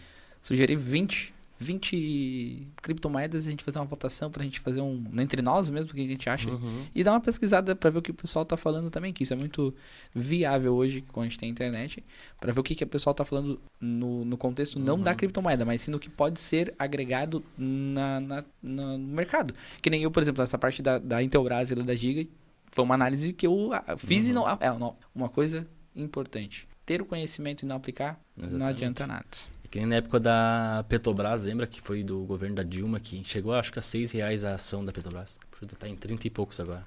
Sugerir 0.42 0.74
20 0.74 1.32
20 1.61 2.68
criptomoedas 2.80 3.44
e 3.44 3.48
a 3.48 3.50
gente 3.50 3.62
fazer 3.62 3.78
uma 3.78 3.84
votação 3.84 4.30
pra 4.30 4.42
gente 4.42 4.58
fazer 4.61 4.80
um. 4.80 5.04
Entre 5.18 5.42
nós 5.42 5.68
mesmo, 5.68 5.90
o 5.90 5.94
que 5.94 6.00
a 6.00 6.08
gente 6.08 6.28
acha. 6.28 6.50
Uhum. 6.50 6.86
E 6.94 7.04
dar 7.04 7.12
uma 7.12 7.20
pesquisada 7.20 7.76
pra 7.76 7.90
ver 7.90 7.98
o 7.98 8.02
que 8.02 8.11
o 8.11 8.14
pessoal 8.14 8.46
tá 8.46 8.56
falando 8.56 8.90
também, 8.90 9.12
que 9.12 9.22
isso 9.22 9.34
é 9.34 9.36
muito 9.36 9.74
viável 10.14 10.74
hoje, 10.74 11.04
quando 11.12 11.26
a 11.26 11.28
gente 11.28 11.38
tem 11.38 11.50
internet, 11.50 12.02
pra 12.40 12.50
ver 12.50 12.61
o 12.61 12.62
que, 12.62 12.74
que 12.74 12.82
o 12.82 12.86
pessoal 12.86 13.12
tá 13.12 13.26
falando 13.26 13.61
no, 13.78 14.24
no 14.24 14.38
contexto 14.38 14.78
não 14.78 14.94
uhum. 14.94 15.02
da 15.02 15.14
criptomoeda, 15.14 15.66
mas 15.66 15.82
sim 15.82 15.90
no 15.90 15.98
que 15.98 16.08
pode 16.08 16.40
ser 16.40 16.74
agregado 16.78 17.44
na, 17.58 18.20
na, 18.20 18.44
na, 18.62 18.96
no 18.96 19.14
mercado. 19.14 19.54
Que 19.82 19.90
nem 19.90 20.02
eu, 20.02 20.11
por 20.11 20.22
exemplo, 20.22 20.42
essa 20.42 20.56
parte 20.56 20.80
da, 20.80 20.98
da 20.98 21.22
Intelbras 21.22 21.70
e 21.70 21.74
da 21.74 21.94
Giga, 21.94 22.26
foi 22.68 22.84
uma 22.84 22.94
análise 22.94 23.34
que 23.34 23.46
eu 23.46 23.70
fiz 23.98 24.24
uhum. 24.24 24.30
e 24.30 24.32
não. 24.32 24.48
É, 24.48 24.78
não, 24.78 24.96
uma 25.14 25.28
coisa 25.28 25.66
importante. 25.94 26.66
Ter 26.86 27.02
o 27.02 27.04
conhecimento 27.04 27.64
e 27.64 27.66
não 27.66 27.76
aplicar, 27.76 28.18
Exatamente. 28.34 28.58
não 28.58 28.66
adianta 28.66 29.06
nada. 29.06 29.26
Que 29.70 29.78
nem 29.78 29.86
na 29.86 29.96
época 29.96 30.18
da 30.18 30.84
Petrobras, 30.88 31.42
lembra 31.42 31.66
que 31.66 31.80
foi 31.80 32.02
do 32.02 32.24
governo 32.24 32.56
da 32.56 32.62
Dilma 32.64 32.98
que 32.98 33.22
chegou 33.24 33.54
acho 33.54 33.72
que 33.72 33.78
a 33.78 33.82
6 33.82 34.12
reais 34.12 34.44
a 34.44 34.54
ação 34.54 34.84
da 34.84 34.92
Petrobras. 34.92 35.38
Tá 35.78 35.88
em 35.88 35.94
30 35.94 36.26
e 36.26 36.30
poucos 36.30 36.58
agora. 36.58 36.82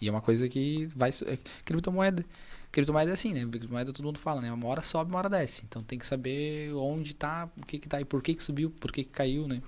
E 0.00 0.08
é 0.08 0.10
uma 0.10 0.22
coisa 0.22 0.48
que 0.48 0.86
vai. 0.96 1.10
É, 1.26 1.38
criptomoeda. 1.64 2.24
Criptomoeda 2.72 3.10
é 3.10 3.14
assim, 3.14 3.32
né? 3.32 3.40
Criptomoeda 3.40 3.92
todo 3.92 4.04
mundo 4.04 4.18
fala, 4.18 4.40
né? 4.40 4.52
Uma 4.52 4.68
hora 4.68 4.82
sobe, 4.82 5.10
uma 5.10 5.18
hora 5.18 5.28
desce. 5.28 5.62
Então 5.68 5.82
tem 5.82 5.98
que 5.98 6.06
saber 6.06 6.72
onde 6.74 7.14
tá, 7.14 7.48
o 7.60 7.66
que 7.66 7.78
que 7.78 7.88
tá 7.88 8.00
e 8.00 8.04
por 8.04 8.22
que 8.22 8.34
que 8.34 8.42
subiu, 8.42 8.70
por 8.70 8.92
que 8.92 9.02
que 9.02 9.10
caiu, 9.10 9.48
né? 9.48 9.60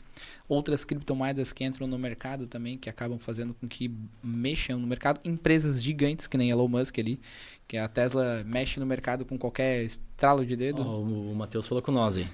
Outras 0.48 0.84
criptomoedas 0.84 1.52
que 1.52 1.64
entram 1.64 1.86
no 1.86 1.98
mercado 1.98 2.46
também, 2.46 2.78
que 2.78 2.88
acabam 2.88 3.18
fazendo 3.18 3.54
com 3.54 3.66
que 3.66 3.90
mexam 4.22 4.78
no 4.78 4.86
mercado. 4.86 5.20
Empresas 5.24 5.82
gigantes, 5.82 6.26
que 6.26 6.36
nem 6.36 6.50
Elon 6.50 6.68
Musk 6.68 6.98
ali, 6.98 7.20
que 7.66 7.76
a 7.76 7.88
Tesla 7.88 8.44
mexe 8.44 8.78
no 8.78 8.86
mercado 8.86 9.24
com 9.24 9.36
qualquer 9.36 9.82
estralo 9.82 10.46
de 10.46 10.54
dedo. 10.54 10.82
Oh, 10.82 11.32
o 11.32 11.34
Matheus 11.34 11.66
falou 11.66 11.82
com 11.82 11.90
nós, 11.90 12.18
hein? 12.18 12.28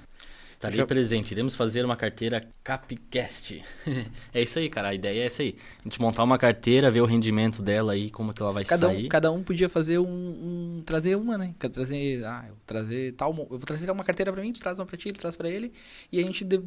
Estarei 0.59 0.85
presente. 0.85 1.31
Iremos 1.31 1.55
fazer 1.55 1.85
uma 1.85 1.95
carteira 1.95 2.41
Capcast. 2.65 3.63
é 4.33 4.41
isso 4.41 4.59
aí, 4.59 4.69
cara. 4.69 4.89
A 4.89 4.93
ideia 4.93 5.21
é 5.21 5.25
essa 5.25 5.41
aí. 5.41 5.55
A 5.79 5.83
gente 5.83 6.01
montar 6.01 6.21
uma 6.21 6.37
carteira, 6.37 6.91
ver 6.91 6.99
o 6.99 7.05
rendimento 7.05 7.61
dela 7.61 7.93
aí, 7.93 8.09
como 8.09 8.33
que 8.33 8.41
ela 8.41 8.51
vai 8.51 8.65
cada 8.65 8.87
sair. 8.87 9.05
Um, 9.05 9.07
cada 9.07 9.31
um 9.31 9.41
podia 9.41 9.69
fazer 9.69 9.99
um, 9.99 10.05
um 10.05 10.83
trazer 10.85 11.15
uma, 11.15 11.37
né? 11.37 11.55
Trazer, 11.57 12.25
ah, 12.25 12.43
eu 12.49 12.55
trazer 12.67 13.13
tal, 13.13 13.29
eu 13.29 13.47
vou 13.47 13.59
trazer 13.59 13.89
uma 13.89 14.03
carteira 14.03 14.33
para 14.33 14.41
mim, 14.41 14.51
tu 14.51 14.59
traz 14.59 14.77
uma 14.77 14.85
para 14.85 14.97
ti, 14.97 15.13
tu 15.13 15.21
traz 15.21 15.33
para 15.33 15.49
ele, 15.49 15.71
e 16.11 16.19
a 16.19 16.23
gente 16.23 16.43
de, 16.43 16.61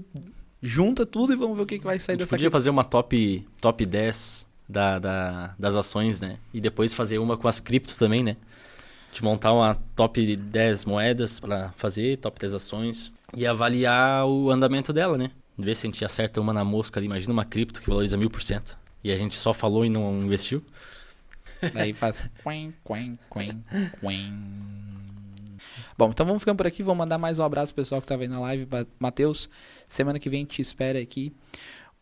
junta 0.63 1.05
tudo 1.05 1.35
e 1.35 1.37
vamos 1.37 1.55
ver 1.55 1.63
o 1.65 1.67
que, 1.67 1.79
que 1.79 1.85
vai 1.85 1.99
sair 1.99 2.17
dessa. 2.17 2.35
A 2.35 2.39
gente 2.39 2.45
podia 2.45 2.51
fazer 2.51 2.71
uma 2.71 2.85
top 2.85 3.47
top 3.61 3.85
10 3.85 4.47
da, 4.67 4.99
da, 4.99 5.55
das 5.59 5.77
ações, 5.77 6.19
né? 6.19 6.39
E 6.55 6.63
depois 6.63 6.95
fazer 6.95 7.19
uma 7.19 7.37
com 7.37 7.47
as 7.47 7.61
cripto 7.61 7.95
também, 7.99 8.23
né? 8.23 8.39
De 9.13 9.23
montar 9.23 9.53
uma 9.53 9.75
top 9.95 10.35
10 10.35 10.87
moedas 10.87 11.39
para 11.39 11.73
fazer, 11.73 12.17
top 12.17 12.41
10 12.41 12.55
ações 12.55 13.13
e 13.35 13.47
avaliar 13.47 14.27
o 14.27 14.51
andamento 14.51 14.93
dela, 14.93 15.17
né? 15.17 15.31
Ver 15.57 15.75
se 15.75 15.87
a 15.87 15.91
gente 15.91 16.05
acerta 16.05 16.41
uma 16.41 16.53
na 16.53 16.65
mosca 16.65 16.99
ali. 16.99 17.07
Imagina 17.07 17.33
uma 17.33 17.45
cripto 17.45 17.81
que 17.81 17.89
valoriza 17.89 18.17
mil 18.17 18.31
por 18.31 18.43
cento 18.43 18.79
e 19.03 19.11
a 19.11 19.19
gente 19.19 19.37
só 19.37 19.53
falou 19.53 19.85
e 19.85 19.91
não 19.91 20.23
investiu. 20.23 20.65
Daí 21.73 21.93
faz 21.93 22.29
quen, 22.43 22.75
quen, 22.85 23.19
quen, 23.31 23.65
quen. 24.01 24.33
Bom, 25.97 26.11
então 26.11 26.27
vamos 26.27 26.43
ficando 26.43 26.57
por 26.57 26.67
aqui. 26.67 26.83
Vou 26.83 26.95
mandar 26.95 27.19
mais 27.19 27.39
um 27.39 27.45
abraço 27.45 27.73
pro 27.73 27.83
pessoal 27.83 28.01
que 28.01 28.07
tá 28.07 28.17
vendo 28.17 28.33
na 28.33 28.41
live. 28.41 28.67
Matheus, 28.99 29.49
semana 29.87 30.19
que 30.19 30.29
vem 30.29 30.45
te 30.45 30.61
espera 30.61 30.99
aqui. 30.99 31.33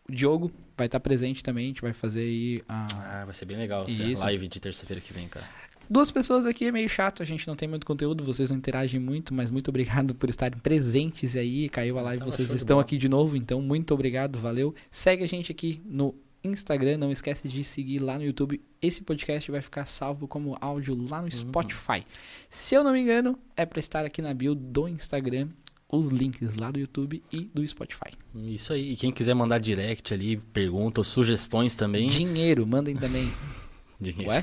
O 0.09 0.13
Diogo 0.13 0.51
vai 0.77 0.87
estar 0.87 1.01
presente 1.01 1.43
também. 1.43 1.67
A 1.67 1.69
gente 1.69 1.83
vai 1.83 1.93
fazer 1.93 2.23
aí 2.23 2.63
a. 2.69 2.87
Ah, 2.95 3.25
vai 3.27 3.35
ser 3.35 3.45
bem 3.45 3.57
legal. 3.57 3.85
Isso. 3.87 4.23
Live 4.23 4.49
de 4.49 4.61
terça-feira 4.61 5.01
que 5.01 5.13
vem, 5.13 5.29
cara. 5.29 5.47
Duas 5.91 6.09
pessoas 6.09 6.47
aqui 6.47 6.67
é 6.67 6.71
meio 6.71 6.89
chato, 6.89 7.21
a 7.21 7.27
gente 7.27 7.49
não 7.49 7.57
tem 7.57 7.69
muito 7.69 7.85
conteúdo, 7.85 8.23
vocês 8.23 8.49
não 8.49 8.57
interagem 8.57 9.01
muito, 9.01 9.35
mas 9.35 9.51
muito 9.51 9.67
obrigado 9.71 10.15
por 10.15 10.31
estarem 10.31 10.57
presentes 10.57 11.35
aí. 11.35 11.69
Caiu 11.69 11.99
a 11.99 12.03
live, 12.03 12.23
vocês 12.23 12.53
estão 12.53 12.79
aqui 12.79 12.97
de 12.97 13.09
novo, 13.09 13.37
então 13.37 13.61
muito 13.61 13.93
obrigado, 13.93 14.39
valeu. 14.39 14.73
Segue 14.89 15.25
a 15.25 15.27
gente 15.27 15.51
aqui 15.51 15.81
no 15.85 16.15
Instagram, 16.45 16.97
não 16.97 17.11
esquece 17.11 17.49
de 17.49 17.65
seguir 17.65 17.99
lá 17.99 18.17
no 18.17 18.25
YouTube. 18.25 18.61
Esse 18.81 19.03
podcast 19.03 19.51
vai 19.51 19.61
ficar 19.61 19.85
salvo 19.85 20.29
como 20.29 20.57
áudio 20.61 20.95
lá 20.95 21.19
no 21.19 21.25
uhum. 21.25 21.31
Spotify. 21.33 21.99
Uhum. 21.99 22.05
Se 22.49 22.77
eu 22.77 22.85
não 22.85 22.93
me 22.93 23.01
engano, 23.01 23.37
é 23.57 23.67
para 23.67 23.81
estar 23.81 24.07
aqui 24.07 24.23
na 24.23 24.33
bio 24.33 24.55
do 24.55 24.87
Instagram 24.87 25.49
os 25.93 26.07
links 26.07 26.55
lá 26.55 26.71
do 26.71 26.79
YouTube 26.79 27.21
e 27.33 27.51
do 27.53 27.67
Spotify. 27.67 28.13
Isso 28.33 28.73
aí. 28.73 28.93
E 28.93 28.97
quem 28.97 29.11
quiser 29.11 29.35
mandar 29.35 29.59
direct 29.59 30.15
ali, 30.15 30.37
pergunta 30.37 31.01
ou 31.01 31.05
sugestões 31.05 31.75
também. 31.75 32.07
Dinheiro, 32.07 32.65
mandem 32.65 32.97
também. 32.97 33.29
Dinheiro. 34.01 34.31
Ué? 34.31 34.43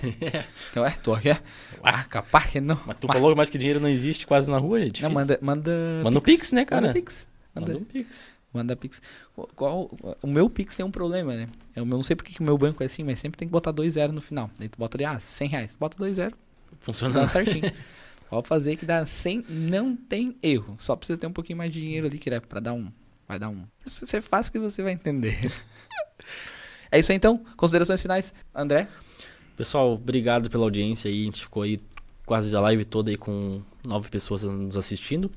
Ué, 0.78 0.92
tô 1.02 1.14
aqui. 1.14 1.30
Ah, 1.84 2.04
capaz 2.04 2.46
que 2.52 2.62
não. 2.62 2.80
Mas 2.86 2.98
tu 3.00 3.08
falou 3.08 3.36
mais 3.36 3.50
que 3.50 3.58
dinheiro 3.58 3.80
não 3.80 3.90
existe 3.90 4.28
quase 4.28 4.50
na 4.52 4.58
rua, 4.58 4.80
é 4.82 4.86
difícil. 4.86 5.08
Não, 5.10 5.16
manda, 5.16 5.40
manda. 5.42 5.72
Manda 6.04 6.20
o 6.20 6.22
Pix, 6.22 6.52
né, 6.52 6.64
cara? 6.66 6.82
Manda 6.88 6.94
Pix. 6.94 7.28
Manda, 7.56 7.68
Manda 7.74 7.80
um 7.82 7.86
Pix. 7.86 8.32
manda 8.54 8.76
Pix. 8.76 9.02
Qual- 9.36 9.48
Qual, 9.56 9.98
o 10.22 10.28
meu 10.28 10.48
Pix 10.50 10.76
tem 10.76 10.86
um 10.86 10.92
problema, 10.92 11.36
né? 11.36 11.48
Eu 11.76 11.86
não 11.86 12.04
sei 12.04 12.16
porque 12.16 12.34
que 12.34 12.40
o 12.42 12.44
meu 12.44 12.58
banco 12.58 12.84
é 12.84 12.86
assim, 12.86 13.04
mas 13.04 13.18
sempre 13.18 13.38
tem 13.38 13.48
que 13.48 13.52
botar 13.52 13.72
dois 13.72 13.94
zero 13.96 14.14
no 14.14 14.22
final. 14.22 14.50
Daí 14.60 14.70
tu 14.70 14.78
bota 14.78 14.96
ali, 14.98 15.06
ah, 15.06 15.20
100 15.20 15.48
reais. 15.50 15.76
Bota 15.80 15.98
dois 15.98 16.18
zero, 16.18 16.36
Funciona. 16.82 17.28
certinho. 17.28 17.72
Pode 18.30 18.46
fazer 18.48 18.76
que 18.76 18.86
dá 18.86 19.06
100, 19.06 19.46
não 19.50 19.96
tem 19.96 20.36
erro. 20.44 20.76
Só 20.78 20.96
precisa 20.98 21.18
ter 21.18 21.26
um 21.28 21.32
pouquinho 21.32 21.58
mais 21.58 21.72
de 21.72 21.80
dinheiro 21.80 22.06
ali, 22.08 22.20
que 22.20 22.30
é 22.30 22.40
pra 22.42 22.60
dar 22.60 22.74
um. 22.74 22.92
Vai 23.28 23.40
dar 23.40 23.50
um. 23.50 23.64
Você 23.86 24.20
faz 24.22 24.50
que 24.50 24.60
você 24.60 24.84
vai 24.84 24.92
entender. 24.92 25.50
é 26.92 27.00
isso 27.00 27.12
aí 27.12 27.16
então. 27.16 27.44
Considerações 27.56 28.02
finais. 28.02 28.34
André? 28.54 28.88
Pessoal, 29.58 29.94
obrigado 29.94 30.52
pela 30.52 30.66
audiência 30.66 31.10
aí. 31.10 31.22
A 31.22 31.26
gente 31.26 31.42
ficou 31.42 31.64
aí 31.64 31.80
quase 32.28 32.56
a 32.56 32.62
live 32.62 32.86
toda 32.86 33.10
aí 33.10 33.18
com 33.18 33.60
nove 33.84 34.08
pessoas 34.08 34.44
nos 34.44 34.78
assistindo. 34.78 35.32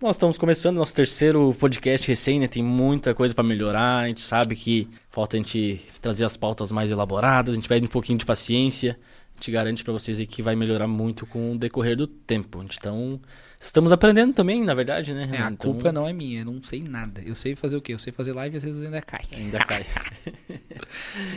Nós 0.00 0.14
estamos 0.14 0.38
começando 0.38 0.76
nosso 0.76 0.94
terceiro 0.94 1.52
podcast 1.58 2.06
recém, 2.06 2.38
né? 2.38 2.46
Tem 2.46 2.62
muita 2.62 3.12
coisa 3.12 3.34
para 3.34 3.42
melhorar. 3.42 4.04
A 4.04 4.06
gente 4.06 4.20
sabe 4.20 4.54
que 4.54 4.88
falta 5.10 5.36
a 5.36 5.40
gente 5.40 5.84
trazer 6.00 6.24
as 6.24 6.36
pautas 6.36 6.70
mais 6.70 6.92
elaboradas. 6.92 7.54
A 7.54 7.56
gente 7.56 7.68
pede 7.68 7.84
um 7.84 7.88
pouquinho 7.88 8.20
de 8.20 8.24
paciência. 8.24 8.96
A 9.34 9.40
gente 9.40 9.50
garante 9.50 9.82
para 9.82 9.92
vocês 9.92 10.20
aí 10.20 10.28
que 10.28 10.42
vai 10.42 10.54
melhorar 10.54 10.86
muito 10.86 11.26
com 11.26 11.54
o 11.54 11.58
decorrer 11.58 11.96
do 11.96 12.06
tempo. 12.06 12.62
Então, 12.62 13.20
estamos 13.58 13.92
aprendendo 13.92 14.32
também, 14.34 14.62
na 14.64 14.74
verdade, 14.74 15.12
né? 15.12 15.28
É, 15.32 15.42
a 15.42 15.50
então, 15.50 15.72
culpa 15.72 15.92
não 15.92 16.06
é 16.06 16.12
minha, 16.12 16.40
eu 16.40 16.44
não 16.44 16.62
sei 16.62 16.82
nada. 16.82 17.22
Eu 17.24 17.34
sei 17.34 17.54
fazer 17.56 17.76
o 17.76 17.80
quê? 17.80 17.94
Eu 17.94 17.98
sei 17.98 18.12
fazer 18.12 18.32
live 18.32 18.56
e 18.56 18.58
às 18.58 18.64
vezes 18.64 18.82
ainda 18.84 19.02
cai. 19.02 19.24
Ainda 19.32 19.58
cai. 19.58 19.86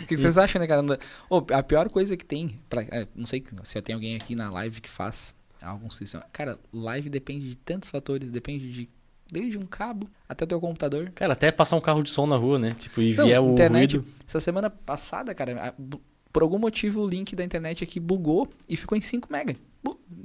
O 0.03 0.05
que, 0.05 0.17
vocês 0.17 0.37
acham, 0.37 0.59
né, 0.59 0.67
cara? 0.67 0.83
Ô, 1.29 1.37
a 1.53 1.63
pior 1.63 1.89
coisa 1.89 2.17
que 2.17 2.25
tem, 2.25 2.59
pra- 2.69 2.81
é, 2.81 3.07
não 3.15 3.25
sei 3.25 3.43
se 3.63 3.81
tem 3.81 3.93
alguém 3.95 4.15
aqui 4.15 4.35
na 4.35 4.49
live 4.49 4.81
que 4.81 4.89
faz 4.89 5.33
algum 5.61 5.89
sistema. 5.89 6.25
Cara, 6.33 6.59
live 6.73 7.09
depende 7.09 7.49
de 7.49 7.55
tantos 7.55 7.89
fatores, 7.89 8.29
depende 8.29 8.71
de 8.71 8.89
desde 9.31 9.57
um 9.57 9.65
cabo 9.65 10.09
até 10.27 10.43
o 10.43 10.47
teu 10.47 10.59
computador. 10.59 11.11
Cara, 11.11 11.33
até 11.33 11.51
passar 11.51 11.75
um 11.77 11.81
carro 11.81 12.03
de 12.03 12.09
som 12.09 12.25
na 12.25 12.35
rua, 12.35 12.57
né? 12.59 12.73
Tipo, 12.77 13.01
e 13.01 13.13
vier 13.13 13.39
o 13.39 13.51
internet, 13.53 13.97
ruído. 13.97 14.11
essa 14.27 14.39
semana 14.39 14.69
passada, 14.69 15.33
cara, 15.33 15.73
por 16.33 16.43
algum 16.43 16.57
motivo 16.57 17.01
o 17.01 17.07
link 17.07 17.35
da 17.35 17.43
internet 17.43 17.83
aqui 17.83 17.99
bugou 17.99 18.49
e 18.67 18.75
ficou 18.75 18.97
em 18.97 19.01
5 19.01 19.31
mega. 19.31 19.55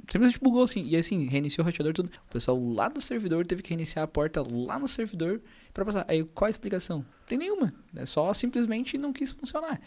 Simplesmente 0.09 0.39
bugou 0.39 0.63
assim. 0.63 0.85
E 0.87 0.95
assim, 0.95 1.27
reiniciou 1.27 1.63
o 1.63 1.65
roteador 1.65 1.93
tudo. 1.93 2.11
O 2.29 2.33
pessoal 2.33 2.59
lá 2.59 2.87
do 2.87 3.01
servidor 3.01 3.45
teve 3.45 3.61
que 3.61 3.69
reiniciar 3.69 4.03
a 4.03 4.07
porta 4.07 4.43
lá 4.49 4.77
no 4.77 4.87
servidor 4.87 5.41
pra 5.73 5.83
passar. 5.83 6.05
Aí 6.07 6.23
qual 6.23 6.47
a 6.47 6.51
explicação? 6.51 7.05
Tem 7.27 7.37
nenhuma. 7.37 7.73
É 7.95 8.05
só 8.05 8.33
simplesmente 8.33 8.97
não 8.97 9.11
quis 9.11 9.31
funcionar. 9.31 9.79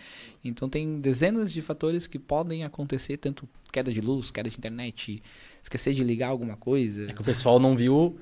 Então 0.44 0.68
tem 0.68 1.00
dezenas 1.00 1.52
de 1.52 1.62
fatores 1.62 2.06
que 2.06 2.18
podem 2.18 2.64
acontecer, 2.64 3.16
tanto 3.16 3.48
queda 3.72 3.92
de 3.92 4.00
luz, 4.00 4.30
queda 4.30 4.50
de 4.50 4.56
internet, 4.58 5.22
esquecer 5.62 5.94
de 5.94 6.02
ligar 6.02 6.28
alguma 6.28 6.56
coisa. 6.56 7.10
É 7.10 7.12
que 7.12 7.20
o 7.20 7.24
pessoal 7.24 7.60
não 7.60 7.76
viu 7.76 8.18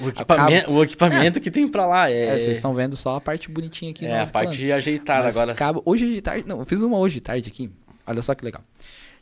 o 0.00 0.08
equipamento, 0.08 0.70
o 0.70 0.84
equipamento 0.84 1.40
que 1.40 1.50
tem 1.50 1.66
pra 1.66 1.84
lá. 1.84 2.10
É, 2.10 2.26
É, 2.26 2.38
vocês 2.38 2.56
estão 2.58 2.72
vendo 2.74 2.96
só 2.96 3.16
a 3.16 3.20
parte 3.20 3.50
bonitinha 3.50 3.90
aqui. 3.90 4.06
é 4.06 4.20
a 4.20 4.26
parte 4.26 4.70
ajeitada 4.70 5.24
Mas 5.24 5.36
agora. 5.36 5.54
Cabo, 5.54 5.82
hoje 5.84 6.06
de 6.06 6.20
tarde, 6.20 6.46
não, 6.46 6.60
eu 6.60 6.64
fiz 6.64 6.80
uma 6.80 6.96
hoje 6.96 7.14
de 7.14 7.20
tarde 7.22 7.48
aqui. 7.48 7.70
Olha 8.06 8.22
só 8.22 8.34
que 8.34 8.44
legal. 8.44 8.62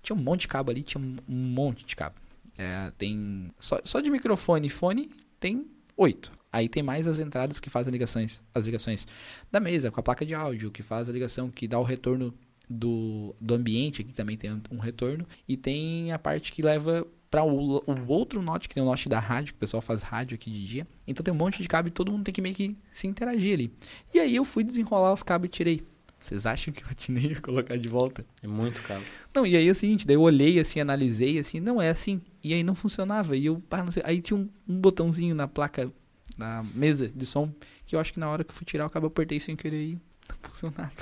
Tinha 0.08 0.16
um 0.16 0.22
monte 0.22 0.40
de 0.40 0.48
cabo 0.48 0.70
ali, 0.70 0.82
tinha 0.82 0.98
um 1.02 1.18
monte 1.28 1.84
de 1.84 1.94
cabo. 1.94 2.16
É, 2.56 2.90
tem 2.96 3.50
só, 3.60 3.78
só 3.84 4.00
de 4.00 4.10
microfone 4.10 4.66
e 4.66 4.70
fone 4.70 5.10
tem 5.38 5.66
oito. 5.98 6.32
Aí 6.50 6.66
tem 6.66 6.82
mais 6.82 7.06
as 7.06 7.18
entradas 7.18 7.60
que 7.60 7.68
fazem 7.68 7.92
ligações, 7.92 8.40
as 8.54 8.64
ligações 8.64 9.06
da 9.52 9.60
mesa 9.60 9.90
com 9.90 10.00
a 10.00 10.02
placa 10.02 10.24
de 10.24 10.34
áudio 10.34 10.70
que 10.70 10.82
faz 10.82 11.10
a 11.10 11.12
ligação, 11.12 11.50
que 11.50 11.68
dá 11.68 11.78
o 11.78 11.82
retorno 11.82 12.32
do, 12.66 13.36
do 13.38 13.52
ambiente, 13.52 14.00
aqui 14.00 14.14
também 14.14 14.38
tem 14.38 14.50
um 14.70 14.78
retorno 14.78 15.26
e 15.46 15.58
tem 15.58 16.10
a 16.10 16.18
parte 16.18 16.52
que 16.52 16.62
leva 16.62 17.06
para 17.30 17.44
o, 17.44 17.84
o 17.86 18.06
outro 18.08 18.40
note 18.40 18.66
que 18.66 18.74
tem 18.74 18.82
o 18.82 18.86
note 18.86 19.10
da 19.10 19.20
rádio, 19.20 19.52
que 19.52 19.58
o 19.58 19.60
pessoal 19.60 19.82
faz 19.82 20.00
rádio 20.00 20.36
aqui 20.36 20.50
de 20.50 20.64
dia. 20.64 20.86
Então 21.06 21.22
tem 21.22 21.34
um 21.34 21.36
monte 21.36 21.60
de 21.60 21.68
cabo 21.68 21.88
e 21.88 21.90
todo 21.90 22.10
mundo 22.10 22.24
tem 22.24 22.32
que 22.32 22.40
meio 22.40 22.54
que 22.54 22.74
se 22.94 23.06
interagir 23.06 23.52
ali. 23.52 23.70
E 24.14 24.18
aí 24.18 24.34
eu 24.34 24.44
fui 24.46 24.64
desenrolar 24.64 25.12
os 25.12 25.22
cabos 25.22 25.48
e 25.48 25.50
tirei. 25.50 25.86
Vocês 26.18 26.46
acham 26.46 26.74
que 26.74 26.82
eu 26.82 26.88
atinei 26.90 27.32
a 27.32 27.40
colocar 27.40 27.76
de 27.76 27.88
volta? 27.88 28.24
É 28.42 28.46
muito 28.46 28.82
caro. 28.82 29.02
Não, 29.34 29.46
e 29.46 29.56
aí 29.56 29.68
é 29.68 29.70
o 29.70 29.74
seguinte, 29.74 30.06
daí 30.06 30.16
eu 30.16 30.22
olhei 30.22 30.58
assim, 30.58 30.80
analisei 30.80 31.38
assim, 31.38 31.60
não 31.60 31.80
é 31.80 31.90
assim. 31.90 32.20
E 32.42 32.52
aí 32.52 32.64
não 32.64 32.74
funcionava. 32.74 33.36
E 33.36 33.46
eu, 33.46 33.60
pá, 33.68 33.82
não 33.82 33.92
sei, 33.92 34.02
aí 34.04 34.20
tinha 34.20 34.36
um, 34.36 34.48
um 34.68 34.80
botãozinho 34.80 35.34
na 35.34 35.46
placa, 35.46 35.90
na 36.36 36.62
mesa 36.74 37.08
de 37.08 37.24
som, 37.24 37.52
que 37.86 37.94
eu 37.94 38.00
acho 38.00 38.12
que 38.12 38.20
na 38.20 38.28
hora 38.28 38.42
que 38.42 38.50
eu 38.50 38.54
fui 38.54 38.66
tirar 38.66 38.90
eu 38.92 39.06
apertei 39.06 39.38
sem 39.38 39.54
querer 39.54 39.82
e 39.82 39.92
não 40.28 40.50
funcionava. 40.50 40.92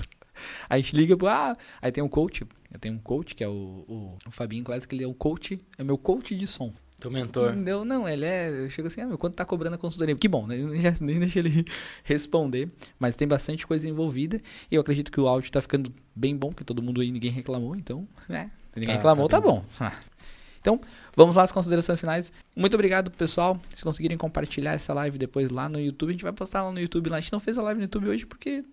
Aí 0.69 0.81
a 0.81 0.83
gente 0.83 0.95
liga 0.95 1.17
pro, 1.17 1.29
ah, 1.29 1.57
aí 1.81 1.91
tem 1.91 2.05
um 2.05 2.09
coach, 2.09 2.47
eu 2.71 2.79
tenho 2.79 2.95
um 2.95 2.99
coach 2.99 3.35
que 3.35 3.43
é 3.43 3.49
o, 3.49 3.85
o, 3.89 4.19
o 4.27 4.31
Fabinho 4.31 4.65
Classic, 4.65 4.95
ele 4.95 5.05
é 5.05 5.07
o 5.07 5.15
coach, 5.15 5.59
é 5.79 5.83
meu 5.83 5.97
coach 5.97 6.37
de 6.37 6.47
som. 6.47 6.75
Teu 6.99 7.11
mentor. 7.11 7.55
Não, 7.55 7.85
não, 7.85 8.09
ele 8.09 8.25
é. 8.25 8.49
Eu 8.49 8.71
chego 8.71 8.89
assim, 8.89 9.01
ah, 9.03 9.07
meu, 9.07 9.19
quanto 9.19 9.35
tá 9.35 9.45
cobrando 9.45 9.75
a 9.75 9.79
consultoria? 9.79 10.17
Que 10.17 10.27
bom, 10.29 10.47
né? 10.47 10.57
Nem, 10.57 10.81
já- 10.81 10.95
nem 11.01 11.19
deixa 11.21 11.39
ele 11.39 11.65
responder. 12.05 12.71
Mas 12.99 13.17
tem 13.17 13.29
bastante 13.29 13.67
coisa 13.67 13.87
envolvida. 13.89 14.41
E 14.71 14.75
eu 14.75 14.81
acredito 14.81 15.13
que 15.13 15.21
o 15.21 15.29
áudio 15.29 15.51
tá 15.53 15.61
ficando 15.61 15.93
bem 16.15 16.35
bom, 16.37 16.49
porque 16.49 16.65
todo 16.65 16.83
mundo 16.83 17.01
aí, 17.03 17.11
ninguém 17.13 17.31
reclamou, 17.31 17.77
então, 17.77 18.09
né? 18.29 18.51
Se 18.73 18.81
ninguém 18.81 18.95
Tá, 18.95 18.99
reclamou, 19.01 19.29
tá 19.29 19.41
tá, 19.41 19.47
bom. 19.47 19.65
Ah. 19.79 19.93
Então, 20.59 20.81
vamos 21.15 21.37
lá 21.37 21.45
às 21.45 21.53
considerações 21.53 22.01
finais. 22.01 22.33
Muito 22.57 22.75
obrigado, 22.75 23.09
pessoal. 23.13 23.61
Se 23.73 23.85
conseguirem 23.85 24.19
compartilhar 24.19 24.73
essa 24.73 24.93
live 24.93 25.17
depois 25.17 25.53
lá 25.53 25.69
no 25.69 25.79
YouTube, 25.79 26.09
a 26.09 26.13
gente 26.13 26.25
vai 26.25 26.33
postar 26.33 26.65
lá 26.65 26.73
no 26.73 26.81
YouTube. 26.81 27.09
Lá. 27.09 27.19
A 27.19 27.21
gente 27.21 27.31
não 27.33 27.39
fez 27.39 27.57
a 27.57 27.63
live 27.63 27.79
no 27.79 27.85
YouTube 27.85 28.09
hoje 28.09 28.27
porque 28.27 28.65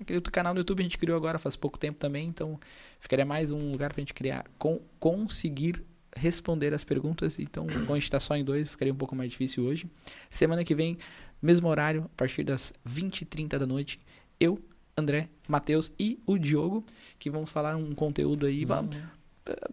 aquele 0.00 0.16
outro 0.18 0.32
canal 0.32 0.52
no 0.52 0.58
YouTube 0.58 0.80
a 0.80 0.82
gente 0.82 0.98
criou 0.98 1.16
agora 1.16 1.38
faz 1.38 1.54
pouco 1.54 1.78
tempo 1.78 1.96
também, 1.96 2.26
então 2.26 2.58
ficaria 2.98 3.24
mais 3.24 3.52
um 3.52 3.70
lugar 3.70 3.92
pra 3.92 4.00
gente 4.00 4.12
criar, 4.14 4.46
com, 4.58 4.80
conseguir 4.98 5.80
responder 6.18 6.74
as 6.74 6.84
perguntas. 6.84 7.38
Então, 7.38 7.66
como 7.66 7.92
a 7.92 7.98
gente 7.98 8.10
tá 8.10 8.20
só 8.20 8.36
em 8.36 8.44
dois, 8.44 8.68
ficaria 8.68 8.92
um 8.92 8.96
pouco 8.96 9.14
mais 9.14 9.30
difícil 9.30 9.64
hoje. 9.64 9.86
Semana 10.30 10.64
que 10.64 10.74
vem, 10.74 10.98
mesmo 11.40 11.68
horário, 11.68 12.04
a 12.04 12.16
partir 12.16 12.44
das 12.44 12.72
20h30 12.88 13.58
da 13.58 13.66
noite, 13.66 13.98
eu, 14.38 14.58
André, 14.96 15.28
Matheus 15.46 15.90
e 15.98 16.18
o 16.26 16.38
Diogo, 16.38 16.84
que 17.18 17.30
vamos 17.30 17.50
falar 17.50 17.76
um 17.76 17.94
conteúdo 17.94 18.46
aí. 18.46 18.64
Vamos, 18.64 18.96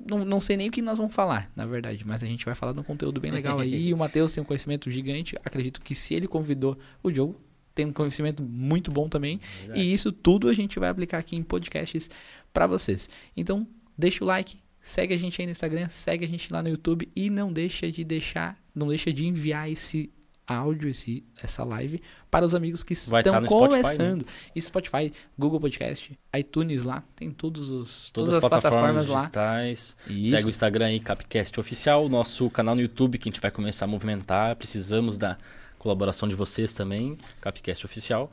não, 0.08 0.24
não 0.24 0.40
sei 0.40 0.58
nem 0.58 0.70
o 0.70 0.72
que 0.72 0.82
nós 0.82 0.98
vamos 0.98 1.14
falar, 1.14 1.52
na 1.56 1.66
verdade, 1.66 2.06
mas 2.06 2.24
a 2.24 2.26
gente 2.26 2.46
vai 2.46 2.56
falar 2.56 2.74
de 2.74 2.80
um 2.80 2.84
conteúdo 2.84 3.20
bem 3.20 3.32
legal 3.32 3.60
aí. 3.60 3.88
e 3.88 3.94
o 3.94 3.98
Matheus 3.98 4.34
tem 4.34 4.42
um 4.42 4.46
conhecimento 4.46 4.90
gigante. 4.90 5.36
Acredito 5.44 5.82
que 5.82 5.96
se 5.96 6.14
ele 6.14 6.28
convidou 6.28 6.78
o 7.04 7.12
Diogo, 7.12 7.40
tem 7.74 7.86
um 7.86 7.92
conhecimento 7.92 8.42
muito 8.42 8.90
bom 8.90 9.10
também. 9.10 9.40
Verdade. 9.60 9.80
E 9.82 9.94
isso 9.94 10.12
tudo 10.12 10.48
a 10.48 10.54
gente 10.54 10.80
vai 10.80 10.90
aplicar 10.90 11.18
aqui 11.18 11.36
em 11.36 11.44
podcasts 11.44 12.10
para 12.54 12.66
vocês. 12.66 13.10
Então, 13.36 13.68
deixa 13.98 14.24
o 14.24 14.28
like, 14.28 14.58
segue 14.86 15.16
a 15.16 15.18
gente 15.18 15.42
aí 15.42 15.48
no 15.48 15.52
Instagram, 15.52 15.90
segue 15.90 16.24
a 16.24 16.28
gente 16.28 16.54
lá 16.54 16.62
no 16.62 16.70
YouTube 16.70 17.10
e 17.16 17.30
não 17.30 17.52
deixa 17.52 17.92
de 17.92 18.04
deixar, 18.04 18.56
não 18.74 18.88
deixa 18.88 19.12
de 19.12 19.26
enviar 19.26 19.70
esse 19.70 20.12
áudio, 20.48 20.88
esse, 20.88 21.24
essa 21.42 21.64
live 21.64 22.00
para 22.30 22.46
os 22.46 22.54
amigos 22.54 22.84
que 22.84 22.94
Vai 23.10 23.22
estão 23.22 23.34
tá 23.34 23.42
no 23.42 23.48
Spotify, 23.48 23.82
começando. 23.82 24.28
E 24.56 24.62
Spotify, 24.62 25.12
Google 25.38 25.60
Podcast, 25.60 26.18
iTunes 26.38 26.84
lá, 26.84 27.04
tem 27.16 27.32
todos 27.32 27.72
os, 27.72 28.12
Todas, 28.12 28.36
as 28.36 28.42
plataformas, 28.42 29.08
digitais. 29.08 29.98
Isso. 30.08 30.30
Segue 30.30 30.46
o 30.46 30.50
Instagram 30.50 30.86
aí, 30.86 31.00
Capcast 31.00 31.60
Oficial. 31.60 32.08
Nosso 32.08 32.48
canal 32.52 32.76
no 32.76 32.82
YouTube, 32.82 33.18
que 33.18 33.28
a 33.28 33.32
gente 33.32 33.42
vai 33.42 33.50
começar 33.50 33.86
a 33.86 33.88
movimentar. 33.88 34.56
Precisamos 34.56 35.18
da 35.18 35.36
colaboração 35.80 36.30
de 36.30 36.36
vocês 36.36 36.74
também. 36.74 37.18
Capcast 37.42 37.84
Oficial. 37.84 38.32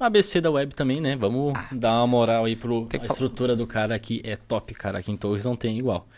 ABC 0.00 0.40
da 0.40 0.50
web 0.50 0.74
também, 0.74 1.00
né? 1.00 1.14
Vamos 1.14 1.52
dar 1.70 1.98
uma 1.98 2.06
moral 2.06 2.46
aí 2.46 2.56
pro. 2.56 2.88
A 2.92 3.06
estrutura 3.06 3.54
do 3.54 3.66
cara 3.66 3.94
aqui 3.94 4.22
é 4.24 4.34
top, 4.34 4.74
cara. 4.74 4.98
Aqui 4.98 5.12
em 5.12 5.16
Torres 5.16 5.44
não 5.44 5.54
tem 5.54 5.78
igual. 5.78 6.08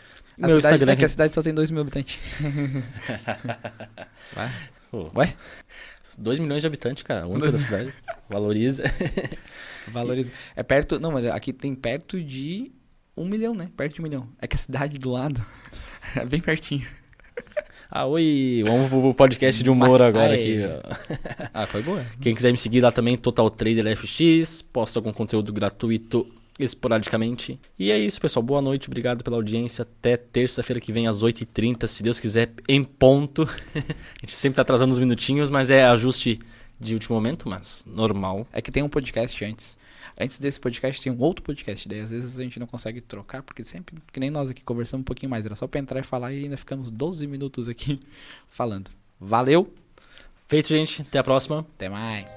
A 0.41 0.47
Meu 0.47 0.55
cidade, 0.55 0.75
Instagram 0.75 0.93
é 0.93 0.95
que 0.95 1.05
a 1.05 1.09
cidade 1.09 1.35
só 1.35 1.43
tem 1.43 1.53
2 1.53 1.69
mil 1.69 1.81
habitantes. 1.81 2.17
Vai. 4.33 4.49
Pô, 4.89 5.11
Ué? 5.15 5.35
2 6.17 6.39
milhões 6.39 6.61
de 6.61 6.67
habitantes, 6.67 7.03
cara. 7.03 7.23
A 7.23 7.27
única 7.27 7.51
da 7.51 7.57
cidade. 7.57 7.93
Valoriza. 8.29 8.83
Valoriza. 9.87 10.31
É 10.55 10.63
perto. 10.63 10.99
Não, 10.99 11.11
mas 11.11 11.25
aqui 11.27 11.51
tem 11.53 11.75
perto 11.75 12.21
de 12.21 12.71
um 13.15 13.25
milhão, 13.25 13.53
né? 13.53 13.69
Perto 13.75 13.95
de 13.95 14.01
um 14.01 14.03
milhão. 14.03 14.29
É 14.41 14.47
que 14.47 14.55
a 14.55 14.59
cidade 14.59 14.97
do 14.97 15.11
lado 15.11 15.45
é 16.15 16.25
bem 16.25 16.39
pertinho. 16.39 16.87
Ah, 17.95 18.07
oi. 18.07 18.63
Vamos 18.65 18.89
pro 18.89 19.13
podcast 19.13 19.63
de 19.63 19.69
humor 19.69 20.01
agora 20.01 20.33
aqui. 20.33 20.57
Ah, 21.53 21.67
foi 21.67 21.83
boa. 21.83 22.03
Quem 22.19 22.33
quiser 22.33 22.51
me 22.51 22.57
seguir 22.57 22.81
lá 22.81 22.91
também, 22.91 23.15
Total 23.15 23.47
Trader 23.51 23.95
FX, 23.95 24.63
posto 24.63 24.97
algum 24.97 25.13
conteúdo 25.13 25.53
gratuito 25.53 26.25
esporadicamente. 26.59 27.59
E 27.77 27.91
é 27.91 27.99
isso, 27.99 28.19
pessoal. 28.19 28.41
Boa 28.41 28.63
noite, 28.63 28.87
obrigado 28.87 29.23
pela 29.23 29.35
audiência. 29.35 29.83
Até 29.83 30.17
terça-feira 30.17 30.81
que 30.81 30.91
vem, 30.91 31.05
às 31.05 31.21
8h30, 31.21 31.85
se 31.85 32.01
Deus 32.01 32.19
quiser, 32.19 32.49
em 32.67 32.83
ponto. 32.83 33.43
A 33.77 34.25
gente 34.25 34.35
sempre 34.35 34.55
tá 34.55 34.63
atrasando 34.63 34.91
uns 34.91 34.97
minutinhos, 34.97 35.51
mas 35.51 35.69
é 35.69 35.83
ajuste 35.83 36.39
de 36.79 36.95
último 36.95 37.15
momento, 37.15 37.47
mas 37.47 37.85
normal. 37.85 38.47
É 38.51 38.59
que 38.59 38.71
tem 38.71 38.81
um 38.81 38.89
podcast 38.89 39.45
antes. 39.45 39.77
Antes 40.19 40.39
desse 40.39 40.59
podcast 40.59 41.01
tem 41.01 41.11
um 41.11 41.19
outro 41.19 41.43
podcast. 41.43 41.87
Daí 41.87 41.99
às 41.99 42.11
vezes 42.11 42.39
a 42.39 42.43
gente 42.43 42.59
não 42.59 42.67
consegue 42.67 43.01
trocar, 43.01 43.43
porque 43.43 43.63
sempre, 43.63 43.95
que 44.11 44.19
nem 44.19 44.29
nós 44.29 44.49
aqui 44.49 44.61
conversamos 44.61 45.01
um 45.01 45.05
pouquinho 45.05 45.29
mais. 45.29 45.45
Era 45.45 45.55
só 45.55 45.67
pra 45.67 45.79
entrar 45.79 45.99
e 45.99 46.03
falar 46.03 46.33
e 46.33 46.43
ainda 46.43 46.57
ficamos 46.57 46.89
12 46.89 47.27
minutos 47.27 47.69
aqui 47.69 47.99
falando. 48.47 48.89
Valeu, 49.19 49.71
Feito, 50.47 50.67
gente. 50.67 51.01
Até 51.01 51.19
a 51.19 51.23
próxima. 51.23 51.59
até 51.75 51.89
mais. 51.89 52.33